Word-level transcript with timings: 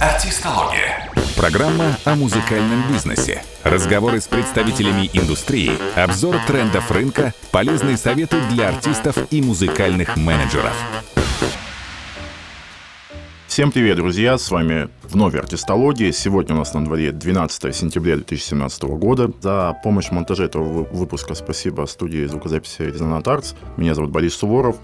Артистология. 0.00 1.10
Программа 1.36 1.96
о 2.04 2.14
музыкальном 2.14 2.86
бизнесе. 2.88 3.42
Разговоры 3.64 4.20
с 4.20 4.28
представителями 4.28 5.10
индустрии, 5.12 5.72
обзор 6.00 6.36
трендов 6.46 6.88
рынка, 6.92 7.34
полезные 7.50 7.96
советы 7.96 8.36
для 8.52 8.68
артистов 8.68 9.18
и 9.32 9.42
музыкальных 9.42 10.16
менеджеров. 10.16 10.72
Всем 13.48 13.72
привет, 13.72 13.96
друзья! 13.96 14.38
С 14.38 14.52
вами 14.52 14.88
вновь 15.02 15.34
Артистология. 15.34 16.12
Сегодня 16.12 16.54
у 16.54 16.58
нас 16.58 16.72
на 16.74 16.84
дворе 16.84 17.10
12 17.10 17.74
сентября 17.74 18.14
2017 18.14 18.84
года. 18.84 19.32
За 19.40 19.76
помощь 19.82 20.10
в 20.10 20.12
монтаже 20.12 20.44
этого 20.44 20.84
выпуска 20.84 21.34
спасибо 21.34 21.86
студии 21.86 22.24
звукозаписи 22.24 22.82
Резонант 22.82 23.26
Артс. 23.26 23.54
Меня 23.76 23.96
зовут 23.96 24.12
Борис 24.12 24.36
Суворов. 24.36 24.76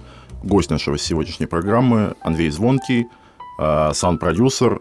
Гость 0.43 0.71
нашего 0.71 0.99
сегодняшней 0.99 1.47
программы 1.47 2.17
Андрей 2.21 2.51
Звонкий, 2.51 3.07
э, 3.61 3.91
саунд-продюсер, 3.95 4.81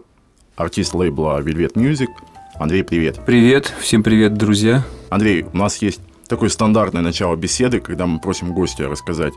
артист 0.56 0.94
лейбла 0.94 1.40
Velvet 1.40 1.74
Music. 1.74 2.08
Андрей, 2.54 2.84
привет. 2.84 3.20
Привет, 3.26 3.72
всем 3.80 4.02
привет, 4.02 4.34
друзья. 4.34 4.84
Андрей, 5.10 5.44
у 5.52 5.56
нас 5.56 5.78
есть 5.78 6.00
такое 6.28 6.48
стандартное 6.48 7.02
начало 7.02 7.34
беседы, 7.36 7.80
когда 7.80 8.06
мы 8.06 8.20
просим 8.20 8.52
гостя 8.52 8.88
рассказать 8.88 9.34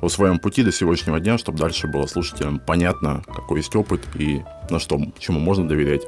о 0.00 0.08
своем 0.08 0.38
пути 0.38 0.62
до 0.62 0.72
сегодняшнего 0.72 1.18
дня, 1.20 1.38
чтобы 1.38 1.58
дальше 1.58 1.88
было 1.88 2.06
слушателям 2.06 2.60
понятно, 2.60 3.22
какой 3.26 3.58
есть 3.58 3.74
опыт 3.74 4.02
и 4.14 4.42
на 4.70 4.78
что, 4.78 5.00
чему 5.18 5.40
можно 5.40 5.68
доверять, 5.68 6.02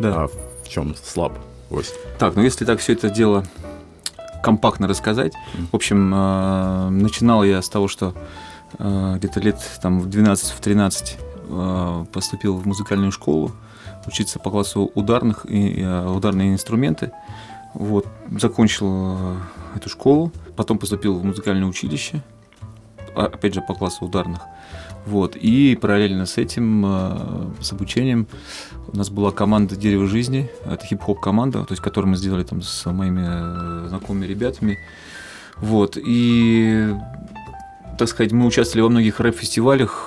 да. 0.00 0.24
а 0.24 0.28
в 0.28 0.68
чем 0.68 0.94
слаб 0.94 1.38
гость. 1.70 1.94
Так, 2.18 2.36
ну 2.36 2.42
если 2.42 2.64
так 2.64 2.80
все 2.80 2.92
это 2.92 3.08
дело 3.10 3.44
компактно 4.42 4.86
рассказать, 4.86 5.32
mm. 5.32 5.66
в 5.72 5.76
общем, 5.76 6.12
э, 6.14 6.88
начинал 6.90 7.44
я 7.44 7.62
с 7.62 7.68
того, 7.70 7.88
что 7.88 8.14
э, 8.78 9.14
где-то 9.16 9.40
лет 9.40 9.58
там 9.80 10.00
в 10.00 10.08
12-13 10.08 11.16
э, 11.48 12.04
поступил 12.12 12.56
в 12.56 12.66
музыкальную 12.66 13.10
школу, 13.10 13.52
учиться 14.06 14.38
по 14.38 14.50
классу 14.50 14.90
ударных 14.94 15.46
и 15.48 15.80
э, 15.80 16.06
ударные 16.08 16.52
инструменты. 16.52 17.12
Вот, 17.74 18.06
закончил 18.38 19.16
э, 19.18 19.36
эту 19.76 19.88
школу, 19.88 20.32
потом 20.56 20.78
поступил 20.78 21.18
в 21.18 21.24
музыкальное 21.24 21.66
училище, 21.66 22.22
опять 23.14 23.54
же, 23.54 23.62
по 23.62 23.74
классу 23.74 24.04
ударных. 24.04 24.42
Вот. 25.06 25.36
И 25.36 25.76
параллельно 25.76 26.24
с 26.26 26.38
этим, 26.38 26.84
э, 26.86 27.50
с 27.60 27.72
обучением, 27.72 28.26
у 28.92 28.96
нас 28.96 29.10
была 29.10 29.32
команда 29.32 29.76
«Дерево 29.76 30.06
жизни». 30.06 30.50
Это 30.64 30.86
хип-хоп 30.86 31.20
команда, 31.20 31.64
то 31.64 31.72
есть, 31.72 31.82
которую 31.82 32.12
мы 32.12 32.16
сделали 32.16 32.44
там 32.44 32.62
с 32.62 32.90
моими 32.90 33.88
знакомыми 33.88 34.26
ребятами. 34.26 34.78
Вот. 35.56 35.96
И, 35.96 36.94
так 37.98 38.08
сказать, 38.08 38.32
мы 38.32 38.46
участвовали 38.46 38.82
во 38.82 38.88
многих 38.88 39.20
рэп-фестивалях, 39.20 40.06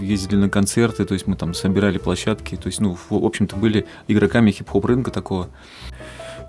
ездили 0.00 0.36
на 0.36 0.50
концерты, 0.50 1.04
то 1.04 1.14
есть 1.14 1.26
мы 1.26 1.36
там 1.36 1.54
собирали 1.54 1.98
площадки, 1.98 2.56
то 2.56 2.66
есть, 2.66 2.80
ну, 2.80 2.96
в 3.10 3.24
общем-то, 3.24 3.56
были 3.56 3.86
игроками 4.08 4.50
хип-хоп 4.50 4.84
рынка 4.84 5.10
такого. 5.10 5.48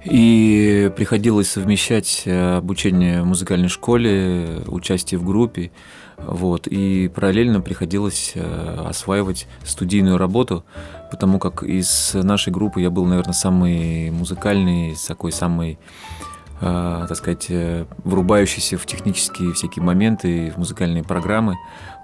И 0.05 0.91
приходилось 0.95 1.49
совмещать 1.49 2.23
э, 2.25 2.57
обучение 2.57 3.23
в 3.23 3.25
музыкальной 3.25 3.67
школе, 3.67 4.61
участие 4.67 5.19
в 5.19 5.25
группе. 5.25 5.71
Вот, 6.17 6.67
и 6.67 7.09
параллельно 7.09 7.61
приходилось 7.61 8.31
э, 8.33 8.85
осваивать 8.87 9.47
студийную 9.63 10.17
работу, 10.17 10.65
потому 11.11 11.39
как 11.39 11.61
из 11.63 12.13
нашей 12.13 12.51
группы 12.51 12.81
я 12.81 12.89
был, 12.89 13.05
наверное, 13.05 13.33
самый 13.33 14.09
музыкальный, 14.09 14.95
такой 15.07 15.31
самый, 15.31 15.77
э, 16.61 17.05
так 17.07 17.17
сказать, 17.17 17.51
врубающийся 18.03 18.77
в 18.77 18.85
технические 18.85 19.53
всякие 19.53 19.83
моменты, 19.83 20.51
в 20.51 20.57
музыкальные 20.57 21.03
программы. 21.03 21.55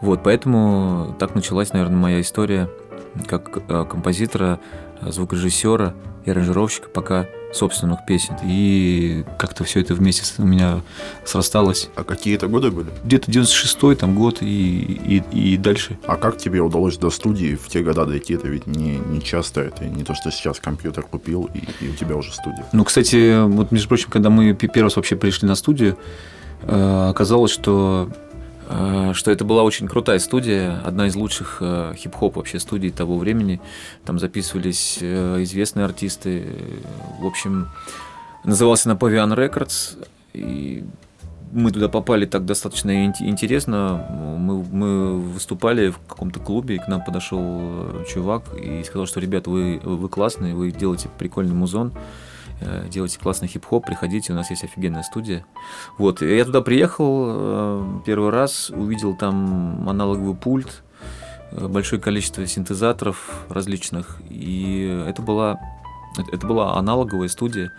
Вот, 0.02 0.24
поэтому 0.24 1.16
так 1.20 1.36
началась, 1.36 1.74
наверное, 1.74 1.98
моя 1.98 2.22
история 2.22 2.70
как 3.28 3.66
композитора, 3.90 4.60
звукорежиссера 5.12 5.94
и 6.26 6.32
аранжировщика, 6.32 6.90
пока 6.90 7.28
собственных 7.52 8.06
песен. 8.06 8.36
И 8.44 9.24
как-то 9.38 9.64
все 9.64 9.82
это 9.82 9.94
вместе 9.94 10.24
у 10.42 10.46
меня 10.46 10.82
срасталось. 11.26 11.90
А 11.96 12.04
какие 12.04 12.36
это 12.36 12.48
годы 12.48 12.72
были? 12.72 12.88
Где-то 13.04 13.32
96-й 13.32 13.96
там 13.96 14.16
год 14.16 14.42
и, 14.42 14.44
и, 14.46 15.54
и 15.54 15.58
дальше. 15.58 15.98
А 16.06 16.16
как 16.16 16.38
тебе 16.38 16.62
удалось 16.62 16.98
до 16.98 17.10
студии 17.10 17.56
в 17.56 17.68
те 17.68 17.82
годы 17.82 18.06
дойти? 18.06 18.34
Это 18.34 18.48
ведь 18.48 18.68
не, 18.68 18.98
не 18.98 19.22
часто, 19.22 19.62
это 19.62 19.86
не 19.86 20.04
то, 20.04 20.16
что 20.16 20.32
сейчас 20.32 20.60
компьютер 20.60 21.04
купил 21.04 21.50
и, 21.54 21.86
и 21.86 21.90
у 21.90 21.94
тебя 21.94 22.16
уже 22.16 22.34
студия. 22.34 22.66
Ну, 22.72 22.84
кстати, 22.84 23.46
вот, 23.46 23.72
между 23.72 23.88
прочим, 23.88 24.10
когда 24.10 24.30
мы 24.30 24.54
первый 24.54 24.84
раз 24.84 24.96
вообще 24.96 25.16
пришли 25.16 25.48
на 25.48 25.56
студию, 25.56 25.98
э, 26.64 27.08
оказалось, 27.10 27.52
что 27.52 28.10
что 29.14 29.32
это 29.32 29.46
была 29.46 29.64
очень 29.64 29.88
крутая 29.88 30.20
студия, 30.20 30.80
одна 30.84 31.08
из 31.08 31.16
лучших 31.16 31.58
э, 31.62 31.94
хип-хоп 31.96 32.36
вообще 32.36 32.60
студий 32.60 32.92
того 32.92 33.18
времени. 33.18 33.62
Там 34.06 34.20
записывались 34.20 35.00
э, 35.02 35.44
известные 35.44 35.86
артисты. 35.86 36.48
В 37.20 37.26
общем, 37.26 37.70
назывался 38.44 38.90
на 38.90 38.94
Pavian 38.94 39.36
Records. 39.36 40.08
И 40.34 40.84
мы 41.52 41.72
туда 41.72 41.88
попали 41.88 42.26
так 42.26 42.46
достаточно 42.46 43.06
интересно. 43.06 44.08
Мы, 44.40 44.64
мы 44.64 45.20
выступали 45.20 45.90
в 45.90 46.00
каком-то 46.08 46.40
клубе, 46.40 46.76
и 46.76 46.80
к 46.80 46.88
нам 46.88 47.04
подошел 47.04 48.06
чувак 48.12 48.44
и 48.58 48.84
сказал, 48.84 49.06
что, 49.06 49.20
ребята, 49.20 49.50
вы, 49.50 49.80
вы 49.84 50.10
классные, 50.10 50.56
вы 50.56 50.72
делаете 50.72 51.10
прикольный 51.18 51.54
музон. 51.54 51.94
Э, 52.62 52.88
делайте 52.90 53.20
классный 53.20 53.48
хип-хоп, 53.48 53.86
приходите, 53.86 54.34
у 54.34 54.36
нас 54.36 54.50
есть 54.50 54.64
офигенная 54.64 55.04
студия. 55.04 55.46
Вот, 55.98 56.22
я 56.22 56.46
туда 56.46 56.62
приехал 56.62 57.26
э, 57.28 58.00
первый 58.06 58.30
раз, 58.30 58.70
увидел 58.70 59.16
там 59.16 59.88
аналоговый 59.90 60.36
пульт, 60.36 60.84
э, 61.52 61.68
большое 61.68 62.02
количество 62.02 62.46
синтезаторов 62.46 63.46
различных, 63.50 64.18
и 64.30 65.06
это 65.08 65.22
была, 65.22 65.60
это 66.32 66.46
была 66.46 66.78
аналоговая 66.78 67.28
студия, 67.28 67.72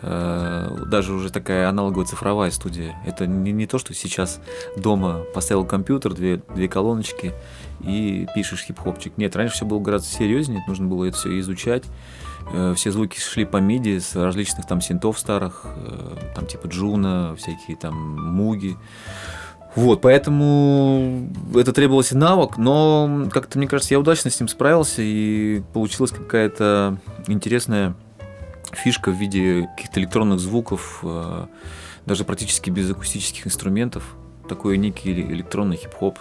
даже 0.00 1.12
уже 1.12 1.32
такая 1.32 1.68
аналоговая 1.68 2.06
цифровая 2.06 2.52
студия. 2.52 2.94
Это 3.04 3.26
не, 3.26 3.50
не 3.50 3.66
то, 3.66 3.78
что 3.78 3.94
сейчас 3.94 4.40
дома 4.76 5.24
поставил 5.34 5.64
компьютер, 5.64 6.14
две, 6.14 6.36
две 6.54 6.68
колоночки 6.68 7.34
и 7.80 8.26
пишешь 8.34 8.64
хип-хопчик. 8.64 9.16
Нет, 9.16 9.36
раньше 9.36 9.54
все 9.54 9.66
было 9.66 9.80
гораздо 9.80 10.08
серьезнее, 10.08 10.64
нужно 10.66 10.86
было 10.86 11.04
это 11.04 11.16
все 11.16 11.38
изучать. 11.40 11.84
Э, 12.52 12.74
все 12.76 12.90
звуки 12.90 13.18
шли 13.18 13.44
по 13.44 13.58
MIDI 13.58 13.98
с 13.98 14.14
различных 14.16 14.66
там 14.66 14.80
синтов 14.80 15.18
старых, 15.18 15.64
э, 15.64 16.16
там 16.34 16.46
типа 16.46 16.66
Juno, 16.66 17.34
всякие 17.36 17.76
там 17.76 17.94
Муги. 18.34 18.76
Вот, 19.74 20.00
поэтому 20.00 21.28
это 21.54 21.72
требовался 21.72 22.16
навык, 22.16 22.56
но 22.56 23.28
как-то, 23.30 23.58
мне 23.58 23.68
кажется, 23.68 23.94
я 23.94 24.00
удачно 24.00 24.30
с 24.30 24.40
ним 24.40 24.48
справился, 24.48 25.02
и 25.02 25.62
получилась 25.72 26.10
какая-то 26.10 26.98
интересная 27.26 27.94
фишка 28.72 29.10
в 29.10 29.14
виде 29.14 29.68
каких-то 29.76 30.00
электронных 30.00 30.40
звуков, 30.40 31.00
э, 31.02 31.46
даже 32.06 32.24
практически 32.24 32.70
без 32.70 32.90
акустических 32.90 33.46
инструментов. 33.46 34.16
Такой 34.48 34.78
некий 34.78 35.12
электронный 35.12 35.76
хип-хоп, 35.76 36.18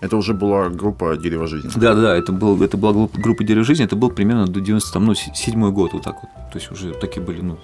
это 0.00 0.16
уже 0.16 0.34
была 0.34 0.68
группа 0.68 1.16
«Дерево 1.16 1.46
жизни». 1.46 1.70
Да, 1.76 1.94
да, 1.94 2.14
это, 2.14 2.32
был, 2.32 2.62
это 2.62 2.76
была 2.76 3.08
группа 3.14 3.44
«Дерево 3.44 3.64
жизни», 3.64 3.84
это 3.84 3.96
был 3.96 4.10
примерно 4.10 4.46
до 4.46 4.60
97 4.60 5.02
ну, 5.02 5.14
седьмой 5.14 5.72
год, 5.72 5.92
вот 5.92 6.02
так 6.02 6.16
вот. 6.22 6.30
То 6.52 6.58
есть 6.58 6.70
уже 6.70 6.92
такие 6.94 7.24
были, 7.24 7.40
ну, 7.40 7.56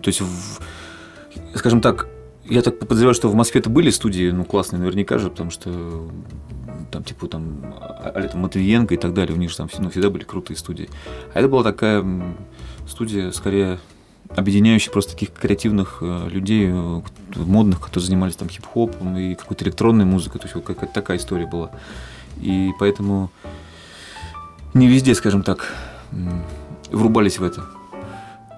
то 0.00 0.08
есть, 0.08 0.20
в, 0.20 0.60
скажем 1.54 1.80
так, 1.80 2.08
я 2.44 2.62
так 2.62 2.78
подозреваю, 2.78 3.14
что 3.14 3.28
в 3.28 3.34
Москве-то 3.34 3.70
были 3.70 3.90
студии, 3.90 4.30
ну, 4.30 4.44
классные 4.44 4.80
наверняка 4.80 5.18
же, 5.18 5.30
потому 5.30 5.50
что 5.50 6.10
там, 6.90 7.04
типа, 7.04 7.26
там, 7.28 7.74
Алета 8.14 8.36
Матвиенко 8.36 8.94
и 8.94 8.98
так 8.98 9.14
далее, 9.14 9.34
у 9.34 9.38
них 9.38 9.50
же 9.50 9.56
там 9.56 9.68
ну, 9.78 9.90
всегда 9.90 10.10
были 10.10 10.24
крутые 10.24 10.56
студии. 10.56 10.88
А 11.34 11.40
это 11.40 11.48
была 11.48 11.62
такая 11.62 12.04
студия, 12.86 13.30
скорее, 13.32 13.78
объединяющий 14.28 14.90
просто 14.90 15.12
таких 15.12 15.32
креативных 15.32 15.98
э, 16.00 16.28
людей, 16.30 16.68
э, 16.70 17.00
модных, 17.36 17.80
которые 17.80 18.06
занимались 18.06 18.36
там 18.36 18.48
хип-хопом 18.48 19.16
и 19.16 19.34
какой-то 19.34 19.64
электронной 19.64 20.04
музыкой. 20.04 20.40
То 20.40 20.46
есть 20.46 20.54
вот 20.54 20.64
какая-то 20.64 20.92
такая 20.92 21.18
история 21.18 21.46
была. 21.46 21.70
И 22.40 22.70
поэтому 22.78 23.30
не 24.74 24.86
везде, 24.86 25.14
скажем 25.14 25.42
так, 25.42 25.74
врубались 26.90 27.38
в 27.38 27.44
это. 27.44 27.64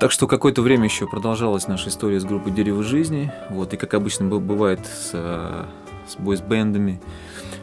Так 0.01 0.11
что 0.13 0.27
какое-то 0.27 0.61
время 0.63 0.85
еще 0.85 1.07
продолжалась 1.07 1.69
наша 1.69 1.89
история 1.89 2.21
с 2.21 2.25
группой 2.25 2.53
«Дерево 2.53 2.83
жизни». 2.83 3.33
Вот, 3.49 3.73
и 3.75 3.77
как 3.77 3.95
обычно 3.95 4.27
бывает 4.27 4.81
с, 4.87 5.11
э, 5.13 5.65
с 6.07 6.17
бойс-бендами, 6.21 7.01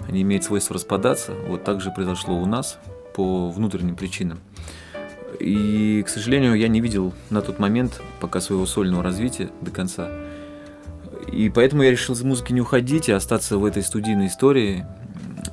они 0.07 0.21
имеют 0.23 0.43
свойство 0.43 0.73
распадаться. 0.73 1.33
Вот 1.47 1.63
так 1.63 1.81
же 1.81 1.91
произошло 1.91 2.35
у 2.35 2.45
нас 2.45 2.79
по 3.13 3.49
внутренним 3.49 3.95
причинам. 3.95 4.39
И, 5.39 6.03
к 6.05 6.09
сожалению, 6.09 6.55
я 6.55 6.67
не 6.67 6.81
видел 6.81 7.13
на 7.29 7.41
тот 7.41 7.59
момент 7.59 8.01
пока 8.19 8.41
своего 8.41 8.65
сольного 8.65 9.03
развития 9.03 9.49
до 9.61 9.71
конца. 9.71 10.09
И 11.31 11.49
поэтому 11.49 11.83
я 11.83 11.91
решил 11.91 12.15
из 12.15 12.23
музыки 12.23 12.51
не 12.53 12.61
уходить, 12.61 13.09
а 13.09 13.15
остаться 13.15 13.57
в 13.57 13.65
этой 13.65 13.83
студийной 13.83 14.27
истории. 14.27 14.85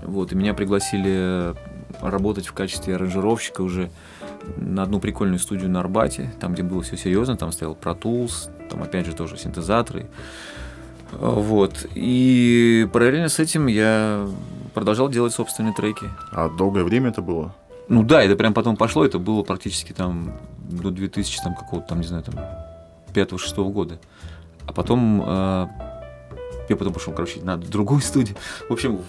Вот, 0.03 0.33
и 0.33 0.35
меня 0.35 0.55
пригласили 0.55 1.55
работать 2.01 2.47
в 2.47 2.53
качестве 2.53 2.97
аранжировщика 2.97 3.63
уже 3.63 3.91
на 4.57 4.83
одну 4.83 5.01
прикольную 5.01 5.39
студию 5.39 5.71
на 5.71 5.81
Арбате, 5.81 6.33
там, 6.41 6.55
где 6.55 6.63
было 6.63 6.83
все 6.83 6.97
серьезно, 6.97 7.37
там 7.37 7.53
стоял 7.53 7.77
Pro 7.81 7.99
Tools, 7.99 8.51
там 8.71 8.83
опять 8.83 9.07
же 9.07 9.15
тоже 9.15 9.37
синтезаторы. 9.37 10.07
Вот. 11.13 11.87
И 11.95 12.89
параллельно 12.93 13.29
с 13.29 13.39
этим 13.39 13.67
я 13.67 14.27
продолжал 14.75 15.09
делать 15.09 15.33
собственные 15.33 15.75
треки. 15.75 16.07
А 16.33 16.49
долгое 16.49 16.85
время 16.85 17.11
это 17.11 17.23
было? 17.23 17.55
Ну 17.89 18.03
да, 18.03 18.23
это 18.23 18.37
прям 18.37 18.55
потом 18.55 18.77
пошло, 18.77 19.05
это 19.05 19.19
было 19.19 19.43
практически 19.43 19.93
там 19.93 20.39
до 20.59 20.91
2000 20.91 21.41
там 21.43 21.55
какого-то 21.55 21.89
там, 21.89 22.01
не 22.01 22.07
знаю, 22.07 22.23
там 22.23 22.35
5-6 23.15 23.73
года. 23.73 23.99
А 24.67 24.73
потом 24.73 25.23
э, 25.27 25.67
я 26.69 26.77
потом 26.77 26.93
пошел, 26.93 27.15
короче, 27.15 27.41
на 27.41 27.57
другую 27.57 28.01
студию. 28.03 28.37
В 28.69 28.73
общем, 28.73 29.01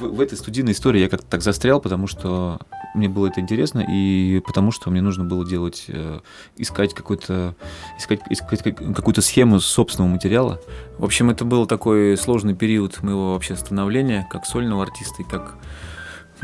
в, 0.00 0.08
в 0.08 0.20
этой 0.20 0.36
студийной 0.36 0.72
истории 0.72 1.00
я 1.00 1.08
как-то 1.08 1.26
так 1.26 1.42
застрял, 1.42 1.80
потому 1.80 2.08
что 2.08 2.58
мне 2.94 3.08
было 3.08 3.28
это 3.28 3.40
интересно, 3.40 3.84
и 3.86 4.42
потому 4.44 4.72
что 4.72 4.90
мне 4.90 5.00
нужно 5.00 5.24
было 5.24 5.46
делать, 5.46 5.84
э, 5.88 6.20
искать 6.56 6.94
какой-то, 6.94 7.54
искать, 7.98 8.20
искать 8.30 8.62
какую-то 8.62 9.20
схему 9.20 9.60
собственного 9.60 10.10
материала. 10.10 10.60
В 10.98 11.04
общем, 11.04 11.30
это 11.30 11.44
был 11.44 11.66
такой 11.66 12.16
сложный 12.16 12.54
период 12.54 13.02
моего 13.02 13.34
вообще 13.34 13.54
становления, 13.56 14.26
как 14.30 14.44
сольного 14.46 14.82
артиста 14.82 15.22
и 15.22 15.24
как 15.24 15.56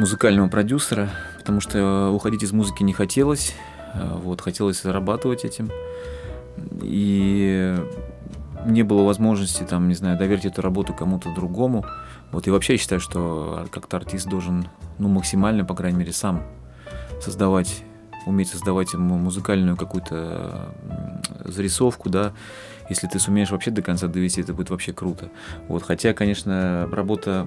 музыкального 0.00 0.48
продюсера, 0.48 1.10
потому 1.38 1.60
что 1.60 2.10
уходить 2.10 2.42
из 2.42 2.52
музыки 2.52 2.82
не 2.82 2.94
хотелось, 2.94 3.54
э, 3.92 4.16
вот, 4.22 4.40
хотелось 4.40 4.82
зарабатывать 4.82 5.44
этим. 5.44 5.70
И 6.82 7.76
не 8.64 8.82
было 8.82 9.02
возможности, 9.02 9.62
там, 9.62 9.88
не 9.88 9.94
знаю, 9.94 10.18
доверить 10.18 10.46
эту 10.46 10.62
работу 10.62 10.94
кому-то 10.94 11.32
другому. 11.34 11.84
Вот 12.32 12.46
и 12.46 12.50
вообще 12.50 12.74
я 12.74 12.78
считаю, 12.78 13.00
что 13.00 13.66
как-то 13.70 13.98
артист 13.98 14.26
должен, 14.26 14.68
ну, 14.98 15.08
максимально, 15.08 15.66
по 15.66 15.74
крайней 15.74 15.98
мере, 15.98 16.12
сам 16.12 16.42
создавать, 17.20 17.84
уметь 18.24 18.48
создавать 18.48 18.94
музыкальную 18.94 19.76
какую-то 19.76 20.74
зарисовку, 21.44 22.08
да. 22.08 22.32
Если 22.90 23.06
ты 23.06 23.18
сумеешь 23.18 23.50
вообще 23.50 23.70
до 23.70 23.82
конца 23.82 24.08
довести, 24.08 24.42
это 24.42 24.52
будет 24.52 24.68
вообще 24.68 24.92
круто. 24.92 25.30
Вот, 25.68 25.84
хотя, 25.84 26.12
конечно, 26.12 26.88
работа 26.90 27.46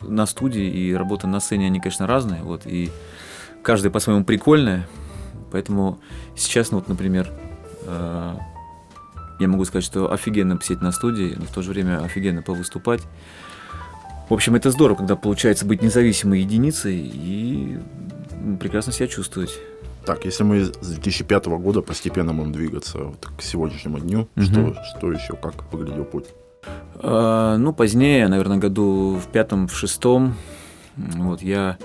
на 0.00 0.26
студии 0.26 0.64
и 0.64 0.94
работа 0.94 1.26
на 1.26 1.40
сцене, 1.40 1.66
они, 1.66 1.80
конечно, 1.80 2.06
разные, 2.06 2.42
вот, 2.42 2.62
и 2.64 2.90
каждая 3.62 3.92
по-своему 3.92 4.24
прикольная, 4.24 4.88
поэтому 5.50 5.98
сейчас, 6.36 6.70
ну, 6.70 6.78
вот, 6.78 6.88
например, 6.88 7.30
э, 7.82 8.34
я 9.40 9.48
могу 9.48 9.64
сказать, 9.64 9.84
что 9.84 10.12
офигенно 10.12 10.56
посидеть 10.56 10.82
на 10.82 10.92
студии, 10.92 11.34
но 11.36 11.44
в 11.44 11.52
то 11.52 11.62
же 11.62 11.70
время 11.70 12.02
офигенно 12.02 12.42
повыступать. 12.42 13.02
В 14.28 14.34
общем, 14.34 14.54
это 14.54 14.70
здорово, 14.70 14.98
когда 14.98 15.16
получается 15.16 15.64
быть 15.66 15.82
независимой 15.82 16.40
единицей 16.40 16.96
и 16.96 17.78
прекрасно 18.60 18.92
себя 18.92 19.08
чувствовать. 19.08 19.58
Так, 20.08 20.24
если 20.24 20.42
мы 20.42 20.64
с 20.64 20.70
2005 20.70 21.48
года 21.58 21.82
постепенно 21.82 22.32
будем 22.32 22.50
двигаться 22.50 22.96
вот 22.96 23.28
к 23.36 23.42
сегодняшнему 23.42 23.98
дню, 23.98 24.20
угу. 24.36 24.42
что, 24.42 24.74
что 24.96 25.12
еще, 25.12 25.34
как 25.34 25.70
выглядел 25.70 26.06
путь? 26.06 26.24
А, 26.94 27.58
ну, 27.58 27.74
позднее, 27.74 28.26
наверное, 28.28 28.56
году 28.56 29.20
в 29.22 29.30
пятом, 29.30 29.68
в 29.68 29.76
шестом, 29.76 30.34
вот 30.96 31.42
я, 31.42 31.76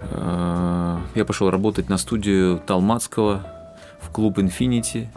а, 0.00 1.02
я 1.14 1.26
пошел 1.26 1.50
работать 1.50 1.90
на 1.90 1.98
студию 1.98 2.58
Талмацкого 2.58 3.46
в 4.00 4.08
клуб 4.08 4.38
Infinity. 4.38 5.08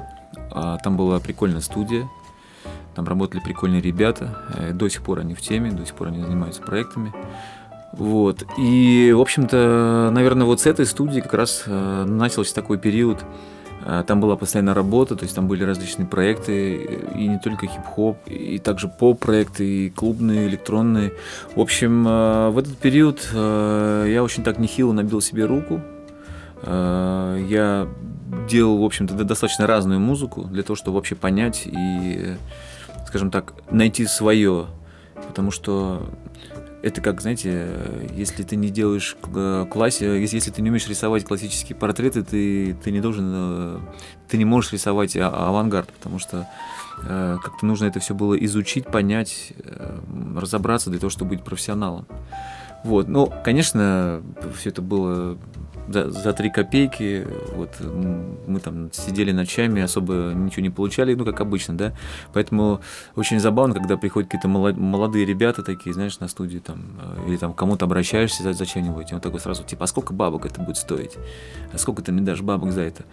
А, 0.52 0.76
там 0.80 0.98
была 0.98 1.22
прикольная 1.22 1.62
студия, 1.62 2.06
там 2.96 3.08
работали 3.08 3.40
прикольные 3.40 3.80
ребята. 3.80 4.42
Э, 4.54 4.74
до 4.74 4.90
сих 4.90 5.04
пор 5.04 5.20
они 5.20 5.36
в 5.36 5.42
теме, 5.42 5.72
до 5.72 5.86
сих 5.86 5.96
пор 5.96 6.10
они 6.10 6.22
занимаются 6.22 6.62
проектами. 6.62 7.14
Вот. 7.98 8.44
И, 8.58 9.14
в 9.16 9.22
общем-то, 9.22 10.10
наверное, 10.12 10.46
вот 10.46 10.62
с 10.62 10.66
этой 10.66 10.86
студии 10.86 11.22
как 11.22 11.34
раз 11.34 11.64
э, 11.66 12.06
начался 12.06 12.54
такой 12.54 12.78
период. 12.78 13.24
Э, 13.86 14.04
там 14.06 14.20
была 14.20 14.36
постоянная 14.36 14.74
работа, 14.74 15.16
то 15.16 15.24
есть 15.24 15.36
там 15.36 15.48
были 15.48 15.64
различные 15.64 16.06
проекты, 16.06 16.76
и 17.16 17.28
не 17.28 17.40
только 17.40 17.68
хип-хоп, 17.68 18.18
и 18.28 18.60
также 18.60 18.88
поп-проекты, 18.88 19.66
и 19.66 19.90
клубные, 19.90 20.48
электронные. 20.48 21.14
В 21.56 21.62
общем, 21.62 22.04
в 22.04 22.58
этот 22.58 22.78
период 22.78 23.30
я 23.34 24.22
очень 24.24 24.44
так 24.44 24.60
нехило 24.60 24.92
набил 24.92 25.22
себе 25.22 25.46
руку. 25.46 25.82
Я 26.66 27.88
делал, 28.50 28.80
в 28.80 28.84
общем-то, 28.84 29.14
достаточно 29.24 29.68
разную 29.68 30.00
музыку 30.00 30.44
для 30.44 30.64
того, 30.64 30.76
чтобы 30.76 30.96
вообще 30.96 31.16
понять 31.16 31.64
и 31.66 32.36
скажем 33.16 33.32
так, 33.32 33.54
найти 33.72 34.06
свое. 34.06 34.66
Потому 35.28 35.52
что 35.52 36.10
это 36.86 37.02
как, 37.02 37.20
знаете, 37.20 37.68
если 38.14 38.44
ты 38.44 38.56
не 38.56 38.70
делаешь 38.70 39.18
классе, 39.72 40.22
если, 40.22 40.36
если 40.36 40.52
ты 40.52 40.62
не 40.62 40.70
умеешь 40.70 40.88
рисовать 40.88 41.26
классические 41.26 41.76
портреты, 41.76 42.24
ты, 42.24 42.76
ты 42.76 42.92
не 42.92 43.02
должен, 43.02 43.32
э, 43.34 43.80
ты 44.30 44.38
не 44.38 44.46
можешь 44.46 44.72
рисовать 44.72 45.18
авангард, 45.18 45.92
потому 45.92 46.20
что 46.20 46.48
э, 47.02 47.38
как-то 47.44 47.66
нужно 47.66 47.86
это 47.86 48.00
все 48.00 48.14
было 48.14 48.36
изучить, 48.46 48.86
понять, 48.86 49.54
э, 49.64 50.00
разобраться 50.38 50.92
для 50.92 51.00
того, 51.00 51.10
чтобы 51.10 51.32
быть 51.32 51.44
профессионалом. 51.44 52.06
Вот, 52.84 53.08
ну, 53.08 53.34
конечно, 53.44 54.22
все 54.56 54.70
это 54.70 54.84
было 54.84 55.40
за, 55.88 56.10
за 56.10 56.34
3 56.34 56.50
копейки. 56.50 57.28
Вот 57.56 57.70
мы 58.48 58.60
там 58.60 58.92
сидели 58.92 59.32
ночами, 59.32 59.82
особо 59.82 60.34
ничего 60.34 60.64
не 60.64 60.70
получали, 60.70 61.14
ну, 61.14 61.26
как 61.26 61.42
обычно, 61.42 61.78
да. 61.78 61.94
Поэтому 62.34 62.82
очень 63.16 63.40
забавно, 63.40 63.74
когда 63.74 63.98
приходят 63.98 64.30
какие-то 64.30 64.48
молодые 64.48 65.26
ребята 65.26 65.64
такие, 65.64 65.94
знаешь, 65.94 66.20
на 66.20 66.28
студии 66.28 66.60
там, 66.60 67.00
э, 67.00 67.28
или 67.28 67.38
там 67.38 67.54
кому-то 67.54 67.86
обращаешься 67.86 68.44
за, 68.44 68.54
за 68.54 68.66
чем-нибудь, 68.66 69.12
и 69.12 69.16
он 69.16 69.22
такой 69.22 69.40
сразу, 69.40 69.64
типа, 69.64 69.86
а 69.86 69.88
сколько 69.88 70.14
бабок 70.14 70.46
это 70.46 70.62
будет 70.62 70.78
стоить? 70.78 71.18
А 71.74 71.78
сколько 71.78 72.02
ты 72.02 72.12
мне 72.12 72.22
дашь 72.22 72.42
бабок 72.42 72.72
за 72.72 72.82
это? 72.82 73.04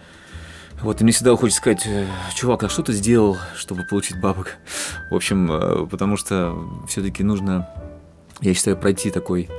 Вот, 0.81 0.99
и 0.99 1.03
мне 1.03 1.13
всегда 1.13 1.35
хочется 1.35 1.61
сказать, 1.61 1.85
«Э, 1.87 2.05
чувак, 2.35 2.63
а 2.63 2.69
что 2.69 2.83
ты 2.83 2.93
сделал, 2.93 3.37
чтобы 3.55 3.83
получить 3.83 4.19
бабок? 4.19 4.57
В 5.11 5.15
общем, 5.15 5.51
э, 5.51 5.87
потому 5.87 6.17
что 6.17 6.57
все-таки 6.87 7.23
нужно, 7.23 7.69
я 8.41 8.53
считаю, 8.53 8.77
пройти 8.77 9.11
такой 9.11 9.49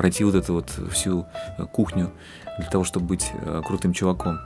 пройти 0.00 0.24
вот 0.24 0.34
эту 0.34 0.54
вот 0.54 0.70
всю 0.90 1.26
э, 1.58 1.66
кухню 1.70 2.10
для 2.58 2.70
того, 2.70 2.84
чтобы 2.84 3.04
быть 3.04 3.32
э, 3.34 3.60
крутым 3.66 3.92
чуваком. 3.92 4.38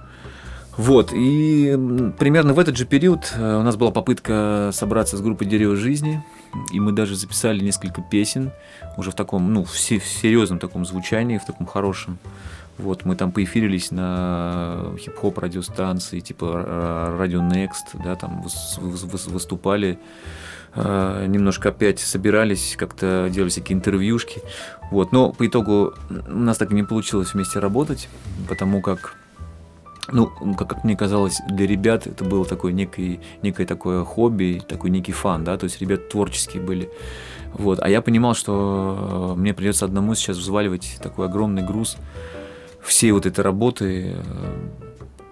Вот, 0.77 1.13
и 1.15 1.79
примерно 2.19 2.55
в 2.55 2.59
этот 2.59 2.77
же 2.77 2.85
период 2.87 3.33
э, 3.37 3.59
у 3.61 3.63
нас 3.63 3.77
была 3.77 3.93
попытка 3.93 4.71
собраться 4.73 5.17
с 5.17 5.21
группой 5.21 5.45
«Дерево 5.47 5.77
жизни», 5.77 6.25
и 6.73 6.81
мы 6.81 6.91
даже 6.91 7.15
записали 7.15 7.63
несколько 7.63 8.03
песен, 8.03 8.51
уже 8.97 9.13
в 9.13 9.15
таком, 9.15 9.53
ну, 9.55 9.63
в 9.63 9.79
серьезном 9.79 10.59
таком 10.59 10.85
звучании, 10.85 11.39
в 11.39 11.45
таком 11.47 11.69
хорошем. 11.69 12.19
Вот, 12.77 13.05
мы 13.05 13.15
там 13.15 13.31
поэфирились 13.31 13.93
на 13.93 14.93
хип-хоп 14.99 15.39
радиостанции, 15.39 16.19
типа 16.19 17.15
радио 17.17 17.43
Next, 17.43 18.03
да, 18.03 18.17
там 18.17 18.45
выступали 18.81 20.01
немножко 20.77 21.69
опять 21.69 22.01
собирались, 22.01 22.75
как-то 22.77 23.29
делали 23.31 23.51
всякие 23.51 23.77
интервьюшки. 23.77 24.43
Вот. 24.91 25.13
Но 25.13 25.33
по 25.33 25.47
итогу 25.47 25.95
у 26.11 26.39
нас 26.39 26.59
так 26.59 26.73
и 26.73 26.75
не 26.75 26.83
получилось 26.83 27.35
вместе 27.35 27.59
работать, 27.59 28.09
потому 28.49 28.81
как 28.81 29.17
ну, 30.13 30.27
как, 30.27 30.69
как 30.69 30.85
мне 30.85 30.97
казалось, 30.97 31.41
для 31.49 31.67
ребят 31.67 32.07
это 32.07 32.25
было 32.25 32.45
такое 32.45 32.73
некое, 32.73 33.21
некое 33.43 33.67
такое 33.67 34.05
хобби, 34.05 34.63
такой 34.67 34.91
некий 34.91 35.13
фан, 35.13 35.45
да, 35.45 35.57
то 35.57 35.65
есть 35.65 35.81
ребята 35.81 36.11
творческие 36.11 36.63
были. 36.63 36.91
Вот. 37.53 37.79
А 37.81 37.89
я 37.89 38.03
понимал, 38.03 38.35
что 38.35 39.35
э, 39.35 39.39
мне 39.39 39.55
придется 39.55 39.85
одному 39.85 40.15
сейчас 40.15 40.37
взваливать 40.37 40.99
такой 41.03 41.27
огромный 41.27 41.63
груз 41.63 41.97
всей 42.83 43.13
вот 43.13 43.27
этой 43.27 43.41
работы, 43.41 44.15
э, 44.17 44.84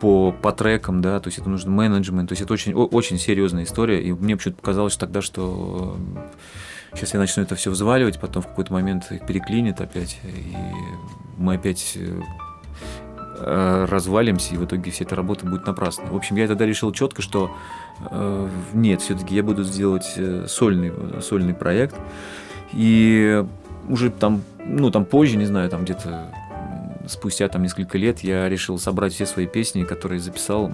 по, 0.02 0.32
по 0.32 0.50
трекам, 0.50 1.00
да, 1.00 1.20
то 1.20 1.28
есть 1.28 1.38
это 1.38 1.48
нужен 1.48 1.70
менеджмент, 1.70 2.28
то 2.28 2.32
есть 2.32 2.42
это 2.42 2.52
очень, 2.52 2.74
очень 2.74 3.18
серьезная 3.18 3.62
история, 3.62 4.02
и 4.02 4.10
мне 4.10 4.36
почему-то 4.36 4.58
показалось 4.58 4.96
тогда, 4.96 5.22
что 5.22 5.96
сейчас 6.92 7.14
я 7.14 7.20
начну 7.20 7.44
это 7.44 7.54
все 7.54 7.70
взваливать, 7.70 8.18
потом 8.18 8.42
в 8.42 8.48
какой-то 8.48 8.72
момент 8.72 9.12
их 9.12 9.24
переклинит 9.24 9.80
опять, 9.80 10.18
и 10.24 10.56
мы 11.38 11.54
опять 11.54 11.96
э, 13.38 13.86
развалимся, 13.88 14.56
и 14.56 14.58
в 14.58 14.64
итоге 14.64 14.90
вся 14.90 15.04
эта 15.04 15.14
работа 15.14 15.46
будет 15.46 15.68
напрасной. 15.68 16.06
В 16.06 16.16
общем, 16.16 16.34
я 16.34 16.48
тогда 16.48 16.66
решил 16.66 16.90
четко, 16.90 17.22
что 17.22 17.52
э, 18.10 18.48
нет, 18.72 19.02
все-таки 19.02 19.36
я 19.36 19.44
буду 19.44 19.62
сделать 19.62 20.14
э, 20.16 20.46
сольный, 20.48 20.92
сольный 21.22 21.54
проект, 21.54 21.94
и 22.72 23.44
уже 23.88 24.10
там, 24.10 24.42
ну, 24.66 24.90
там 24.90 25.04
позже, 25.04 25.36
не 25.36 25.46
знаю, 25.46 25.70
там 25.70 25.84
где-то 25.84 26.34
спустя 27.06 27.48
там 27.48 27.62
несколько 27.62 27.98
лет 27.98 28.20
я 28.20 28.48
решил 28.48 28.78
собрать 28.78 29.12
все 29.12 29.26
свои 29.26 29.46
песни, 29.46 29.84
которые 29.84 30.20
записал 30.20 30.72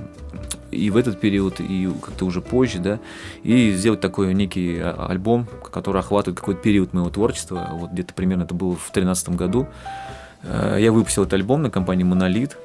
и 0.70 0.90
в 0.90 0.96
этот 0.96 1.20
период, 1.20 1.60
и 1.60 1.88
как-то 2.02 2.26
уже 2.26 2.40
позже, 2.40 2.78
да, 2.78 3.00
и 3.42 3.72
сделать 3.72 4.00
такой 4.00 4.34
некий 4.34 4.78
а, 4.78 5.06
альбом, 5.08 5.46
который 5.70 6.00
охватывает 6.00 6.38
какой-то 6.38 6.60
период 6.60 6.92
моего 6.92 7.10
творчества. 7.10 7.68
Вот 7.72 7.92
где-то 7.92 8.14
примерно 8.14 8.42
это 8.42 8.54
было 8.54 8.72
в 8.72 8.92
2013 8.92 9.30
году. 9.30 9.66
Э, 10.42 10.76
я 10.78 10.92
выпустил 10.92 11.22
этот 11.22 11.34
альбом 11.34 11.62
на 11.62 11.70
компании 11.70 12.04
Монолит. 12.04 12.56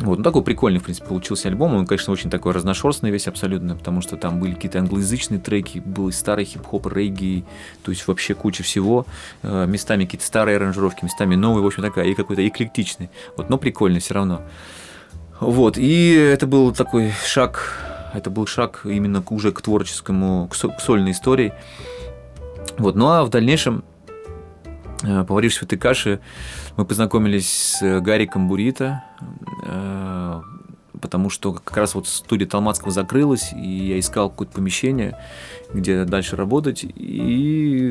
Вот, 0.00 0.18
ну 0.18 0.24
такой 0.24 0.42
прикольный, 0.42 0.78
в 0.78 0.84
принципе, 0.84 1.08
получился 1.08 1.48
альбом. 1.48 1.74
Он, 1.74 1.86
конечно, 1.86 2.12
очень 2.12 2.30
такой 2.30 2.52
разношерстный 2.52 3.10
весь 3.10 3.26
абсолютно, 3.26 3.74
потому 3.74 4.00
что 4.00 4.16
там 4.16 4.38
были 4.38 4.54
какие-то 4.54 4.78
англоязычные 4.78 5.40
треки, 5.40 5.80
был 5.80 6.08
и 6.08 6.12
старый 6.12 6.44
хип-хоп, 6.44 6.86
регги, 6.86 7.44
то 7.82 7.90
есть 7.90 8.06
вообще 8.06 8.34
куча 8.34 8.62
всего. 8.62 9.06
Э, 9.42 9.66
местами 9.66 10.04
какие-то 10.04 10.24
старые 10.24 10.56
аранжировки, 10.56 11.04
местами 11.04 11.34
новые, 11.34 11.64
в 11.64 11.66
общем, 11.66 11.82
такая, 11.82 12.06
и 12.06 12.14
какой-то 12.14 12.46
эклектичный. 12.46 13.10
Вот, 13.36 13.50
но 13.50 13.58
прикольный 13.58 14.00
все 14.00 14.14
равно. 14.14 14.42
Вот, 15.40 15.78
и 15.78 16.12
это 16.12 16.46
был 16.46 16.72
такой 16.72 17.12
шаг, 17.26 18.10
это 18.14 18.30
был 18.30 18.46
шаг 18.46 18.82
именно 18.84 19.22
уже 19.30 19.50
к 19.50 19.60
творческому, 19.62 20.48
к, 20.48 20.54
со, 20.54 20.68
к 20.68 20.80
сольной 20.80 21.10
истории. 21.10 21.52
Вот, 22.76 22.94
ну 22.94 23.08
а 23.08 23.24
в 23.24 23.30
дальнейшем 23.30 23.82
Э, 25.04 25.24
поварившись 25.24 25.60
в 25.60 25.62
этой 25.64 25.78
каше, 25.78 26.20
мы 26.78 26.84
познакомились 26.84 27.50
с 27.50 28.00
Гариком 28.00 28.46
Бурита, 28.46 29.02
э, 29.66 30.42
потому 31.00 31.28
что 31.28 31.52
как 31.52 31.76
раз 31.76 31.96
вот 31.96 32.06
студия 32.06 32.46
Талмацкого 32.46 32.92
закрылась, 32.92 33.52
и 33.52 33.68
я 33.68 33.98
искал 33.98 34.30
какое-то 34.30 34.54
помещение, 34.54 35.18
где 35.74 36.04
дальше 36.04 36.36
работать, 36.36 36.84
и 36.84 37.90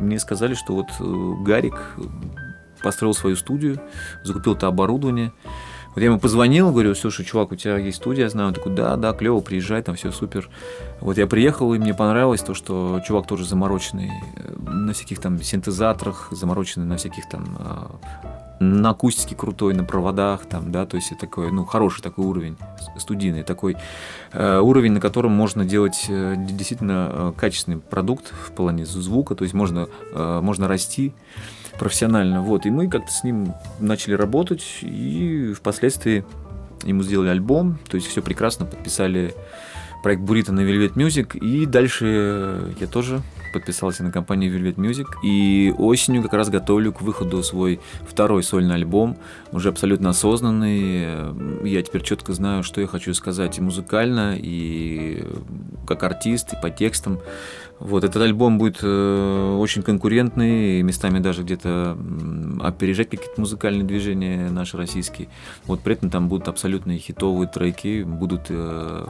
мне 0.00 0.18
сказали, 0.18 0.54
что 0.54 0.72
вот 0.72 0.86
э, 0.98 1.44
Гарик 1.44 1.74
построил 2.82 3.12
свою 3.12 3.36
студию, 3.36 3.82
закупил 4.24 4.54
это 4.54 4.66
оборудование, 4.66 5.32
вот 5.96 6.02
я 6.02 6.08
ему 6.08 6.18
позвонил, 6.18 6.72
говорю, 6.72 6.94
слушай, 6.94 7.24
чувак, 7.24 7.52
у 7.52 7.56
тебя 7.56 7.78
есть 7.78 7.96
студия, 7.96 8.24
я 8.24 8.28
знаю. 8.28 8.48
Он 8.48 8.54
такой, 8.54 8.74
да, 8.74 8.96
да, 8.96 9.14
клево, 9.14 9.40
приезжай, 9.40 9.82
там 9.82 9.94
все 9.94 10.12
супер. 10.12 10.50
Вот 11.00 11.16
я 11.16 11.26
приехал, 11.26 11.72
и 11.72 11.78
мне 11.78 11.94
понравилось 11.94 12.42
то, 12.42 12.52
что 12.52 13.00
чувак 13.06 13.26
тоже 13.26 13.46
замороченный 13.46 14.10
э, 14.36 14.70
на 14.70 14.92
всяких 14.92 15.20
там 15.20 15.42
синтезаторах, 15.42 16.28
замороченный 16.32 16.84
на 16.84 16.98
всяких 16.98 17.26
там 17.30 17.56
а, 17.58 17.96
на 18.60 18.90
акустике 18.90 19.34
крутой, 19.34 19.72
на 19.72 19.84
проводах, 19.84 20.44
там, 20.44 20.70
да, 20.70 20.84
то 20.84 20.96
есть 20.96 21.16
такой, 21.18 21.50
ну, 21.50 21.64
хороший 21.64 22.02
такой 22.02 22.26
уровень, 22.26 22.58
студийный, 22.98 23.42
такой 23.42 23.78
э, 24.32 24.58
уровень, 24.58 24.92
на 24.92 25.00
котором 25.00 25.32
можно 25.32 25.64
делать 25.64 26.04
э, 26.10 26.34
действительно 26.36 27.08
э, 27.10 27.32
качественный 27.38 27.78
продукт 27.78 28.34
в 28.46 28.52
плане 28.52 28.84
звука, 28.84 29.34
то 29.34 29.44
есть 29.44 29.54
можно, 29.54 29.88
э, 30.12 30.40
можно 30.42 30.68
расти 30.68 31.14
профессионально. 31.78 32.42
Вот. 32.42 32.66
И 32.66 32.70
мы 32.70 32.88
как-то 32.88 33.10
с 33.10 33.24
ним 33.24 33.54
начали 33.80 34.14
работать, 34.14 34.64
и 34.82 35.52
впоследствии 35.54 36.24
ему 36.84 37.02
сделали 37.02 37.28
альбом, 37.28 37.78
то 37.88 37.96
есть 37.96 38.06
все 38.06 38.22
прекрасно, 38.22 38.66
подписали 38.66 39.34
проект 40.02 40.22
Бурито 40.22 40.52
на 40.52 40.60
Velvet 40.60 40.94
Music, 40.94 41.36
и 41.38 41.66
дальше 41.66 42.74
я 42.78 42.86
тоже 42.86 43.22
подписался 43.52 44.04
на 44.04 44.12
компанию 44.12 44.54
Velvet 44.54 44.74
Music, 44.76 45.06
и 45.24 45.74
осенью 45.76 46.22
как 46.22 46.34
раз 46.34 46.50
готовлю 46.50 46.92
к 46.92 47.00
выходу 47.00 47.42
свой 47.42 47.80
второй 48.06 48.42
сольный 48.42 48.74
альбом, 48.74 49.16
уже 49.50 49.70
абсолютно 49.70 50.10
осознанный. 50.10 51.24
Я 51.64 51.82
теперь 51.82 52.02
четко 52.02 52.34
знаю, 52.34 52.62
что 52.62 52.80
я 52.80 52.86
хочу 52.86 53.14
сказать 53.14 53.58
и 53.58 53.62
музыкально, 53.62 54.36
и 54.36 55.24
как 55.86 56.02
артист, 56.02 56.52
и 56.52 56.60
по 56.60 56.70
текстам. 56.70 57.18
Вот 57.78 58.04
этот 58.04 58.22
альбом 58.22 58.56
будет 58.58 58.78
э, 58.82 59.56
очень 59.58 59.82
конкурентный, 59.82 60.82
местами 60.82 61.18
даже 61.18 61.42
где-то 61.42 61.96
опережать 62.60 63.10
какие-то 63.10 63.40
музыкальные 63.40 63.84
движения 63.84 64.48
наши 64.50 64.76
российские. 64.78 65.28
Вот 65.66 65.80
при 65.80 65.92
этом 65.94 66.08
там 66.08 66.28
будут 66.28 66.48
абсолютно 66.48 66.96
хитовые 66.96 67.48
треки, 67.48 68.02
будут 68.02 68.46
э, 68.48 69.06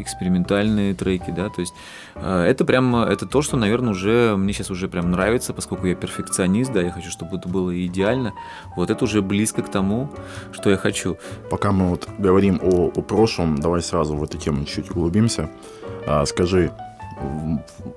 экспериментальные 0.00 0.94
треки, 0.94 1.30
да, 1.30 1.48
то 1.48 1.60
есть 1.60 1.72
э, 2.16 2.42
это 2.42 2.64
прям, 2.64 2.96
это 2.96 3.26
то, 3.26 3.40
что, 3.40 3.56
наверное, 3.56 3.92
уже 3.92 4.36
мне 4.36 4.52
сейчас 4.52 4.70
уже 4.70 4.88
прям 4.88 5.12
нравится, 5.12 5.54
поскольку 5.54 5.86
я 5.86 5.94
перфекционист, 5.94 6.72
да, 6.72 6.82
я 6.82 6.90
хочу, 6.90 7.10
чтобы 7.10 7.36
это 7.36 7.48
было 7.48 7.86
идеально. 7.86 8.32
Вот 8.76 8.90
это 8.90 9.04
уже 9.04 9.22
близко 9.22 9.62
к 9.62 9.70
тому, 9.70 10.10
что 10.52 10.70
я 10.70 10.76
хочу. 10.76 11.18
Пока 11.50 11.70
мы 11.70 11.90
вот 11.90 12.08
говорим 12.18 12.60
о, 12.62 12.88
о 12.88 13.02
прошлом, 13.02 13.58
давай 13.58 13.80
сразу 13.80 14.16
в 14.16 14.24
эту 14.24 14.38
тему 14.38 14.64
чуть 14.64 14.90
углубимся. 14.90 15.50
А, 16.06 16.24
скажи, 16.26 16.72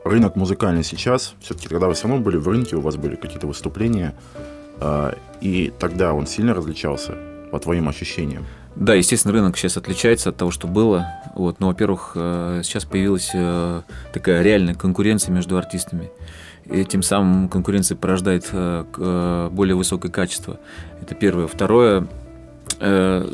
рынок 0.04 0.36
музыкальный 0.36 0.84
сейчас, 0.84 1.34
все-таки 1.42 1.68
когда 1.68 1.88
вы 1.88 1.94
все 1.94 2.08
равно 2.08 2.24
были 2.24 2.38
в 2.38 2.48
рынке, 2.48 2.76
у 2.76 2.82
вас 2.82 2.96
были 2.96 3.16
какие-то 3.16 3.48
выступления, 3.48 4.16
а, 4.80 5.16
и 5.42 5.72
тогда 5.80 6.14
он 6.14 6.28
сильно 6.28 6.54
различался 6.54 7.16
по 7.52 7.60
твоим 7.60 7.88
ощущениям? 7.90 8.46
Да, 8.76 8.94
естественно, 8.94 9.34
рынок 9.34 9.58
сейчас 9.58 9.78
отличается 9.78 10.30
от 10.30 10.38
того, 10.38 10.52
что 10.52 10.68
было. 10.68 11.08
Вот, 11.36 11.60
но, 11.60 11.68
во-первых, 11.68 12.14
э, 12.16 12.62
сейчас 12.64 12.86
появилась 12.86 13.32
э, 13.34 13.82
такая 14.14 14.42
реальная 14.42 14.76
конкуренция 14.76 15.34
между 15.34 15.58
артистами. 15.58 16.10
И 16.66 16.86
тем 16.86 17.04
самым 17.04 17.50
конкуренция 17.50 17.98
порождает 17.98 18.48
э, 18.52 19.50
более 19.52 19.76
высокое 19.76 20.12
качество. 20.12 20.58
Это 21.02 21.16
первое. 21.16 21.48
Второе, 21.48 22.08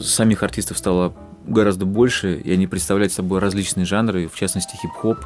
самих 0.01 0.43
артистов 0.43 0.77
стало 0.77 1.13
гораздо 1.45 1.85
больше, 1.85 2.35
и 2.35 2.51
они 2.51 2.67
представляют 2.67 3.13
собой 3.13 3.39
различные 3.39 3.85
жанры, 3.85 4.27
в 4.27 4.35
частности 4.35 4.75
хип-хоп. 4.75 5.19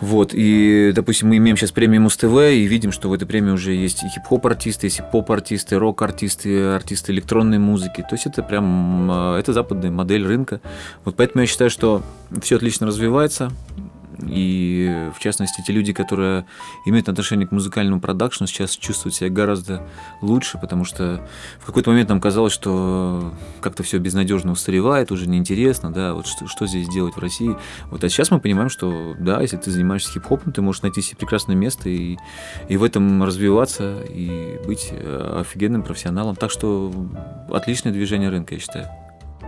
Вот, 0.00 0.30
и, 0.34 0.92
допустим, 0.94 1.28
мы 1.28 1.36
имеем 1.36 1.56
сейчас 1.56 1.70
премию 1.70 2.02
Муз-ТВ, 2.02 2.24
и 2.24 2.64
видим, 2.64 2.92
что 2.92 3.08
в 3.08 3.12
этой 3.12 3.26
премии 3.26 3.52
уже 3.52 3.72
есть 3.72 4.02
и 4.02 4.08
хип-хоп-артисты, 4.08 4.86
есть 4.86 4.98
и 4.98 5.02
поп-артисты, 5.10 5.78
рок-артисты, 5.78 6.64
артисты 6.64 7.12
электронной 7.12 7.58
музыки. 7.58 8.00
То 8.02 8.14
есть 8.14 8.26
это 8.26 8.42
прям, 8.42 9.08
а, 9.10 9.38
это 9.38 9.52
западная 9.52 9.90
модель 9.90 10.26
рынка. 10.26 10.60
Вот 11.04 11.16
поэтому 11.16 11.42
я 11.42 11.46
считаю, 11.46 11.70
что 11.70 12.02
все 12.42 12.56
отлично 12.56 12.86
развивается, 12.86 13.52
и, 14.22 15.10
в 15.14 15.20
частности, 15.20 15.62
те 15.66 15.72
люди, 15.72 15.92
которые 15.92 16.46
имеют 16.84 17.08
отношение 17.08 17.46
к 17.46 17.52
музыкальному 17.52 18.00
продакшну, 18.00 18.46
сейчас 18.46 18.76
чувствуют 18.76 19.14
себя 19.14 19.30
гораздо 19.30 19.82
лучше, 20.20 20.58
потому 20.58 20.84
что 20.84 21.26
в 21.58 21.66
какой-то 21.66 21.90
момент 21.90 22.08
нам 22.08 22.20
казалось, 22.20 22.52
что 22.52 23.32
как-то 23.60 23.82
все 23.82 23.98
безнадежно 23.98 24.52
устаревает, 24.52 25.12
уже 25.12 25.28
неинтересно, 25.28 25.92
да, 25.92 26.14
вот 26.14 26.26
что, 26.26 26.46
что 26.46 26.66
здесь 26.66 26.88
делать 26.88 27.16
в 27.16 27.18
России. 27.18 27.56
Вот, 27.90 28.02
а 28.04 28.08
сейчас 28.08 28.30
мы 28.30 28.40
понимаем, 28.40 28.68
что, 28.68 29.14
да, 29.18 29.40
если 29.40 29.56
ты 29.56 29.70
занимаешься 29.70 30.12
хип-хопом, 30.12 30.52
ты 30.52 30.62
можешь 30.62 30.82
найти 30.82 31.02
себе 31.02 31.16
прекрасное 31.18 31.56
место 31.56 31.88
и, 31.88 32.16
и 32.68 32.76
в 32.76 32.82
этом 32.82 33.22
развиваться, 33.22 34.02
и 34.08 34.58
быть 34.66 34.88
э, 34.90 35.40
офигенным 35.40 35.82
профессионалом. 35.82 36.36
Так 36.36 36.50
что 36.50 36.92
отличное 37.50 37.92
движение 37.92 38.30
рынка, 38.30 38.54
я 38.54 38.60
считаю. 38.60 39.03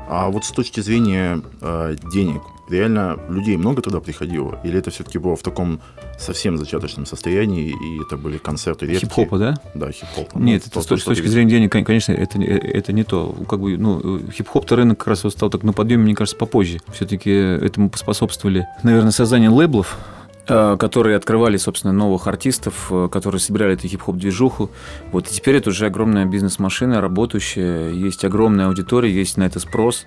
А 0.08 0.28
вот 0.30 0.44
с 0.44 0.52
точки 0.52 0.80
зрения 0.80 1.42
э, 1.60 1.96
денег, 2.12 2.42
реально 2.68 3.18
людей 3.28 3.56
много 3.56 3.82
туда 3.82 4.00
приходило? 4.00 4.58
Или 4.64 4.78
это 4.78 4.90
все-таки 4.90 5.18
было 5.18 5.36
в 5.36 5.42
таком 5.42 5.80
совсем 6.18 6.58
зачаточном 6.58 7.06
состоянии, 7.06 7.70
и 7.70 8.02
это 8.02 8.16
были 8.16 8.38
концерты 8.38 8.86
редкие? 8.86 9.08
Хип-хопа, 9.08 9.38
да? 9.38 9.60
Да, 9.74 9.90
хип-хопа. 9.90 10.38
Нет, 10.38 10.62
ну, 10.64 10.70
это 10.70 10.82
с, 10.82 10.86
точки, 10.86 11.06
точки 11.06 11.26
зрения 11.26 11.50
денег, 11.50 11.72
конечно, 11.72 12.12
это, 12.12 12.40
это 12.40 12.92
не 12.92 13.04
то. 13.04 13.34
Как 13.48 13.60
бы, 13.60 13.76
ну, 13.76 14.20
хип-хоп-то 14.30 14.76
рынок 14.76 14.98
как 14.98 15.08
раз 15.08 15.24
вот 15.24 15.32
стал 15.32 15.50
так 15.50 15.62
на 15.62 15.72
подъеме, 15.72 16.04
мне 16.04 16.14
кажется, 16.14 16.36
попозже. 16.36 16.80
Все-таки 16.92 17.30
этому 17.30 17.90
поспособствовали, 17.90 18.66
наверное, 18.82 19.10
создание 19.10 19.50
лейблов, 19.50 19.98
которые 20.46 21.16
открывали, 21.16 21.56
собственно, 21.56 21.92
новых 21.92 22.26
артистов, 22.26 22.86
э, 22.90 23.08
которые 23.10 23.40
собирали 23.40 23.74
эту 23.74 23.88
хип-хоп 23.88 24.16
движуху. 24.16 24.70
Вот 25.12 25.28
и 25.28 25.34
теперь 25.34 25.56
это 25.56 25.70
уже 25.70 25.86
огромная 25.86 26.24
бизнес-машина, 26.24 27.00
работающая, 27.00 27.90
есть 27.90 28.24
огромная 28.24 28.66
аудитория, 28.66 29.12
есть 29.12 29.36
на 29.36 29.44
это 29.44 29.60
спрос. 29.60 30.06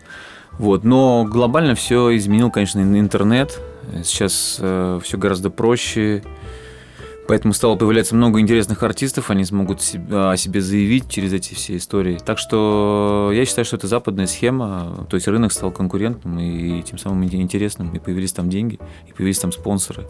Вот. 0.57 0.83
Но 0.83 1.25
глобально 1.25 1.75
все 1.75 2.15
изменил, 2.17 2.51
конечно, 2.51 2.79
интернет. 2.79 3.59
Сейчас 4.03 4.57
э, 4.59 4.99
все 5.03 5.17
гораздо 5.17 5.49
проще. 5.49 6.23
Поэтому 7.29 7.53
стало 7.53 7.75
появляться 7.75 8.15
много 8.15 8.39
интересных 8.39 8.81
артистов, 8.81 9.29
они 9.29 9.45
смогут 9.45 9.81
о 10.09 10.35
себе 10.35 10.61
заявить 10.61 11.11
через 11.11 11.31
эти 11.31 11.53
все 11.53 11.77
истории. 11.77 12.17
Так 12.25 12.39
что 12.39 13.29
я 13.31 13.45
считаю, 13.45 13.65
что 13.65 13.75
это 13.75 13.85
западная 13.85 14.25
схема, 14.25 15.05
то 15.07 15.15
есть 15.15 15.27
рынок 15.27 15.53
стал 15.53 15.69
конкурентным 15.69 16.39
и 16.39 16.81
тем 16.81 16.97
самым 16.97 17.23
интересным, 17.25 17.93
и 17.93 17.99
появились 17.99 18.33
там 18.33 18.49
деньги, 18.49 18.79
и 19.07 19.13
появились 19.13 19.37
там 19.37 19.51
спонсоры. 19.51 20.07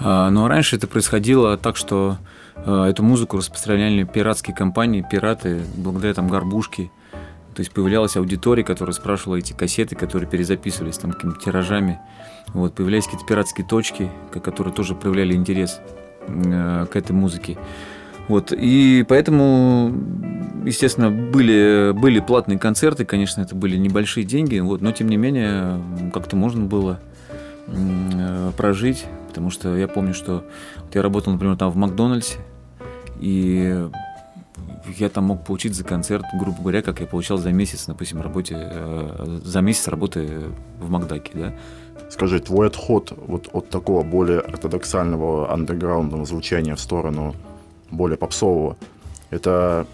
А, 0.00 0.30
но 0.30 0.48
раньше 0.48 0.76
это 0.76 0.86
происходило 0.86 1.58
так, 1.58 1.76
что 1.76 2.16
а, 2.56 2.88
эту 2.88 3.02
музыку 3.02 3.36
распространяли 3.36 4.04
пиратские 4.04 4.56
компании, 4.56 5.06
пираты, 5.08 5.60
благодаря 5.76 6.14
там 6.14 6.28
горбушке. 6.28 6.90
То 7.54 7.60
есть 7.60 7.72
появлялась 7.72 8.16
аудитория, 8.16 8.64
которая 8.64 8.94
спрашивала 8.94 9.36
эти 9.36 9.52
кассеты, 9.52 9.96
которые 9.96 10.30
перезаписывались 10.30 10.96
там 10.96 11.12
какими-то 11.12 11.40
тиражами. 11.40 12.00
Вот, 12.54 12.74
появлялись 12.74 13.04
какие-то 13.04 13.26
пиратские 13.26 13.66
точки, 13.66 14.10
которые 14.32 14.72
тоже 14.72 14.94
проявляли 14.94 15.34
интерес. 15.34 15.78
Э, 16.28 16.86
к 16.90 16.96
этой 16.96 17.12
музыке. 17.12 17.56
Вот, 18.28 18.52
и 18.52 19.04
поэтому, 19.08 19.94
естественно, 20.64 21.10
были, 21.10 21.92
были 21.94 22.20
платные 22.20 22.58
концерты, 22.58 23.06
конечно, 23.06 23.40
это 23.40 23.54
были 23.54 23.78
небольшие 23.78 24.24
деньги, 24.24 24.58
вот, 24.58 24.82
но 24.82 24.92
тем 24.92 25.08
не 25.08 25.16
менее 25.16 25.82
как-то 26.12 26.36
можно 26.36 26.66
было 26.66 27.00
э, 27.68 28.52
прожить, 28.54 29.06
потому 29.28 29.50
что 29.50 29.74
я 29.76 29.88
помню, 29.88 30.12
что 30.12 30.44
вот 30.76 30.94
я 30.94 31.00
работал, 31.00 31.32
например, 31.32 31.56
там 31.56 31.70
в 31.70 31.76
Макдональдсе, 31.76 32.36
и 33.18 33.88
я 34.98 35.08
там 35.08 35.24
мог 35.24 35.46
получить 35.46 35.74
за 35.74 35.84
концерт, 35.84 36.26
грубо 36.38 36.60
говоря, 36.60 36.82
как 36.82 37.00
я 37.00 37.06
получал 37.06 37.38
за 37.38 37.50
месяц, 37.50 37.86
допустим, 37.86 38.20
работе, 38.20 38.56
э, 38.58 39.40
за 39.42 39.60
месяц 39.62 39.88
работы 39.88 40.42
в 40.78 40.90
Макдаке, 40.90 41.30
да. 41.34 41.54
Скажи, 42.10 42.40
твой 42.40 42.68
отход 42.68 43.12
вот 43.26 43.48
от 43.52 43.68
такого 43.70 44.02
более 44.02 44.40
ортодоксального 44.40 45.52
андерграундного 45.52 46.24
звучания 46.24 46.74
в 46.74 46.80
сторону 46.80 47.34
более 47.90 48.16
попсового, 48.16 48.76
это 49.30 49.86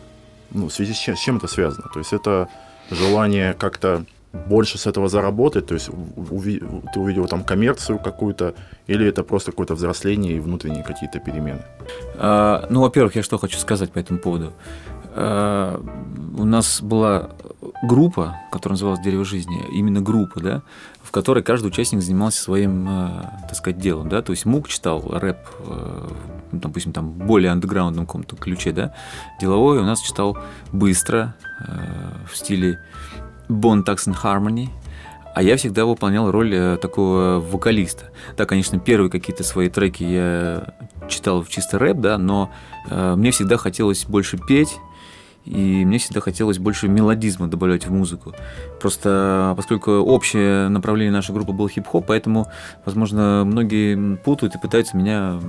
ну, 0.50 0.68
в 0.68 0.73
связи 0.73 0.92
с 0.92 0.97
чем, 0.97 1.16
с 1.16 1.21
чем 1.21 1.37
это 1.37 1.49
связано? 1.49 1.88
То 1.92 1.99
есть 1.99 2.12
это 2.12 2.49
желание 2.90 3.54
как-то 3.54 4.04
больше 4.33 4.78
с 4.78 4.87
этого 4.87 5.09
заработать, 5.09 5.66
то 5.66 5.75
есть 5.75 5.88
уви, 5.88 6.61
ты 6.92 7.00
увидел 7.00 7.26
там 7.26 7.44
коммерцию 7.44 7.99
какую-то, 7.99 8.54
или 8.88 9.06
это 9.06 9.23
просто 9.23 9.52
какое-то 9.52 9.75
взросление 9.75 10.37
и 10.37 10.40
внутренние 10.40 10.83
какие-то 10.83 11.21
перемены? 11.21 11.62
А, 12.16 12.66
ну, 12.71 12.80
во-первых, 12.80 13.14
я 13.16 13.23
что 13.23 13.38
хочу 13.38 13.59
сказать 13.59 13.92
по 13.92 13.99
этому 13.99 14.18
поводу. 14.18 14.52
А, 15.16 15.80
у 16.37 16.44
нас 16.44 16.83
была 16.83 17.30
группа, 17.83 18.37
которая 18.50 18.75
называлась 18.75 19.00
«Дерево 19.00 19.25
жизни», 19.25 19.62
именно 19.73 20.00
группа, 20.00 20.40
да, 20.40 20.62
в 21.02 21.11
которой 21.12 21.42
каждый 21.44 21.66
участник 21.66 22.02
занимался 22.02 22.42
своим, 22.42 22.87
э, 22.88 23.23
так 23.42 23.54
сказать, 23.54 23.78
делом, 23.78 24.09
да, 24.09 24.23
то 24.23 24.33
есть 24.33 24.44
Мук 24.44 24.68
читал 24.68 25.02
рэп, 25.06 25.38
э, 25.61 26.09
допустим, 26.52 26.92
там, 26.92 27.12
более 27.12 27.52
андеграундном 27.52 28.06
каком-то 28.06 28.37
ключе, 28.37 28.73
да, 28.73 28.94
деловой 29.40 29.78
у 29.78 29.85
нас 29.85 30.00
читал 30.00 30.37
быстро, 30.73 31.37
э, 31.61 32.26
в 32.30 32.37
стиле 32.37 32.80
Bone 33.49 33.85
Tax 33.85 34.09
and 34.09 34.16
Harmony, 34.21 34.68
а 35.35 35.42
я 35.42 35.56
всегда 35.56 35.85
выполнял 35.85 36.30
роль 36.30 36.78
такого 36.80 37.40
вокалиста. 37.40 38.11
Да, 38.37 38.47
конечно, 38.47 38.78
первые 38.78 39.11
какие-то 39.11 39.42
свои 39.42 39.68
треки 39.68 40.04
я 40.04 40.75
читал 41.09 41.42
в 41.42 41.49
чисто 41.49 41.78
рэп, 41.78 41.99
да, 41.99 42.18
но 42.18 42.50
э, 42.88 43.14
мне 43.16 43.30
всегда 43.30 43.56
хотелось 43.56 44.04
больше 44.06 44.38
петь, 44.38 44.78
и 45.44 45.84
мне 45.84 45.98
всегда 45.98 46.20
хотелось 46.20 46.58
больше 46.58 46.88
мелодизма 46.88 47.48
добавлять 47.48 47.86
в 47.86 47.92
музыку. 47.92 48.34
Просто 48.80 49.54
поскольку 49.56 49.92
общее 49.92 50.68
направление 50.68 51.12
нашей 51.12 51.34
группы 51.34 51.52
был 51.52 51.68
хип-хоп, 51.68 52.06
поэтому, 52.06 52.46
возможно, 52.84 53.44
многие 53.44 54.16
путают 54.16 54.54
и 54.54 54.58
пытаются 54.58 54.96
меня 54.96 55.40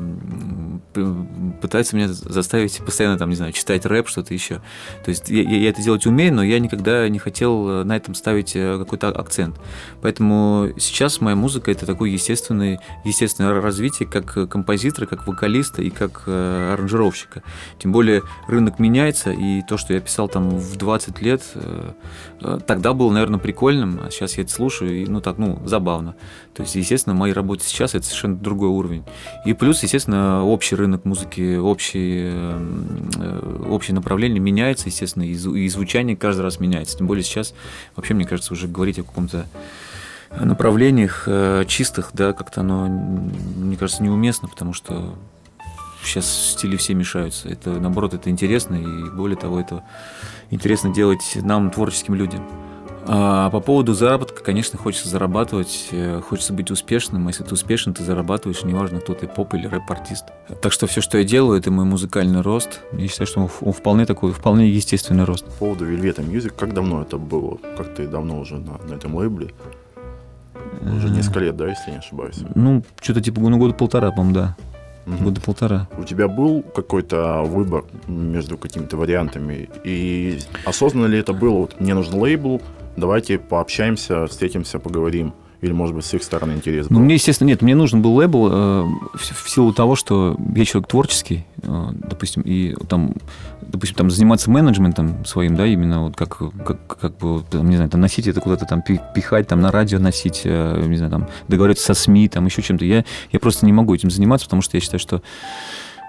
пытаются 1.61 1.95
меня 1.95 2.07
заставить 2.09 2.81
постоянно 2.85 3.17
там, 3.17 3.29
не 3.29 3.35
знаю, 3.35 3.51
читать 3.53 3.85
рэп, 3.85 4.07
что-то 4.07 4.33
еще. 4.33 4.61
То 5.03 5.09
есть 5.09 5.29
я, 5.29 5.41
я 5.41 5.69
это 5.69 5.81
делать 5.81 6.05
умею, 6.05 6.33
но 6.33 6.43
я 6.43 6.59
никогда 6.59 7.07
не 7.09 7.19
хотел 7.19 7.83
на 7.83 7.95
этом 7.95 8.15
ставить 8.15 8.55
э, 8.55 8.77
какой-то 8.77 9.09
акцент. 9.09 9.55
Поэтому 10.01 10.69
сейчас 10.77 11.21
моя 11.21 11.35
музыка 11.35 11.71
это 11.71 11.85
такое 11.85 12.09
естественное, 12.09 12.79
естественное 13.03 13.59
развитие 13.61 14.07
как 14.07 14.49
композитора, 14.49 15.05
как 15.05 15.27
вокалиста 15.27 15.81
и 15.81 15.89
как 15.89 16.23
э, 16.27 16.73
аранжировщика. 16.73 17.43
Тем 17.79 17.91
более 17.91 18.21
рынок 18.47 18.79
меняется, 18.79 19.31
и 19.31 19.61
то, 19.63 19.77
что 19.77 19.84
я 19.93 19.99
писал 19.99 20.27
там 20.27 20.49
в 20.49 20.75
20 20.75 21.21
лет, 21.21 21.41
э, 21.55 21.91
э, 22.41 22.59
тогда 22.65 22.93
было, 22.93 23.11
наверное, 23.11 23.39
прикольным, 23.39 24.01
а 24.03 24.11
сейчас 24.11 24.37
я 24.37 24.43
это 24.43 24.51
слушаю, 24.51 25.03
и, 25.03 25.05
ну 25.05 25.21
так, 25.21 25.37
ну, 25.37 25.61
забавно. 25.65 26.15
То 26.53 26.63
есть, 26.63 26.75
естественно, 26.75 27.15
мои 27.15 27.31
работы 27.31 27.63
сейчас 27.63 27.95
это 27.95 28.05
совершенно 28.05 28.37
другой 28.37 28.69
уровень. 28.69 29.03
И 29.45 29.53
плюс, 29.53 29.83
естественно, 29.83 30.43
общий 30.43 30.75
рынок 30.75 31.05
музыки, 31.05 31.57
общий, 31.57 32.31
э, 32.33 33.65
общее 33.69 33.95
направление 33.95 34.39
меняется, 34.39 34.89
естественно, 34.89 35.23
и 35.23 35.67
звучание 35.69 36.15
каждый 36.15 36.41
раз 36.41 36.59
меняется. 36.59 36.97
Тем 36.97 37.07
более 37.07 37.23
сейчас, 37.23 37.53
вообще, 37.95 38.13
мне 38.13 38.25
кажется, 38.25 38.53
уже 38.53 38.67
говорить 38.67 38.99
о 38.99 39.03
каком-то 39.03 39.45
направлениях 40.31 41.27
чистых, 41.67 42.09
да, 42.13 42.33
как-то 42.33 42.61
оно, 42.61 42.87
мне 42.87 43.77
кажется, 43.77 44.03
неуместно, 44.03 44.47
потому 44.49 44.73
что 44.73 45.15
сейчас 46.07 46.25
стили 46.51 46.75
все 46.77 46.93
мешаются. 46.93 47.49
Это, 47.49 47.71
наоборот, 47.71 48.13
это 48.13 48.29
интересно, 48.29 48.75
и 48.75 49.09
более 49.11 49.37
того, 49.37 49.59
это 49.59 49.83
интересно 50.49 50.93
делать 50.93 51.23
нам, 51.35 51.69
творческим 51.71 52.15
людям. 52.15 52.45
А 53.07 53.51
по 53.51 53.59
поводу 53.59 53.93
заработка, 53.93 54.43
конечно, 54.43 54.79
хочется 54.79 55.09
зарабатывать, 55.09 55.89
э, 55.91 56.21
хочется 56.27 56.53
быть 56.53 56.71
успешным. 56.71 57.27
А 57.27 57.29
если 57.29 57.43
ты 57.43 57.53
успешен, 57.53 57.93
ты 57.93 58.03
зарабатываешь, 58.03 58.63
неважно, 58.63 58.99
кто 58.99 59.13
ты, 59.13 59.27
поп 59.27 59.53
или 59.53 59.67
рэп-артист. 59.67 60.25
Так 60.61 60.71
что 60.71 60.87
все, 60.87 61.01
что 61.01 61.19
я 61.19 61.23
делаю, 61.23 61.59
это 61.59 61.69
мой 61.69 61.85
музыкальный 61.85 62.41
рост. 62.41 62.81
Я 62.93 63.07
считаю, 63.07 63.27
что 63.27 63.49
он 63.61 63.73
вполне 63.73 64.07
такой, 64.07 64.31
вполне 64.31 64.69
естественный 64.69 65.25
рост. 65.25 65.45
По 65.45 65.51
поводу 65.51 65.85
Velvet 65.85 66.27
Music, 66.27 66.53
как 66.57 66.73
давно 66.73 67.03
это 67.03 67.17
было? 67.17 67.57
Как 67.77 67.93
ты 67.93 68.07
давно 68.07 68.39
уже 68.39 68.57
на, 68.57 68.79
на 68.89 68.95
этом 68.95 69.15
лейбле? 69.15 69.53
Уже 70.81 71.09
несколько 71.09 71.41
лет, 71.41 71.55
да, 71.55 71.67
если 71.67 71.91
не 71.91 71.97
ошибаюсь? 71.97 72.37
Ну, 72.55 72.83
что-то 72.99 73.21
типа 73.21 73.39
ну, 73.39 73.57
года 73.57 73.75
полтора, 73.75 74.09
по-моему, 74.11 74.33
да 74.33 74.57
угу. 75.05 75.25
года 75.25 75.41
полтора. 75.41 75.87
У 75.97 76.03
тебя 76.03 76.27
был 76.27 76.61
какой-то 76.61 77.43
выбор 77.43 77.85
между 78.07 78.57
какими-то 78.57 78.97
вариантами? 78.97 79.69
И 79.83 80.39
осознанно 80.65 81.07
ли 81.07 81.19
это 81.19 81.33
было? 81.33 81.59
Вот 81.59 81.79
мне 81.79 81.93
нужен 81.93 82.15
лейбл, 82.15 82.61
давайте 82.97 83.37
пообщаемся, 83.39 84.27
встретимся, 84.27 84.79
поговорим. 84.79 85.33
Или, 85.65 85.73
может 85.73 85.95
быть, 85.95 86.05
с 86.05 86.13
их 86.13 86.21
стороны 86.21 86.53
интерес 86.53 86.87
был? 86.87 86.99
Ну, 86.99 87.05
мне, 87.05 87.15
естественно, 87.15 87.47
нет. 87.47 87.63
Мне 87.63 87.73
нужен 87.73 88.03
был 88.03 88.13
лейбл 88.15 88.49
э, 88.51 88.83
в, 89.15 89.45
в 89.45 89.49
силу 89.49 89.73
того, 89.73 89.95
что 89.95 90.37
я 90.55 90.63
человек 90.63 90.87
творческий, 90.87 91.43
э, 91.63 91.87
допустим, 91.91 92.43
и 92.43 92.75
там, 92.87 93.15
допустим, 93.61 93.95
там 93.95 94.11
заниматься 94.11 94.51
менеджментом 94.51 95.25
своим, 95.25 95.55
да, 95.55 95.65
именно 95.65 96.03
вот 96.03 96.15
как, 96.15 96.37
как, 96.37 96.85
как 96.85 97.17
бы, 97.17 97.43
там, 97.49 97.67
не 97.67 97.77
знаю, 97.77 97.89
там 97.89 97.99
носить 97.99 98.27
это 98.27 98.41
куда-то 98.41 98.65
там 98.65 98.83
пихать, 98.83 99.47
там 99.47 99.59
на 99.59 99.71
радио 99.71 99.97
носить, 99.97 100.41
э, 100.43 100.85
не 100.85 100.97
знаю, 100.97 101.11
там 101.11 101.27
договориться 101.47 101.83
со 101.83 101.93
СМИ, 101.95 102.29
там 102.29 102.45
еще 102.45 102.61
чем-то. 102.61 102.85
Я, 102.85 103.03
я 103.31 103.39
просто 103.39 103.65
не 103.65 103.73
могу 103.73 103.95
этим 103.95 104.11
заниматься, 104.11 104.45
потому 104.45 104.61
что 104.61 104.77
я 104.77 104.81
считаю, 104.81 104.99
что 104.99 105.23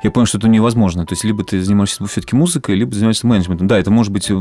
я 0.03 0.11
понял, 0.11 0.27
что 0.27 0.39
это 0.39 0.49
невозможно. 0.49 1.07
То 1.07 1.13
есть, 1.13 1.25
либо 1.25 1.45
ты 1.45 1.63
занимаешься 1.63 2.05
все-таки 2.07 2.37
музыкой, 2.37 2.75
либо 2.75 2.95
занимаешься 2.95 3.27
менеджментом. 3.27 3.67
Да, 3.67 3.79
это 3.79 3.91
может 3.91 4.13
быть, 4.13 4.31
э, 4.31 4.35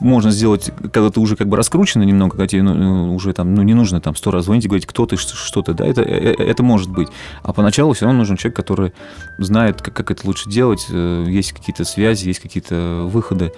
можно 0.00 0.30
сделать, 0.30 0.70
когда 0.92 1.10
ты 1.10 1.20
уже 1.20 1.36
как 1.36 1.48
бы 1.48 1.56
раскручено 1.56 2.02
немного, 2.02 2.36
когда 2.36 2.56
ну, 2.62 2.74
ну, 2.74 3.14
уже 3.14 3.32
там, 3.32 3.54
ну, 3.54 3.62
не 3.62 3.74
нужно 3.74 4.00
там 4.00 4.16
сто 4.16 4.30
раз 4.30 4.46
звонить 4.46 4.64
и 4.64 4.68
говорить, 4.68 4.86
кто 4.86 5.06
ты, 5.06 5.16
что 5.16 5.62
ты, 5.62 5.74
да, 5.74 5.86
это, 5.86 6.02
э, 6.02 6.34
э, 6.38 6.44
это 6.44 6.62
может 6.62 6.90
быть. 6.90 7.08
А 7.42 7.52
поначалу 7.52 7.92
все 7.92 8.06
равно 8.06 8.20
нужен 8.20 8.36
человек, 8.36 8.56
который 8.56 8.92
знает, 9.38 9.82
как, 9.82 9.94
как 9.94 10.10
это 10.10 10.26
лучше 10.26 10.48
делать, 10.48 10.88
есть 10.88 11.52
какие-то 11.52 11.84
связи, 11.84 12.26
есть 12.26 12.40
какие-то 12.40 13.02
выходы. 13.06 13.52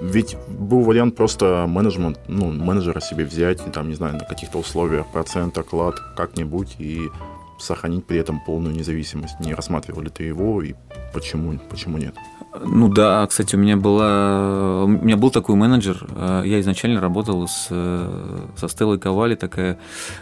Ведь 0.00 0.36
был 0.48 0.80
вариант 0.80 1.16
просто 1.16 1.66
менеджмент, 1.68 2.18
ну, 2.28 2.52
менеджера 2.52 3.00
себе 3.00 3.24
взять, 3.24 3.60
там, 3.72 3.88
не 3.88 3.94
знаю, 3.94 4.14
на 4.14 4.24
каких-то 4.24 4.58
условиях, 4.58 5.06
процент, 5.12 5.56
оклад, 5.58 5.96
как-нибудь, 6.16 6.76
и 6.78 7.08
сохранить 7.58 8.06
при 8.06 8.18
этом 8.18 8.40
полную 8.40 8.74
независимость. 8.74 9.40
Не 9.40 9.54
рассматривал 9.54 10.02
ли 10.02 10.10
ты 10.10 10.24
его 10.24 10.62
и 10.62 10.74
почему, 11.12 11.58
почему 11.70 11.98
нет? 11.98 12.14
Ну 12.60 12.88
да, 12.88 13.26
кстати, 13.26 13.56
у 13.56 13.58
меня 13.58 13.76
была, 13.76 14.84
у 14.84 14.86
меня 14.86 15.16
был 15.16 15.30
такой 15.30 15.56
менеджер. 15.56 16.06
Э, 16.10 16.42
я 16.44 16.60
изначально 16.60 17.00
работал 17.00 17.48
с, 17.48 17.66
э, 17.70 18.46
со 18.56 18.68
Стеллой 18.68 18.98
Ковали, 18.98 19.34
такая 19.34 19.78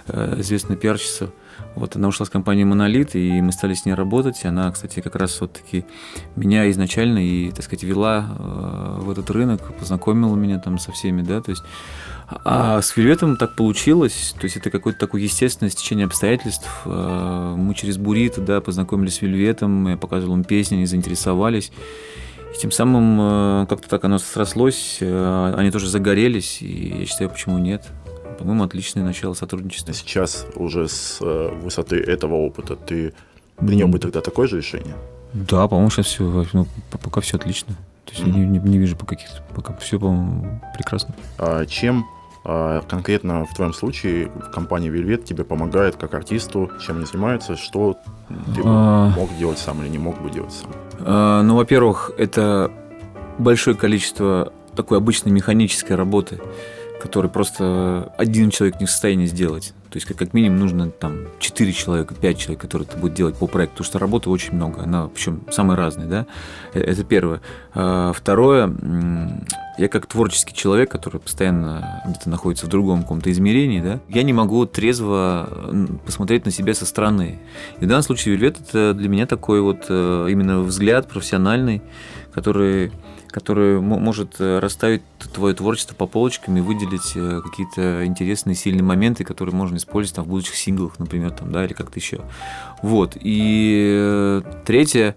э, 0.06 0.36
известная 0.38 0.76
пиарщица. 0.76 1.30
Вот 1.74 1.94
она 1.96 2.08
ушла 2.08 2.24
с 2.24 2.30
компании 2.30 2.64
Монолит, 2.64 3.14
и 3.14 3.40
мы 3.42 3.52
стали 3.52 3.74
с 3.74 3.84
ней 3.84 3.92
работать. 3.92 4.44
Она, 4.46 4.70
кстати, 4.72 5.00
как 5.00 5.16
раз 5.16 5.40
вот 5.42 5.52
таки 5.52 5.84
меня 6.34 6.70
изначально 6.70 7.18
и, 7.18 7.50
так 7.50 7.64
сказать, 7.64 7.82
вела 7.82 8.26
в 8.98 9.10
этот 9.10 9.30
рынок, 9.30 9.74
познакомила 9.78 10.34
меня 10.34 10.58
там 10.58 10.78
со 10.78 10.92
всеми, 10.92 11.22
да, 11.22 11.40
то 11.40 11.50
есть 11.50 11.62
а 12.44 12.80
с 12.82 12.96
Вельветом 12.96 13.36
так 13.36 13.54
получилось, 13.54 14.34
то 14.38 14.44
есть 14.44 14.56
это 14.56 14.70
какое-то 14.70 14.98
такое 14.98 15.22
естественное 15.22 15.70
стечение 15.70 16.06
обстоятельств. 16.06 16.68
Э, 16.84 17.54
мы 17.56 17.74
через 17.74 17.98
Бурит, 17.98 18.42
да, 18.44 18.60
познакомились 18.60 19.16
с 19.16 19.22
Вельветом, 19.22 19.88
я 19.88 19.96
показывал 19.96 20.34
им 20.34 20.44
песни, 20.44 20.76
они 20.76 20.86
заинтересовались. 20.86 21.72
И 22.54 22.58
тем 22.58 22.70
самым 22.70 23.62
э, 23.62 23.66
как-то 23.68 23.88
так 23.88 24.04
оно 24.04 24.18
срослось, 24.18 24.98
э, 25.00 25.54
они 25.56 25.70
тоже 25.70 25.88
загорелись, 25.88 26.62
и 26.62 26.98
я 27.00 27.06
считаю, 27.06 27.30
почему 27.30 27.58
нет. 27.58 27.86
По-моему, 28.38 28.64
отличное 28.64 29.04
начало 29.04 29.34
сотрудничества. 29.34 29.94
Сейчас 29.94 30.46
уже 30.56 30.88
с 30.88 31.20
высоты 31.20 31.96
этого 31.96 32.34
опыта 32.34 32.76
ты 32.76 33.14
принял 33.56 33.88
бы 33.88 33.98
тогда 33.98 34.20
такое 34.20 34.48
же 34.48 34.56
решение? 34.56 34.94
Да, 35.32 35.68
по-моему, 35.68 35.90
сейчас 35.90 36.06
все, 36.06 36.46
ну, 36.52 36.66
пока 36.90 37.20
все 37.20 37.36
отлично. 37.36 37.76
То 38.04 38.12
есть 38.12 38.24
mm-hmm. 38.24 38.40
я 38.40 38.46
не, 38.46 38.58
не, 38.58 38.70
не 38.70 38.78
вижу 38.78 38.96
по 38.96 39.06
каких-то, 39.06 39.42
пока 39.54 39.74
все, 39.76 39.98
по-моему, 39.98 40.60
прекрасно. 40.76 41.14
А 41.38 41.64
чем 41.66 42.04
а, 42.04 42.21
конкретно 42.44 43.46
в 43.46 43.54
твоем 43.54 43.72
случае 43.72 44.30
компания 44.52 44.88
Velvet 44.88 45.22
тебе 45.22 45.44
помогает 45.44 45.96
как 45.96 46.14
артисту, 46.14 46.70
чем 46.84 46.96
они 46.96 47.06
занимаются, 47.06 47.56
что 47.56 47.96
ты 48.54 48.62
а... 48.64 49.10
мог 49.10 49.36
делать 49.38 49.58
сам 49.58 49.82
или 49.82 49.88
не 49.88 49.98
мог 49.98 50.20
бы 50.20 50.30
делать 50.30 50.52
сам? 50.52 50.70
А, 51.00 51.42
ну, 51.42 51.56
во-первых, 51.56 52.10
это 52.18 52.70
большое 53.38 53.76
количество 53.76 54.52
такой 54.74 54.98
обычной 54.98 55.32
механической 55.32 55.94
работы, 55.94 56.40
которую 57.00 57.30
просто 57.30 58.12
один 58.16 58.50
человек 58.50 58.80
не 58.80 58.86
в 58.86 58.90
состоянии 58.90 59.26
сделать. 59.26 59.74
То 59.92 59.98
есть, 59.98 60.06
как, 60.06 60.16
как 60.16 60.32
минимум, 60.32 60.58
нужно 60.58 60.90
там 60.90 61.26
4 61.38 61.70
человека, 61.74 62.14
5 62.14 62.38
человек, 62.38 62.62
которые 62.62 62.88
это 62.88 62.96
будут 62.96 63.14
делать 63.14 63.36
по 63.36 63.46
проекту, 63.46 63.74
потому 63.74 63.86
что 63.86 63.98
работы 63.98 64.30
очень 64.30 64.54
много, 64.54 64.82
она 64.82 65.08
причем 65.08 65.42
самые 65.50 65.76
разные, 65.76 66.08
да. 66.08 66.26
Э, 66.72 66.80
это 66.80 67.04
первое. 67.04 67.42
А, 67.74 68.14
второе, 68.14 68.74
я 69.76 69.88
как 69.88 70.06
творческий 70.06 70.54
человек, 70.54 70.90
который 70.90 71.20
постоянно 71.20 72.02
где-то 72.06 72.30
находится 72.30 72.64
в 72.64 72.70
другом 72.70 73.02
каком-то 73.02 73.30
измерении, 73.30 73.82
да, 73.82 74.00
я 74.08 74.22
не 74.22 74.32
могу 74.32 74.64
трезво 74.64 75.50
посмотреть 76.06 76.46
на 76.46 76.50
себя 76.50 76.72
со 76.72 76.86
стороны. 76.86 77.38
И 77.78 77.84
в 77.84 77.88
данном 77.88 78.02
случае 78.02 78.34
Вельвет 78.34 78.60
это 78.60 78.94
для 78.94 79.10
меня 79.10 79.26
такой 79.26 79.60
вот 79.60 79.84
э, 79.90 80.26
именно 80.30 80.60
взгляд 80.60 81.06
профессиональный, 81.06 81.82
который 82.32 82.92
который 83.32 83.80
может 83.80 84.36
э, 84.38 84.58
расставить 84.58 85.02
твое 85.32 85.54
творчество 85.54 85.94
по 85.94 86.06
полочкам 86.06 86.56
и 86.58 86.60
выделить 86.60 87.12
э, 87.16 87.40
какие-то 87.42 88.06
интересные, 88.06 88.54
сильные 88.54 88.84
моменты, 88.84 89.24
которые 89.24 89.54
можно 89.54 89.78
использовать 89.78 90.14
там, 90.14 90.24
в 90.26 90.28
будущих 90.28 90.54
синглах, 90.54 90.98
например, 90.98 91.30
там, 91.30 91.50
да, 91.50 91.64
или 91.64 91.72
как-то 91.72 91.98
еще. 91.98 92.20
Вот. 92.82 93.16
И 93.18 93.92
э, 93.96 94.42
третье, 94.64 95.16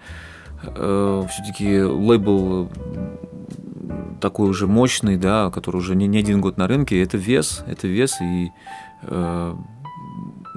все-таки 0.64 1.84
лейбл 1.84 2.72
такой 4.20 4.50
уже 4.50 4.66
мощный, 4.66 5.18
да, 5.18 5.52
который 5.52 5.78
уже 5.78 5.96
не, 5.96 6.08
не 6.08 6.18
один 6.18 6.42
год 6.42 6.58
на 6.58 6.68
рынке, 6.68 7.04
это 7.04 7.18
вес, 7.18 7.64
это 7.68 7.88
вес, 7.88 8.20
и 8.20 8.52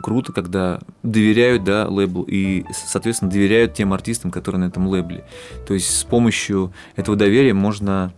круто, 0.03 0.33
когда 0.33 0.81
доверяют 1.03 1.65
да, 1.65 1.87
лейблу 1.89 2.23
и, 2.23 2.65
соответственно, 2.73 3.31
доверяют 3.31 3.75
тем 3.75 3.93
артистам, 3.93 4.31
которые 4.31 4.61
на 4.61 4.67
этом 4.67 4.87
лейбле. 4.89 5.25
То 5.67 5.75
есть 5.75 5.97
с 5.97 6.05
помощью 6.05 6.73
этого 6.97 7.17
доверия 7.17 7.55
можно, 7.55 8.13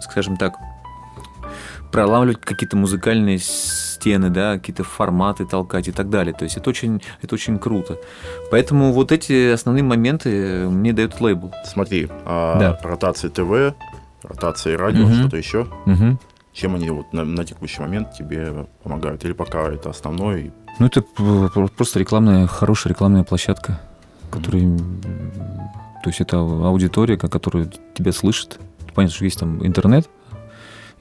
скажем 0.00 0.36
так, 0.36 0.54
пролавливать 1.92 2.40
какие-то 2.40 2.76
музыкальные 2.76 3.38
стены, 3.38 4.28
да, 4.28 4.58
какие-то 4.58 4.84
форматы 4.84 5.46
толкать 5.46 5.88
и 5.88 5.92
так 5.92 6.10
далее. 6.10 6.34
То 6.34 6.44
есть 6.44 6.56
это 6.56 6.68
очень, 6.70 7.02
это 7.22 7.34
очень 7.34 7.58
круто. 7.58 7.98
Поэтому 8.50 8.92
вот 8.92 9.12
эти 9.12 9.52
основные 9.52 9.82
моменты 9.82 10.68
мне 10.68 10.92
дают 10.92 11.20
лейбл. 11.20 11.52
Смотри, 11.64 12.08
а 12.24 12.58
да. 12.58 12.78
ротации 12.82 13.28
ТВ, 13.28 13.74
ротации 14.22 14.74
радио, 14.74 15.04
угу. 15.04 15.14
что-то 15.14 15.36
еще. 15.36 15.68
Угу. 15.86 16.18
Чем 16.52 16.74
они 16.74 16.90
вот 16.90 17.12
на, 17.12 17.24
на 17.24 17.44
текущий 17.44 17.80
момент 17.80 18.12
тебе 18.12 18.66
помогают? 18.82 19.24
Или 19.24 19.32
пока 19.32 19.68
это 19.68 19.90
основной? 19.90 20.52
Ну, 20.78 20.86
это 20.86 21.02
просто 21.76 21.98
рекламная, 21.98 22.46
хорошая 22.46 22.92
рекламная 22.92 23.24
площадка, 23.24 23.80
которая... 24.30 24.78
То 26.02 26.10
есть 26.10 26.20
это 26.20 26.38
аудитория, 26.38 27.16
которая 27.16 27.70
тебя 27.94 28.12
слышит. 28.12 28.60
Понятно, 28.94 29.14
что 29.14 29.24
есть 29.24 29.40
там 29.40 29.66
интернет, 29.66 30.08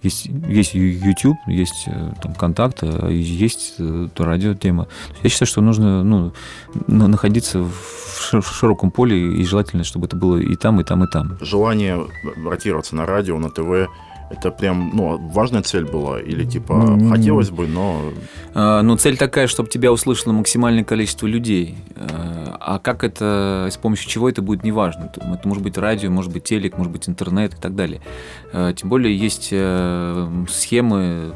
есть, 0.06 0.26
есть 0.26 0.74
YouTube, 0.74 1.38
есть 1.48 1.86
э, 1.88 2.12
там 2.22 2.36
контакт, 2.36 2.80
а 2.84 3.10
есть 3.10 3.76
э, 3.80 4.08
радиотема. 4.18 4.88
Я 5.24 5.30
считаю, 5.30 5.48
что 5.48 5.62
нужно 5.62 6.04
ну, 6.04 6.32
находиться 6.88 7.60
в 7.64 8.42
широком 8.42 8.92
поле, 8.92 9.36
и 9.36 9.44
желательно, 9.44 9.84
чтобы 9.84 10.06
это 10.06 10.16
было 10.16 10.38
и 10.38 10.56
там, 10.56 10.80
и 10.80 10.84
там, 10.84 11.04
и 11.04 11.08
там. 11.08 11.38
Желание 11.42 12.06
ротироваться 12.46 12.96
на 12.96 13.06
радио, 13.06 13.38
на 13.40 13.50
ТВ 13.50 13.90
это 14.30 14.52
прям, 14.52 14.92
ну, 14.94 15.18
важная 15.18 15.62
цель 15.62 15.86
была? 15.86 16.20
Или 16.20 16.46
типа 16.46 16.74
mm-hmm. 16.74 17.10
хотелось 17.10 17.50
бы, 17.52 17.68
но... 17.68 18.12
А, 18.54 18.82
ну, 18.82 18.98
цель 18.98 19.18
такая, 19.18 19.48
чтобы 19.48 19.70
тебя 19.70 19.92
услышало 19.92 20.34
максимальное 20.34 20.84
количество 20.84 21.28
людей. 21.28 21.78
А, 21.96 22.58
а 22.60 22.80
как 22.80 23.04
это, 23.04 23.68
с 23.72 23.78
помощью 23.78 24.10
чего 24.10 24.30
это 24.30 24.42
будет, 24.42 24.64
неважно. 24.64 25.12
Это 25.16 25.48
может 25.48 25.64
быть 25.64 25.78
радио, 25.78 26.10
может 26.10 26.32
быть 26.34 26.44
телек, 26.44 26.78
может 26.78 26.92
быть 26.92 27.08
интернет 27.08 27.54
и 27.54 27.58
так 27.58 27.76
далее. 27.76 28.02
А, 28.54 28.74
тем 28.74 28.90
более 28.90 29.16
есть 29.16 29.50
э, 29.52 30.46
схемы 30.50 31.34